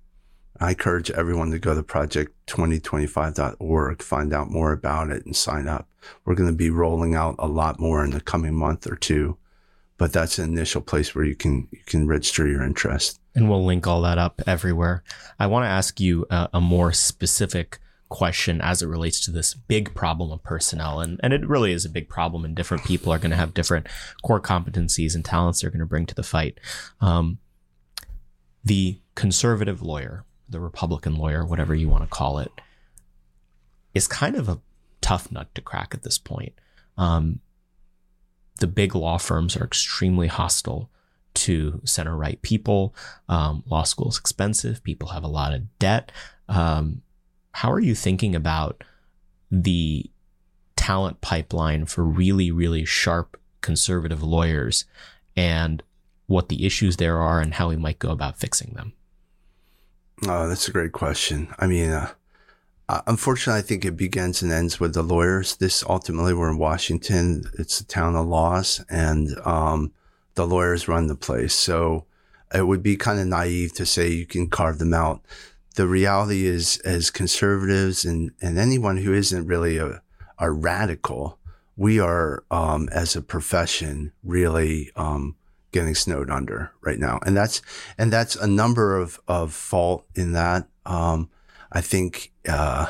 I 0.59 0.71
encourage 0.71 1.09
everyone 1.11 1.51
to 1.51 1.59
go 1.59 1.73
to 1.73 1.83
project2025.org, 1.83 4.01
find 4.01 4.33
out 4.33 4.49
more 4.49 4.71
about 4.71 5.09
it, 5.09 5.25
and 5.25 5.35
sign 5.35 5.67
up. 5.67 5.87
We're 6.25 6.35
going 6.35 6.49
to 6.49 6.55
be 6.55 6.69
rolling 6.69 7.15
out 7.15 7.35
a 7.39 7.47
lot 7.47 7.79
more 7.79 8.03
in 8.03 8.11
the 8.11 8.21
coming 8.21 8.55
month 8.55 8.87
or 8.87 8.95
two 8.95 9.37
but 9.99 10.13
that's 10.13 10.39
an 10.39 10.49
initial 10.49 10.81
place 10.81 11.13
where 11.13 11.25
you 11.25 11.35
can 11.35 11.67
you 11.71 11.83
can 11.85 12.07
register 12.07 12.47
your 12.47 12.63
interest. 12.63 13.19
And 13.35 13.47
we'll 13.47 13.63
link 13.63 13.85
all 13.85 14.01
that 14.01 14.17
up 14.17 14.41
everywhere. 14.47 15.03
I 15.37 15.45
want 15.45 15.65
to 15.65 15.69
ask 15.69 15.99
you 15.99 16.25
a, 16.31 16.49
a 16.55 16.61
more 16.61 16.91
specific 16.93 17.77
question 18.07 18.59
as 18.61 18.81
it 18.81 18.87
relates 18.87 19.23
to 19.25 19.31
this 19.31 19.53
big 19.53 19.93
problem 19.93 20.31
of 20.31 20.41
personnel. 20.41 20.99
And, 20.99 21.19
and 21.21 21.31
it 21.31 21.47
really 21.47 21.73
is 21.73 21.85
a 21.85 21.89
big 21.89 22.09
problem, 22.09 22.43
and 22.43 22.55
different 22.55 22.85
people 22.85 23.13
are 23.13 23.19
going 23.19 23.29
to 23.29 23.37
have 23.37 23.53
different 23.53 23.85
core 24.23 24.41
competencies 24.41 25.13
and 25.13 25.23
talents 25.23 25.61
they're 25.61 25.69
going 25.69 25.79
to 25.79 25.85
bring 25.85 26.07
to 26.07 26.15
the 26.15 26.23
fight. 26.23 26.59
Um, 27.01 27.37
the 28.63 28.99
conservative 29.15 29.81
lawyer, 29.81 30.25
the 30.49 30.59
Republican 30.59 31.15
lawyer, 31.15 31.45
whatever 31.45 31.75
you 31.75 31.89
want 31.89 32.03
to 32.03 32.09
call 32.09 32.39
it, 32.39 32.51
is 33.93 34.07
kind 34.07 34.35
of 34.35 34.49
a 34.49 34.59
tough 35.01 35.31
nut 35.31 35.53
to 35.55 35.61
crack 35.61 35.93
at 35.93 36.03
this 36.03 36.17
point. 36.17 36.53
Um, 36.97 37.39
the 38.59 38.67
big 38.67 38.95
law 38.95 39.17
firms 39.17 39.55
are 39.55 39.63
extremely 39.63 40.27
hostile 40.27 40.89
to 41.35 41.81
center 41.85 42.15
right 42.15 42.41
people. 42.41 42.93
Um, 43.27 43.63
law 43.67 43.83
school 43.83 44.09
is 44.09 44.17
expensive. 44.17 44.83
People 44.83 45.09
have 45.09 45.23
a 45.23 45.27
lot 45.27 45.53
of 45.53 45.79
debt. 45.79 46.11
Um, 46.47 47.01
how 47.53 47.71
are 47.71 47.79
you 47.79 47.95
thinking 47.95 48.35
about 48.35 48.83
the 49.51 50.09
talent 50.75 51.21
pipeline 51.21 51.85
for 51.85 52.03
really, 52.03 52.51
really 52.51 52.85
sharp 52.85 53.39
conservative 53.61 54.23
lawyers 54.23 54.85
and 55.35 55.83
what 56.27 56.49
the 56.49 56.65
issues 56.65 56.97
there 56.97 57.17
are 57.17 57.39
and 57.39 57.55
how 57.55 57.69
we 57.69 57.75
might 57.75 57.99
go 57.99 58.11
about 58.11 58.37
fixing 58.37 58.73
them? 58.73 58.93
Oh, 60.27 60.49
that's 60.49 60.67
a 60.67 60.71
great 60.71 60.91
question. 60.91 61.47
I 61.59 61.67
mean, 61.67 61.91
uh, 61.91 62.11
uh, 62.89 63.01
unfortunately, 63.07 63.59
I 63.59 63.63
think 63.63 63.85
it 63.85 63.95
begins 63.95 64.41
and 64.41 64.51
ends 64.51 64.79
with 64.79 64.93
the 64.93 65.03
lawyers. 65.03 65.55
This 65.55 65.83
ultimately, 65.87 66.33
we're 66.33 66.49
in 66.49 66.57
Washington. 66.57 67.43
It's 67.57 67.79
a 67.79 67.85
town 67.85 68.15
of 68.15 68.27
laws, 68.27 68.83
and 68.89 69.29
um, 69.45 69.93
the 70.33 70.45
lawyers 70.45 70.87
run 70.87 71.07
the 71.07 71.15
place. 71.15 71.53
So 71.53 72.05
it 72.53 72.67
would 72.67 72.83
be 72.83 72.97
kind 72.97 73.19
of 73.19 73.27
naive 73.27 73.73
to 73.75 73.85
say 73.85 74.09
you 74.09 74.25
can 74.25 74.49
carve 74.49 74.79
them 74.79 74.93
out. 74.93 75.21
The 75.75 75.87
reality 75.87 76.45
is, 76.45 76.79
as 76.79 77.11
conservatives 77.11 78.03
and, 78.03 78.31
and 78.41 78.57
anyone 78.57 78.97
who 78.97 79.13
isn't 79.13 79.47
really 79.47 79.77
a, 79.77 80.01
a 80.37 80.51
radical, 80.51 81.37
we 81.77 81.99
are, 81.99 82.43
um, 82.51 82.89
as 82.91 83.15
a 83.15 83.21
profession, 83.21 84.11
really 84.23 84.91
um, 84.97 85.35
getting 85.71 85.95
snowed 85.95 86.29
under 86.29 86.71
right 86.81 86.99
now, 86.99 87.19
and 87.25 87.35
that's 87.35 87.61
and 87.97 88.11
that's 88.11 88.35
a 88.35 88.47
number 88.47 88.97
of 88.97 89.19
of 89.27 89.53
fault 89.53 90.05
in 90.15 90.33
that. 90.33 90.67
Um, 90.85 91.29
I 91.71 91.81
think, 91.81 92.31
uh, 92.47 92.87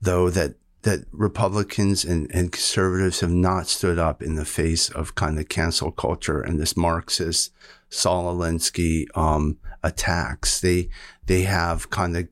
though, 0.00 0.30
that 0.30 0.54
that 0.82 1.04
Republicans 1.12 2.04
and, 2.04 2.30
and 2.32 2.52
conservatives 2.52 3.20
have 3.20 3.30
not 3.30 3.66
stood 3.66 3.98
up 3.98 4.22
in 4.22 4.36
the 4.36 4.44
face 4.44 4.88
of 4.88 5.14
kind 5.14 5.38
of 5.38 5.48
cancel 5.48 5.90
culture 5.90 6.40
and 6.40 6.58
this 6.58 6.76
Marxist 6.76 7.52
Saul 7.90 8.34
Alinsky 8.34 9.06
um, 9.16 9.58
attacks. 9.82 10.60
They 10.60 10.88
they 11.26 11.42
have 11.42 11.90
kind 11.90 12.16
of 12.16 12.28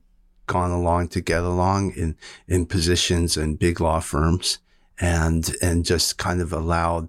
gone 0.46 0.70
along 0.70 1.08
to 1.08 1.20
get 1.20 1.42
along 1.42 1.92
in 1.92 2.16
in 2.46 2.64
positions 2.66 3.36
and 3.36 3.58
big 3.58 3.80
law 3.80 4.00
firms 4.00 4.58
and 4.98 5.54
and 5.60 5.84
just 5.84 6.16
kind 6.16 6.40
of 6.40 6.52
allowed 6.52 7.08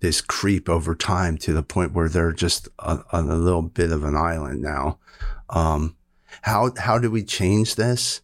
this 0.00 0.20
creep 0.20 0.68
over 0.68 0.94
time 0.94 1.38
to 1.38 1.52
the 1.52 1.62
point 1.62 1.92
where 1.92 2.08
they're 2.08 2.32
just 2.32 2.68
a, 2.78 2.98
a 3.12 3.22
little 3.22 3.62
bit 3.62 3.90
of 3.90 4.04
an 4.04 4.16
island 4.16 4.60
now. 4.60 4.98
Um, 5.48 5.96
how 6.42 6.72
how 6.78 6.98
do 6.98 7.10
we 7.10 7.24
change 7.24 7.76
this? 7.76 8.20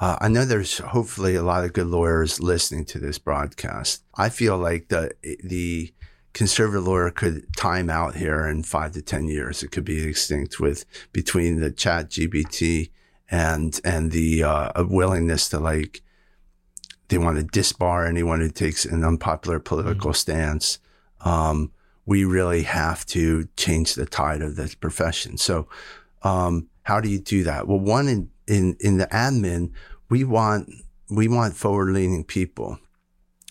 Uh, 0.00 0.16
I 0.20 0.28
know 0.28 0.44
there's 0.44 0.78
hopefully 0.78 1.36
a 1.36 1.44
lot 1.44 1.64
of 1.64 1.72
good 1.72 1.86
lawyers 1.86 2.40
listening 2.40 2.84
to 2.86 2.98
this 2.98 3.18
broadcast. 3.18 4.02
I 4.16 4.30
feel 4.30 4.58
like 4.58 4.88
the 4.88 5.12
the 5.44 5.92
conservative 6.32 6.86
lawyer 6.86 7.10
could 7.10 7.44
time 7.56 7.88
out 7.88 8.16
here 8.16 8.46
in 8.46 8.64
five 8.64 8.92
to 8.92 9.02
ten 9.02 9.28
years. 9.28 9.62
It 9.62 9.70
could 9.70 9.84
be 9.84 10.02
extinct 10.02 10.58
with 10.58 10.84
between 11.12 11.60
the 11.60 11.70
Chat 11.70 12.10
GPT 12.10 12.90
and 13.30 13.80
and 13.84 14.10
the 14.10 14.42
uh, 14.42 14.84
willingness 14.84 15.48
to 15.50 15.60
like 15.60 16.02
they 17.08 17.18
want 17.18 17.38
to 17.38 17.44
disbar 17.60 18.08
anyone 18.08 18.40
who 18.40 18.48
takes 18.48 18.84
an 18.84 19.04
unpopular 19.04 19.58
political 19.58 20.12
stance. 20.14 20.78
Um, 21.24 21.72
we 22.04 22.24
really 22.24 22.62
have 22.62 23.06
to 23.06 23.48
change 23.56 23.94
the 23.94 24.06
tide 24.06 24.42
of 24.42 24.56
this 24.56 24.74
profession. 24.74 25.38
So, 25.38 25.68
um, 26.22 26.68
how 26.82 27.00
do 27.00 27.08
you 27.08 27.18
do 27.18 27.44
that? 27.44 27.68
Well, 27.68 27.78
one 27.78 28.08
in, 28.08 28.30
in, 28.46 28.76
in 28.80 28.98
the 28.98 29.06
admin, 29.06 29.72
we 30.08 30.24
want, 30.24 30.70
we 31.08 31.28
want 31.28 31.54
forward 31.54 31.90
leaning 31.90 32.24
people. 32.24 32.78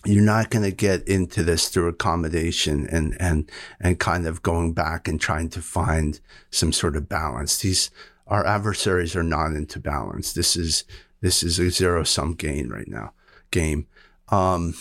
You're 0.04 0.22
not 0.22 0.50
going 0.50 0.64
to 0.64 0.76
get 0.76 1.06
into 1.08 1.42
this 1.42 1.68
through 1.68 1.88
accommodation 1.88 2.86
and, 2.88 3.16
and, 3.20 3.50
and 3.80 3.98
kind 3.98 4.26
of 4.26 4.42
going 4.42 4.72
back 4.74 5.08
and 5.08 5.20
trying 5.20 5.48
to 5.50 5.62
find 5.62 6.20
some 6.50 6.72
sort 6.72 6.96
of 6.96 7.08
balance. 7.08 7.58
These, 7.58 7.90
our 8.26 8.44
adversaries 8.46 9.14
are 9.16 9.22
not 9.22 9.52
into 9.52 9.78
balance. 9.78 10.32
This 10.32 10.56
is, 10.56 10.84
this 11.20 11.42
is 11.42 11.58
a 11.58 11.70
zero 11.70 12.02
sum 12.04 12.34
gain 12.34 12.68
right 12.68 12.88
now, 12.88 13.12
game. 13.50 13.86
Um, 14.28 14.74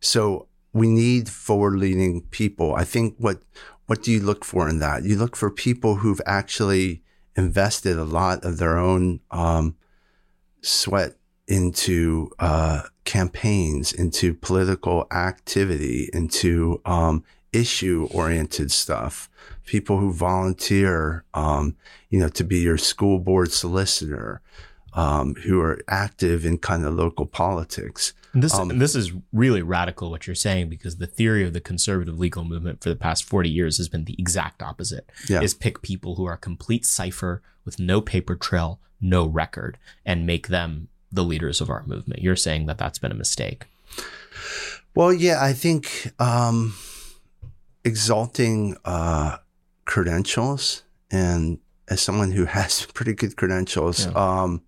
so 0.00 0.46
we 0.72 0.88
need 0.88 1.28
forward 1.28 1.78
leaning 1.78 2.22
people. 2.30 2.74
I 2.74 2.84
think 2.84 3.14
what, 3.18 3.42
what 3.86 4.02
do 4.02 4.10
you 4.10 4.20
look 4.20 4.44
for 4.44 4.68
in 4.68 4.78
that? 4.78 5.04
You 5.04 5.16
look 5.16 5.36
for 5.36 5.50
people 5.50 5.96
who've 5.96 6.20
actually 6.26 7.02
invested 7.36 7.98
a 7.98 8.04
lot 8.04 8.44
of 8.44 8.58
their 8.58 8.78
own 8.78 9.20
um, 9.30 9.76
sweat 10.62 11.16
into 11.46 12.30
uh, 12.38 12.82
campaigns, 13.04 13.92
into 13.92 14.32
political 14.34 15.06
activity, 15.10 16.08
into 16.12 16.80
um, 16.84 17.24
issue 17.52 18.08
oriented 18.12 18.70
stuff. 18.70 19.28
People 19.66 19.98
who 19.98 20.12
volunteer, 20.12 21.24
um, 21.34 21.76
you 22.08 22.18
know, 22.18 22.28
to 22.28 22.44
be 22.44 22.60
your 22.60 22.78
school 22.78 23.18
board 23.18 23.52
solicitor. 23.52 24.40
um, 24.94 25.34
who 25.36 25.60
are 25.60 25.80
active 25.88 26.44
in 26.44 26.58
kind 26.58 26.84
of 26.84 26.94
local 26.94 27.26
politics. 27.26 28.12
And 28.32 28.42
this 28.42 28.54
Um, 28.54 28.70
and 28.70 28.80
this 28.80 28.94
is 28.94 29.12
really 29.32 29.62
radical 29.62 30.10
what 30.10 30.26
you're 30.26 30.34
saying 30.34 30.68
because 30.68 30.96
the 30.96 31.06
theory 31.06 31.44
of 31.44 31.52
the 31.52 31.60
conservative 31.60 32.18
legal 32.18 32.44
movement 32.44 32.82
for 32.82 32.88
the 32.88 32.96
past 32.96 33.24
40 33.24 33.50
years 33.50 33.76
has 33.76 33.88
been 33.88 34.04
the 34.04 34.16
exact 34.18 34.62
opposite. 34.62 35.10
Yeah. 35.28 35.42
Is 35.42 35.54
pick 35.54 35.82
people 35.82 36.14
who 36.14 36.24
are 36.24 36.36
complete 36.36 36.86
cipher 36.86 37.42
with 37.64 37.78
no 37.78 38.00
paper 38.00 38.34
trail, 38.34 38.80
no 39.00 39.26
record 39.26 39.78
and 40.06 40.26
make 40.26 40.48
them 40.48 40.88
the 41.10 41.22
leaders 41.24 41.60
of 41.60 41.68
our 41.68 41.84
movement. 41.86 42.22
You're 42.22 42.36
saying 42.36 42.66
that 42.66 42.78
that's 42.78 42.98
been 42.98 43.12
a 43.12 43.16
mistake. 43.16 43.66
Well, 44.94 45.12
yeah, 45.12 45.42
I 45.42 45.52
think 45.52 46.12
um, 46.18 46.74
exalting 47.84 48.76
uh, 48.84 49.38
credentials 49.84 50.82
and 51.10 51.58
as 51.88 52.00
someone 52.00 52.32
who 52.32 52.46
has 52.46 52.86
pretty 52.94 53.12
good 53.14 53.36
credentials, 53.36 54.06
um, 54.14 54.62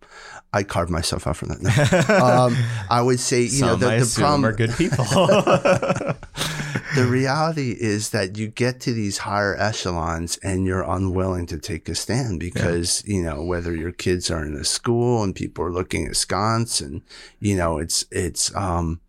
I 0.54 0.62
carved 0.62 0.90
myself 0.90 1.26
out 1.26 1.36
from 1.36 1.48
that. 1.48 1.60
No. 1.60 2.14
um, 2.24 2.56
I 2.88 3.02
would 3.02 3.18
say, 3.18 3.42
you 3.42 3.62
know, 3.62 3.74
the, 3.74 3.98
the 3.98 4.14
problem, 4.16 4.44
are 4.44 4.52
good 4.52 4.70
people. 4.70 5.04
the 6.94 7.06
reality 7.08 7.72
is 7.72 8.10
that 8.10 8.38
you 8.38 8.46
get 8.46 8.78
to 8.82 8.92
these 8.92 9.18
higher 9.18 9.56
echelons 9.58 10.36
and 10.44 10.64
you're 10.64 10.88
unwilling 10.88 11.46
to 11.46 11.58
take 11.58 11.88
a 11.88 11.94
stand 11.96 12.38
because, 12.38 13.02
you 13.04 13.20
know, 13.20 13.42
whether 13.42 13.74
your 13.74 13.90
kids 13.90 14.30
are 14.30 14.46
in 14.46 14.54
a 14.54 14.64
school 14.64 15.24
and 15.24 15.34
people 15.34 15.64
are 15.64 15.72
looking 15.72 16.06
askance 16.06 16.80
and, 16.80 17.02
you 17.40 17.56
know, 17.56 17.78
it's, 17.78 18.04
it's, 18.12 18.54
um, 18.54 19.00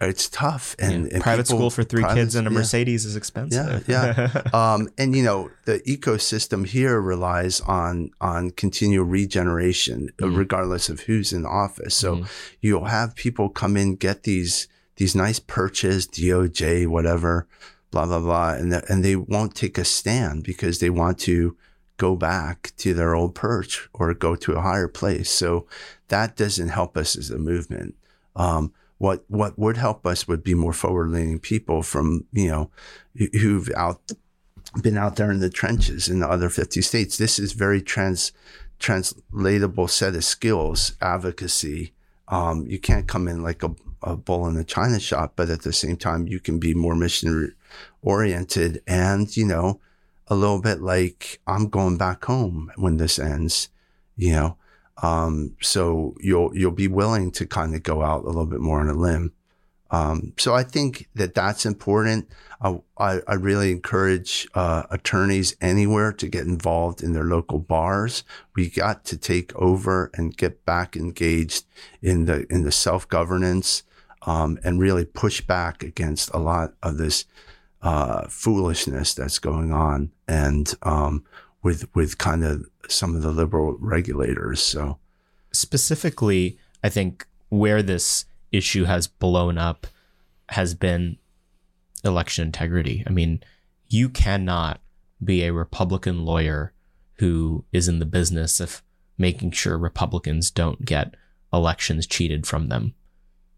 it's 0.00 0.28
tough 0.28 0.74
and, 0.78 1.10
and 1.12 1.22
private 1.22 1.46
people- 1.46 1.58
school 1.58 1.70
for 1.70 1.84
three 1.84 2.02
private- 2.02 2.20
kids 2.20 2.34
and 2.34 2.46
a 2.46 2.50
yeah. 2.50 2.58
Mercedes 2.58 3.04
is 3.04 3.16
expensive. 3.16 3.88
Yeah, 3.88 4.42
um, 4.52 4.88
and 4.98 5.14
you 5.16 5.22
know 5.22 5.50
the 5.64 5.78
ecosystem 5.80 6.66
here 6.66 7.00
relies 7.00 7.60
on 7.62 8.10
on 8.20 8.50
continual 8.50 9.06
regeneration, 9.06 10.10
uh, 10.20 10.26
Mhm. 10.26 10.36
regardless 10.36 10.88
of 10.88 11.00
who's 11.00 11.32
in 11.32 11.46
office. 11.46 11.94
So 11.94 12.16
Mhm. 12.16 12.28
you'll 12.60 12.84
have 12.86 13.14
people 13.14 13.48
come 13.48 13.76
in, 13.76 13.94
get 13.96 14.24
these 14.24 14.68
these 14.96 15.14
nice 15.14 15.40
perches, 15.40 16.06
DOJ, 16.06 16.86
whatever, 16.86 17.46
blah 17.90 18.06
blah 18.06 18.20
blah, 18.20 18.50
and 18.54 18.72
the, 18.72 18.92
and 18.92 19.04
they 19.04 19.16
won't 19.16 19.54
take 19.54 19.78
a 19.78 19.84
stand 19.84 20.42
because 20.44 20.78
they 20.80 20.90
want 20.90 21.18
to 21.20 21.56
go 21.96 22.16
back 22.16 22.72
to 22.76 22.92
their 22.92 23.14
old 23.14 23.34
perch 23.36 23.88
or 23.94 24.12
go 24.14 24.34
to 24.34 24.52
a 24.54 24.60
higher 24.60 24.88
place. 24.88 25.30
So 25.30 25.66
that 26.08 26.36
doesn't 26.36 26.68
help 26.68 26.96
us 26.96 27.16
as 27.16 27.30
a 27.30 27.38
movement. 27.38 27.94
Um, 28.36 28.72
what 29.04 29.24
what 29.28 29.58
would 29.58 29.76
help 29.76 30.06
us 30.06 30.26
would 30.26 30.42
be 30.42 30.54
more 30.54 30.72
forward 30.72 31.10
leaning 31.10 31.38
people 31.38 31.82
from 31.82 32.24
you 32.32 32.48
know 32.48 32.70
who- 33.18 33.38
who've 33.40 33.70
out 33.76 34.00
been 34.82 34.96
out 34.96 35.16
there 35.16 35.30
in 35.30 35.40
the 35.40 35.50
trenches 35.60 36.08
in 36.08 36.18
the 36.20 36.28
other 36.28 36.48
50 36.48 36.80
states. 36.82 37.16
This 37.16 37.38
is 37.38 37.52
very 37.52 37.80
trans 37.80 38.32
translatable 38.78 39.88
set 39.88 40.16
of 40.16 40.24
skills, 40.24 40.96
advocacy. 41.00 41.92
Um, 42.28 42.66
you 42.66 42.78
can't 42.78 43.06
come 43.06 43.28
in 43.28 43.42
like 43.42 43.62
a, 43.62 43.70
a 44.02 44.16
bull 44.16 44.48
in 44.48 44.56
a 44.56 44.64
china 44.64 44.98
shop, 44.98 45.34
but 45.36 45.48
at 45.50 45.62
the 45.62 45.72
same 45.72 45.96
time, 45.96 46.26
you 46.26 46.40
can 46.40 46.58
be 46.58 46.74
more 46.74 46.96
mission 46.96 47.54
oriented 48.02 48.82
and, 48.86 49.36
you 49.36 49.46
know, 49.46 49.80
a 50.28 50.34
little 50.34 50.60
bit 50.60 50.80
like 50.80 51.40
I'm 51.46 51.68
going 51.68 51.96
back 51.98 52.24
home 52.24 52.72
when 52.76 52.96
this 52.96 53.18
ends, 53.18 53.68
you 54.16 54.32
know. 54.32 54.56
Um, 55.02 55.56
so 55.60 56.14
you'll 56.20 56.56
you'll 56.56 56.70
be 56.70 56.88
willing 56.88 57.30
to 57.32 57.46
kind 57.46 57.74
of 57.74 57.82
go 57.82 58.02
out 58.02 58.24
a 58.24 58.26
little 58.26 58.46
bit 58.46 58.60
more 58.60 58.80
on 58.80 58.88
a 58.88 58.94
limb. 58.94 59.32
Um, 59.90 60.32
so 60.38 60.54
I 60.54 60.64
think 60.64 61.08
that 61.14 61.34
that's 61.34 61.64
important. 61.64 62.28
I, 62.60 62.80
I, 62.98 63.20
I 63.28 63.34
really 63.34 63.70
encourage 63.70 64.48
uh, 64.54 64.84
attorneys 64.90 65.54
anywhere 65.60 66.12
to 66.14 66.26
get 66.26 66.46
involved 66.46 67.02
in 67.02 67.12
their 67.12 67.24
local 67.24 67.58
bars. 67.60 68.24
We 68.56 68.70
got 68.70 69.04
to 69.06 69.16
take 69.16 69.54
over 69.54 70.10
and 70.14 70.36
get 70.36 70.64
back 70.64 70.96
engaged 70.96 71.66
in 72.02 72.24
the 72.24 72.46
in 72.50 72.64
the 72.64 72.72
self 72.72 73.08
governance 73.08 73.84
um, 74.22 74.58
and 74.64 74.80
really 74.80 75.04
push 75.04 75.40
back 75.40 75.82
against 75.82 76.32
a 76.34 76.38
lot 76.38 76.74
of 76.82 76.96
this 76.96 77.26
uh, 77.82 78.26
foolishness 78.28 79.14
that's 79.14 79.38
going 79.38 79.70
on 79.70 80.10
and 80.26 80.74
um, 80.82 81.22
with 81.64 81.92
with 81.96 82.18
kind 82.18 82.44
of 82.44 82.64
some 82.88 83.16
of 83.16 83.22
the 83.22 83.32
liberal 83.32 83.76
regulators. 83.80 84.62
So 84.62 84.98
specifically, 85.50 86.58
I 86.84 86.90
think 86.90 87.26
where 87.48 87.82
this 87.82 88.26
issue 88.52 88.84
has 88.84 89.08
blown 89.08 89.58
up 89.58 89.88
has 90.50 90.74
been 90.74 91.18
election 92.04 92.46
integrity. 92.46 93.02
I 93.06 93.10
mean, 93.10 93.42
you 93.88 94.08
cannot 94.08 94.80
be 95.22 95.42
a 95.42 95.52
Republican 95.52 96.24
lawyer 96.24 96.72
who 97.14 97.64
is 97.72 97.88
in 97.88 97.98
the 97.98 98.04
business 98.04 98.60
of 98.60 98.82
making 99.16 99.52
sure 99.52 99.78
Republicans 99.78 100.50
don't 100.50 100.84
get 100.84 101.14
elections 101.52 102.06
cheated 102.06 102.46
from 102.46 102.68
them 102.68 102.94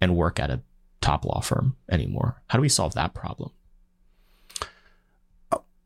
and 0.01 0.17
work 0.17 0.39
at 0.39 0.51
a 0.51 0.61
top 1.01 1.25
law 1.25 1.41
firm 1.41 1.77
anymore. 1.91 2.43
How 2.49 2.59
do 2.59 2.63
we 2.63 2.69
solve 2.69 2.95
that 2.95 3.15
problem? 3.15 3.51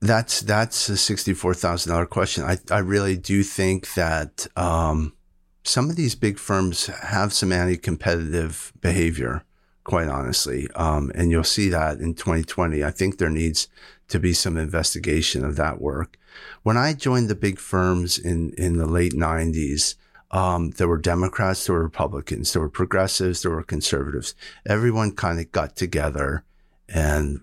That's 0.00 0.40
that's 0.40 0.88
a 0.88 0.96
sixty-four 0.96 1.54
thousand 1.54 1.92
dollar 1.92 2.06
question. 2.06 2.44
I 2.44 2.56
I 2.70 2.78
really 2.78 3.16
do 3.16 3.42
think 3.42 3.94
that 3.94 4.46
um, 4.56 5.12
some 5.62 5.90
of 5.90 5.96
these 5.96 6.14
big 6.14 6.38
firms 6.38 6.86
have 6.86 7.32
some 7.32 7.52
anti-competitive 7.52 8.72
behavior. 8.80 9.44
Quite 9.84 10.08
honestly, 10.08 10.68
um, 10.74 11.10
and 11.14 11.30
you'll 11.30 11.42
see 11.42 11.68
that 11.70 12.00
in 12.00 12.14
2020. 12.14 12.84
I 12.84 12.90
think 12.90 13.16
there 13.18 13.30
needs 13.30 13.66
to 14.08 14.18
be 14.18 14.32
some 14.32 14.56
investigation 14.56 15.44
of 15.44 15.56
that 15.56 15.80
work. 15.80 16.18
When 16.62 16.76
I 16.76 16.92
joined 16.92 17.28
the 17.28 17.34
big 17.34 17.58
firms 17.58 18.18
in 18.18 18.52
in 18.56 18.76
the 18.76 18.86
late 18.86 19.14
90s, 19.14 19.96
um, 20.30 20.70
there 20.72 20.88
were 20.88 20.98
Democrats, 20.98 21.66
there 21.66 21.74
were 21.74 21.82
Republicans, 21.82 22.52
there 22.52 22.62
were 22.62 22.70
progressives, 22.70 23.42
there 23.42 23.50
were 23.50 23.62
conservatives. 23.62 24.34
Everyone 24.66 25.12
kind 25.12 25.40
of 25.40 25.50
got 25.50 25.76
together 25.76 26.44
and 26.88 27.40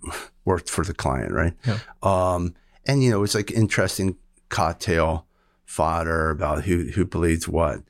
worked 0.47 0.69
for 0.69 0.83
the 0.83 0.93
client, 0.93 1.33
right? 1.33 1.53
Yeah. 1.65 1.79
Um, 2.01 2.55
and 2.85 3.03
you 3.03 3.11
know, 3.11 3.21
it's 3.21 3.35
like 3.35 3.51
interesting 3.51 4.15
cocktail 4.49 5.27
fodder 5.65 6.29
about 6.29 6.63
who 6.63 6.85
who 6.85 7.05
believes 7.05 7.47
what, 7.47 7.81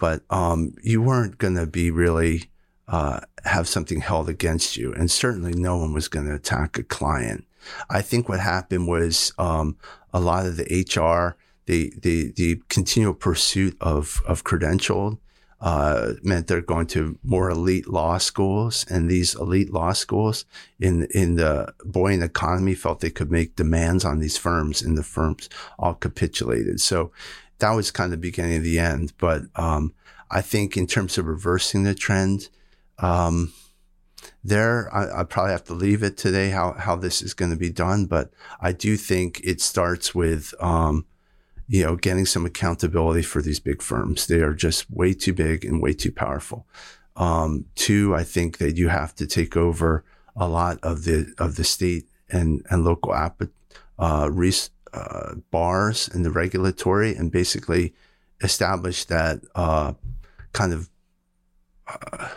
but 0.00 0.22
um, 0.30 0.74
you 0.82 1.02
weren't 1.02 1.38
going 1.38 1.56
to 1.56 1.66
be 1.66 1.90
really 1.90 2.44
uh, 2.86 3.20
have 3.44 3.66
something 3.66 4.00
held 4.00 4.28
against 4.28 4.76
you, 4.76 4.94
and 4.94 5.10
certainly 5.10 5.52
no 5.52 5.76
one 5.76 5.92
was 5.92 6.08
going 6.08 6.26
to 6.26 6.34
attack 6.34 6.78
a 6.78 6.84
client. 6.84 7.44
I 7.90 8.00
think 8.00 8.28
what 8.28 8.40
happened 8.40 8.86
was 8.86 9.32
um, 9.36 9.76
a 10.12 10.20
lot 10.20 10.46
of 10.46 10.56
the 10.56 10.64
HR, 10.64 11.36
the 11.66 11.92
the 12.00 12.32
the 12.36 12.62
continual 12.68 13.14
pursuit 13.14 13.76
of 13.80 14.22
of 14.26 14.44
credentialed 14.44 15.18
uh, 15.64 16.12
meant 16.22 16.46
they're 16.46 16.60
going 16.60 16.86
to 16.86 17.18
more 17.22 17.48
elite 17.48 17.88
law 17.88 18.18
schools, 18.18 18.84
and 18.90 19.08
these 19.08 19.34
elite 19.34 19.72
law 19.72 19.94
schools 19.94 20.44
in 20.78 21.06
in 21.12 21.36
the 21.36 21.72
buoyant 21.86 22.22
economy 22.22 22.74
felt 22.74 23.00
they 23.00 23.08
could 23.08 23.30
make 23.30 23.56
demands 23.56 24.04
on 24.04 24.18
these 24.18 24.36
firms, 24.36 24.82
and 24.82 24.98
the 24.98 25.02
firms 25.02 25.48
all 25.78 25.94
capitulated. 25.94 26.82
So 26.82 27.12
that 27.60 27.70
was 27.70 27.90
kind 27.90 28.12
of 28.12 28.20
the 28.20 28.28
beginning 28.28 28.58
of 28.58 28.62
the 28.62 28.78
end. 28.78 29.14
But 29.16 29.44
um, 29.56 29.94
I 30.30 30.42
think 30.42 30.76
in 30.76 30.86
terms 30.86 31.16
of 31.16 31.24
reversing 31.26 31.84
the 31.84 31.94
trend, 31.94 32.50
um, 32.98 33.54
there 34.44 34.94
I, 34.94 35.20
I 35.20 35.24
probably 35.24 35.52
have 35.52 35.64
to 35.64 35.74
leave 35.74 36.02
it 36.02 36.18
today 36.18 36.50
how 36.50 36.74
how 36.74 36.94
this 36.94 37.22
is 37.22 37.32
going 37.32 37.52
to 37.52 37.56
be 37.56 37.70
done. 37.70 38.04
But 38.04 38.30
I 38.60 38.72
do 38.72 38.98
think 38.98 39.40
it 39.42 39.62
starts 39.62 40.14
with 40.14 40.52
um, 40.60 41.06
you 41.66 41.82
know, 41.82 41.96
getting 41.96 42.26
some 42.26 42.44
accountability 42.44 43.22
for 43.22 43.40
these 43.40 43.60
big 43.60 43.82
firms. 43.82 44.26
They 44.26 44.40
are 44.40 44.54
just 44.54 44.90
way 44.90 45.14
too 45.14 45.32
big 45.32 45.64
and 45.64 45.82
way 45.82 45.92
too 45.92 46.12
powerful. 46.12 46.66
Um, 47.16 47.66
two, 47.74 48.14
I 48.14 48.24
think 48.24 48.58
that 48.58 48.76
you 48.76 48.88
have 48.88 49.14
to 49.16 49.26
take 49.26 49.56
over 49.56 50.04
a 50.36 50.48
lot 50.48 50.78
of 50.82 51.04
the 51.04 51.32
of 51.38 51.56
the 51.56 51.64
state 51.64 52.08
and 52.28 52.64
and 52.70 52.84
local 52.84 53.14
app, 53.14 53.42
uh, 53.98 54.28
res, 54.30 54.70
uh, 54.92 55.34
bars 55.50 56.08
and 56.08 56.24
the 56.24 56.30
regulatory, 56.30 57.14
and 57.14 57.30
basically 57.30 57.94
establish 58.42 59.04
that 59.06 59.40
uh, 59.54 59.94
kind 60.52 60.72
of 60.72 60.90
uh, 61.86 62.28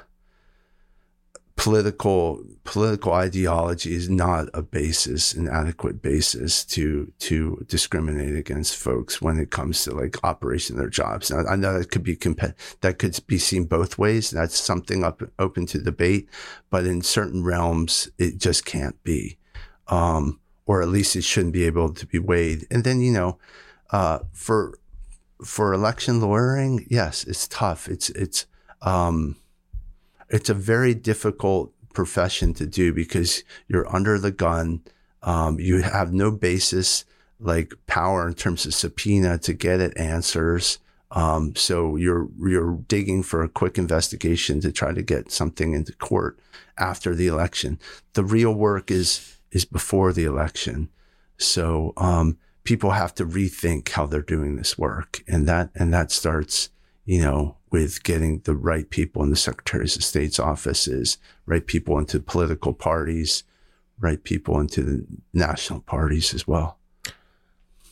political 1.58 2.44
political 2.64 3.14
ideology 3.14 3.96
is 3.96 4.10
not 4.10 4.48
a 4.54 4.62
basis, 4.62 5.34
an 5.34 5.50
adequate 5.50 6.02
basis 6.02 6.64
to 6.64 7.12
to 7.20 7.66
discriminate 7.68 8.36
against 8.36 8.78
folks 8.78 9.22
when 9.22 9.40
it 9.40 9.50
comes 9.50 9.84
to 9.84 9.92
like 9.94 10.24
operation 10.24 10.76
of 10.76 10.80
their 10.80 10.90
jobs. 10.90 11.32
Now, 11.32 11.44
I 11.50 11.56
know 11.56 11.78
that 11.78 11.92
could 11.92 12.04
be 12.04 12.16
comp- 12.16 12.56
that 12.82 13.00
could 13.00 13.20
be 13.26 13.40
seen 13.40 13.66
both 13.66 13.98
ways. 13.98 14.30
That's 14.30 14.58
something 14.58 15.04
up 15.04 15.24
open 15.40 15.66
to 15.68 15.80
debate, 15.80 16.30
but 16.70 16.86
in 16.86 17.02
certain 17.02 17.44
realms, 17.44 18.10
it 18.18 18.38
just 18.38 18.64
can't 18.64 19.02
be, 19.04 19.38
um, 19.88 20.40
or 20.68 20.82
at 20.82 20.90
least 20.90 21.16
it 21.16 21.24
shouldn't 21.24 21.54
be 21.54 21.66
able 21.66 21.92
to 21.94 22.06
be 22.06 22.20
weighed. 22.20 22.68
And 22.70 22.84
then 22.84 23.02
you 23.02 23.12
know, 23.12 23.40
uh, 23.90 24.20
for 24.32 24.78
for 25.44 25.74
election 25.74 26.22
lawyering, 26.22 26.86
yes, 26.88 27.24
it's 27.24 27.48
tough. 27.48 27.88
It's 27.90 28.12
it's 28.12 28.46
um, 28.84 29.38
it's 30.30 30.50
a 30.50 30.54
very 30.54 30.94
difficult 30.94 31.74
profession 31.94 32.54
to 32.54 32.66
do 32.66 32.94
because 32.94 33.44
you're 33.68 33.94
under 33.94 34.20
the 34.20 34.32
gun. 34.32 34.82
Um, 35.24 35.60
you 35.60 35.82
have 35.82 36.14
no 36.14 36.32
basis 36.32 37.06
like 37.40 37.74
power 37.86 38.28
in 38.28 38.34
terms 38.34 38.66
of 38.66 38.74
subpoena 38.74 39.38
to 39.40 39.54
get 39.54 39.80
at 39.80 39.98
answers. 39.98 40.80
Um, 41.12 41.56
so 41.56 41.96
you're 41.96 42.28
you're 42.40 42.76
digging 42.88 43.24
for 43.24 43.42
a 43.42 43.50
quick 43.50 43.78
investigation 43.78 44.60
to 44.62 44.72
try 44.72 44.94
to 44.94 45.02
get 45.02 45.32
something 45.32 45.74
into 45.74 45.94
court 45.94 46.40
after 46.78 47.16
the 47.16 47.28
election. 47.28 47.80
The 48.14 48.24
real 48.24 48.54
work 48.54 48.92
is 48.92 49.38
is 49.52 49.66
before 49.66 50.12
the 50.12 50.26
election. 50.26 50.90
So 51.38 51.94
um, 51.98 52.38
people 52.64 52.92
have 52.92 53.16
to 53.16 53.26
rethink 53.26 53.90
how 53.90 54.06
they're 54.06 54.22
doing 54.22 54.56
this 54.56 54.78
work, 54.78 55.24
and 55.28 55.48
that 55.48 55.70
and 55.76 55.94
that 55.94 56.12
starts, 56.12 56.70
you 57.06 57.22
know, 57.22 57.57
with 57.72 58.04
getting 58.04 58.40
the 58.46 58.56
right 58.56 58.90
people 58.90 59.24
in 59.24 59.30
the 59.30 59.36
secretaries 59.36 59.96
of 59.96 60.04
state's 60.04 60.40
offices, 60.40 61.18
right 61.46 61.66
people 61.66 61.98
into 62.00 62.20
political 62.20 62.74
parties, 62.74 63.44
right 64.00 64.24
people 64.24 64.60
into 64.60 64.84
the 64.84 65.06
national 65.34 65.82
parties 65.82 66.34
as 66.34 66.48
well. 66.48 66.78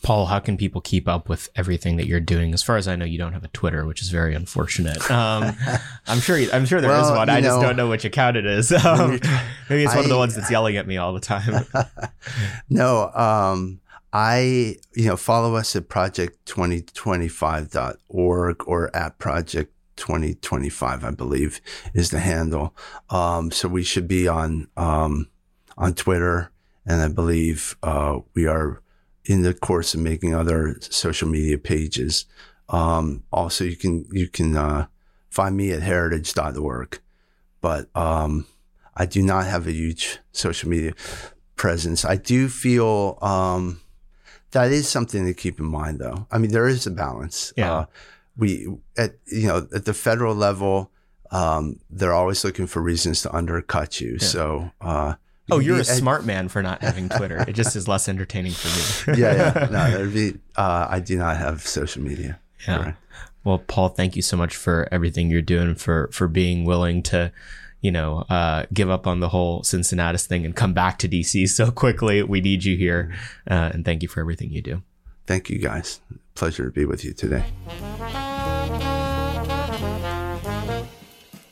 Paul, 0.02 0.26
how 0.26 0.38
can 0.38 0.56
people 0.56 0.80
keep 0.80 1.08
up 1.08 1.28
with 1.28 1.48
everything 1.56 1.96
that 1.96 2.06
you're 2.06 2.20
doing? 2.20 2.54
As 2.54 2.62
far 2.62 2.76
as 2.76 2.86
I 2.86 2.94
know, 2.94 3.04
you 3.04 3.18
don't 3.18 3.32
have 3.32 3.42
a 3.42 3.48
Twitter, 3.48 3.84
which 3.84 4.00
is 4.02 4.08
very 4.08 4.36
unfortunate. 4.36 5.10
Um, 5.10 5.56
I'm 6.06 6.20
sure. 6.20 6.38
I'm 6.52 6.64
sure 6.64 6.80
there 6.80 6.92
is 6.92 7.02
Well, 7.08 7.16
one. 7.16 7.28
you 7.28 7.34
I 7.34 7.40
just 7.40 7.60
don't 7.60 7.74
know 7.76 7.88
which 7.88 8.04
account 8.04 8.36
it 8.36 8.46
is. 8.46 8.70
Um, 8.86 9.18
maybe 9.68 9.82
it's 9.82 9.94
one 9.96 10.04
of 10.04 10.08
the 10.10 10.16
ones 10.16 10.36
that's 10.36 10.48
yelling 10.50 10.76
at 10.76 10.86
me 10.86 10.96
all 10.96 11.12
the 11.12 11.18
time. 11.20 11.66
No, 12.68 13.10
um, 13.14 13.80
I, 14.18 14.76
you 14.94 15.08
know, 15.08 15.16
follow 15.18 15.56
us 15.56 15.76
at 15.76 15.90
project2025.org 15.90 18.66
or 18.66 18.96
at 18.96 19.18
project 19.18 19.74
2025, 19.96 21.04
I 21.04 21.10
believe 21.10 21.60
is 21.92 22.08
the 22.08 22.20
handle. 22.20 22.74
Um, 23.10 23.50
so 23.50 23.68
we 23.68 23.82
should 23.82 24.08
be 24.08 24.26
on, 24.26 24.68
um, 24.74 25.28
on 25.76 25.92
Twitter. 25.92 26.50
And 26.86 27.02
I 27.02 27.08
believe, 27.08 27.76
uh, 27.82 28.20
we 28.32 28.46
are 28.46 28.80
in 29.26 29.42
the 29.42 29.52
course 29.52 29.92
of 29.92 30.00
making 30.00 30.34
other 30.34 30.78
social 30.80 31.28
media 31.28 31.58
pages. 31.58 32.24
Um, 32.70 33.22
also 33.30 33.64
you 33.64 33.76
can, 33.76 34.06
you 34.10 34.28
can, 34.28 34.56
uh, 34.56 34.86
find 35.28 35.58
me 35.58 35.72
at 35.72 35.82
heritage.org, 35.82 37.00
but, 37.60 37.94
um, 37.94 38.46
I 38.96 39.04
do 39.04 39.22
not 39.22 39.44
have 39.44 39.66
a 39.66 39.72
huge 39.72 40.20
social 40.32 40.70
media 40.70 40.94
presence. 41.56 42.02
I 42.02 42.16
do 42.16 42.48
feel 42.48 43.18
um, 43.20 43.82
that 44.56 44.72
is 44.72 44.88
something 44.88 45.26
to 45.26 45.34
keep 45.34 45.60
in 45.60 45.66
mind, 45.66 45.98
though. 45.98 46.26
I 46.30 46.38
mean, 46.38 46.50
there 46.50 46.66
is 46.66 46.86
a 46.86 46.90
balance. 46.90 47.52
Yeah. 47.56 47.72
Uh, 47.72 47.86
we 48.38 48.66
at 48.96 49.16
you 49.26 49.48
know 49.48 49.68
at 49.74 49.84
the 49.84 49.94
federal 49.94 50.34
level, 50.34 50.90
um, 51.30 51.78
they're 51.90 52.14
always 52.14 52.42
looking 52.42 52.66
for 52.66 52.80
reasons 52.80 53.22
to 53.22 53.34
undercut 53.34 54.00
you. 54.00 54.18
So. 54.18 54.70
Uh, 54.80 55.14
oh, 55.50 55.58
you 55.58 55.72
you're 55.72 55.80
a 55.80 55.84
smart 55.84 56.24
man 56.24 56.48
for 56.48 56.62
not 56.62 56.82
having 56.82 57.08
Twitter. 57.08 57.44
It 57.46 57.52
just 57.52 57.76
is 57.76 57.86
less 57.86 58.08
entertaining 58.08 58.52
for 58.52 59.10
me. 59.12 59.18
yeah, 59.20 59.34
yeah. 59.34 59.68
No, 59.70 59.90
there'd 59.90 60.14
be. 60.14 60.38
Uh, 60.56 60.86
I 60.88 61.00
do 61.00 61.16
not 61.18 61.36
have 61.36 61.66
social 61.66 62.02
media. 62.02 62.40
Yeah. 62.66 62.78
Correct. 62.78 62.98
Well, 63.44 63.58
Paul, 63.58 63.90
thank 63.90 64.16
you 64.16 64.22
so 64.22 64.36
much 64.36 64.56
for 64.56 64.88
everything 64.90 65.30
you're 65.30 65.42
doing 65.42 65.74
for 65.74 66.08
for 66.12 66.28
being 66.28 66.64
willing 66.64 67.02
to, 67.04 67.30
you 67.86 67.92
know, 67.92 68.24
uh, 68.28 68.66
give 68.74 68.90
up 68.90 69.06
on 69.06 69.20
the 69.20 69.28
whole 69.28 69.62
Cincinnatus 69.62 70.26
thing 70.26 70.44
and 70.44 70.56
come 70.56 70.72
back 70.72 70.98
to 70.98 71.08
DC 71.08 71.48
so 71.48 71.70
quickly. 71.70 72.20
We 72.20 72.40
need 72.40 72.64
you 72.64 72.76
here, 72.76 73.14
uh, 73.48 73.70
and 73.72 73.84
thank 73.84 74.02
you 74.02 74.08
for 74.08 74.18
everything 74.18 74.50
you 74.50 74.60
do. 74.60 74.82
Thank 75.24 75.48
you, 75.50 75.60
guys. 75.60 76.00
Pleasure 76.34 76.64
to 76.64 76.72
be 76.72 76.84
with 76.84 77.04
you 77.04 77.12
today. 77.12 77.44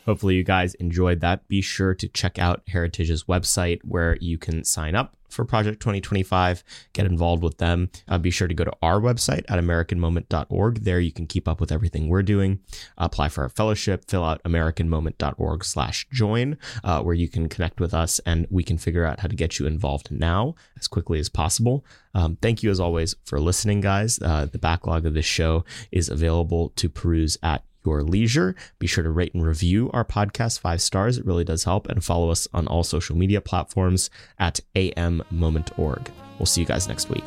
Hopefully, 0.07 0.35
you 0.35 0.43
guys 0.43 0.75
enjoyed 0.75 1.21
that. 1.21 1.47
Be 1.47 1.63
sure 1.63 1.95
to 1.95 2.09
check 2.09 2.37
out 2.37 2.63
Heritage's 2.67 3.25
website 3.25 3.79
where 3.85 4.17
you 4.21 4.37
can 4.37 4.65
sign 4.65 4.97
up 4.97 5.17
for 5.35 5.45
Project 5.45 5.81
2025, 5.81 6.65
get 6.93 7.07
involved 7.07 7.43
with 7.43 7.59
them. 7.59 7.91
Uh, 8.09 8.19
be 8.19 8.31
sure 8.31 8.49
to 8.49 8.55
go 8.55 8.65
to 8.65 8.73
our 8.83 9.01
website 9.01 9.45
at 9.49 9.59
AmericanMoment.org. 9.59 10.85
There 10.85 11.01
you 11.01 11.13
can 11.13 11.27
keep 11.27 11.49
up 11.49 11.61
with 11.61 11.73
everything 11.73 12.09
we're 12.09 12.23
doing. 12.23 12.61
Apply 12.97 13.29
for 13.29 13.43
our 13.43 13.49
fellowship, 13.49 14.05
fill 14.09 14.25
out 14.25 14.43
AmericanMoment.org 14.45 15.65
slash 15.65 16.07
join, 16.11 16.57
uh, 16.83 17.03
where 17.03 17.15
you 17.15 17.29
can 17.29 17.49
connect 17.49 17.81
with 17.81 17.93
us 17.93 18.21
and 18.21 18.47
we 18.51 18.63
can 18.63 18.79
figure 18.79 19.05
out 19.05 19.21
how 19.21 19.29
to 19.29 19.37
get 19.37 19.59
you 19.59 19.67
involved 19.67 20.11
now 20.11 20.55
as 20.79 20.89
quickly 20.89 21.19
as 21.19 21.29
possible. 21.29 21.85
Um, 22.15 22.37
thank 22.41 22.63
you, 22.63 22.71
as 22.71 22.81
always, 22.81 23.17
for 23.25 23.41
listening, 23.41 23.81
guys. 23.81 24.19
Uh, 24.23 24.47
the 24.47 24.59
backlog 24.59 25.05
of 25.05 25.15
this 25.15 25.25
show 25.25 25.65
is 25.91 26.09
available 26.09 26.71
to 26.77 26.89
peruse 26.89 27.37
at 27.43 27.65
your 27.85 28.03
leisure. 28.03 28.55
Be 28.79 28.87
sure 28.87 29.05
to 29.05 29.11
rate 29.11 29.35
and 29.35 29.45
review 29.45 29.91
our 29.93 30.05
podcast 30.05 30.61
five 30.61 30.81
stars. 30.83 31.19
It 31.19 31.27
really 31.27 31.45
does 31.45 31.65
help. 31.65 31.89
And 31.89 32.05
follow 32.05 32.31
us 32.31 32.49
on 32.53 32.67
all 32.67 32.85
social 32.85 33.17
media 33.17 33.41
platforms 33.41 34.11
at 34.39 34.61
ammoment.org. 34.75 36.11
We'll 36.39 36.47
see 36.47 36.61
you 36.61 36.67
guys 36.67 36.89
next 36.89 37.09
week. 37.09 37.25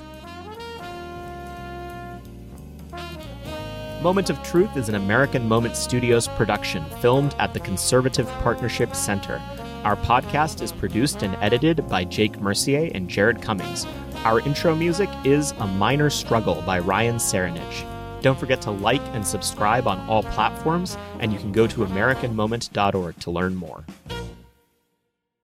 Moment 4.01 4.29
of 4.29 4.41
Truth 4.43 4.77
is 4.77 4.89
an 4.89 4.95
American 4.95 5.47
Moment 5.47 5.75
Studios 5.75 6.27
production 6.27 6.85
filmed 7.01 7.35
at 7.39 7.53
the 7.53 7.59
Conservative 7.59 8.27
Partnership 8.43 8.95
Center. 8.95 9.41
Our 9.83 9.95
podcast 9.95 10.61
is 10.61 10.71
produced 10.71 11.23
and 11.23 11.35
edited 11.37 11.87
by 11.89 12.03
Jake 12.03 12.39
Mercier 12.39 12.91
and 12.93 13.09
Jared 13.09 13.41
Cummings. 13.41 13.87
Our 14.23 14.39
intro 14.41 14.75
music 14.75 15.09
is 15.23 15.51
A 15.59 15.67
Minor 15.67 16.09
Struggle 16.09 16.61
by 16.61 16.79
Ryan 16.79 17.15
Serenich. 17.15 17.96
Don't 18.21 18.39
forget 18.39 18.61
to 18.63 18.71
like 18.71 19.01
and 19.13 19.25
subscribe 19.25 19.87
on 19.87 19.99
all 20.09 20.23
platforms, 20.23 20.97
and 21.19 21.31
you 21.31 21.39
can 21.39 21.51
go 21.51 21.67
to 21.67 21.85
AmericanMoment.org 21.85 23.19
to 23.19 23.31
learn 23.31 23.55
more. 23.55 23.85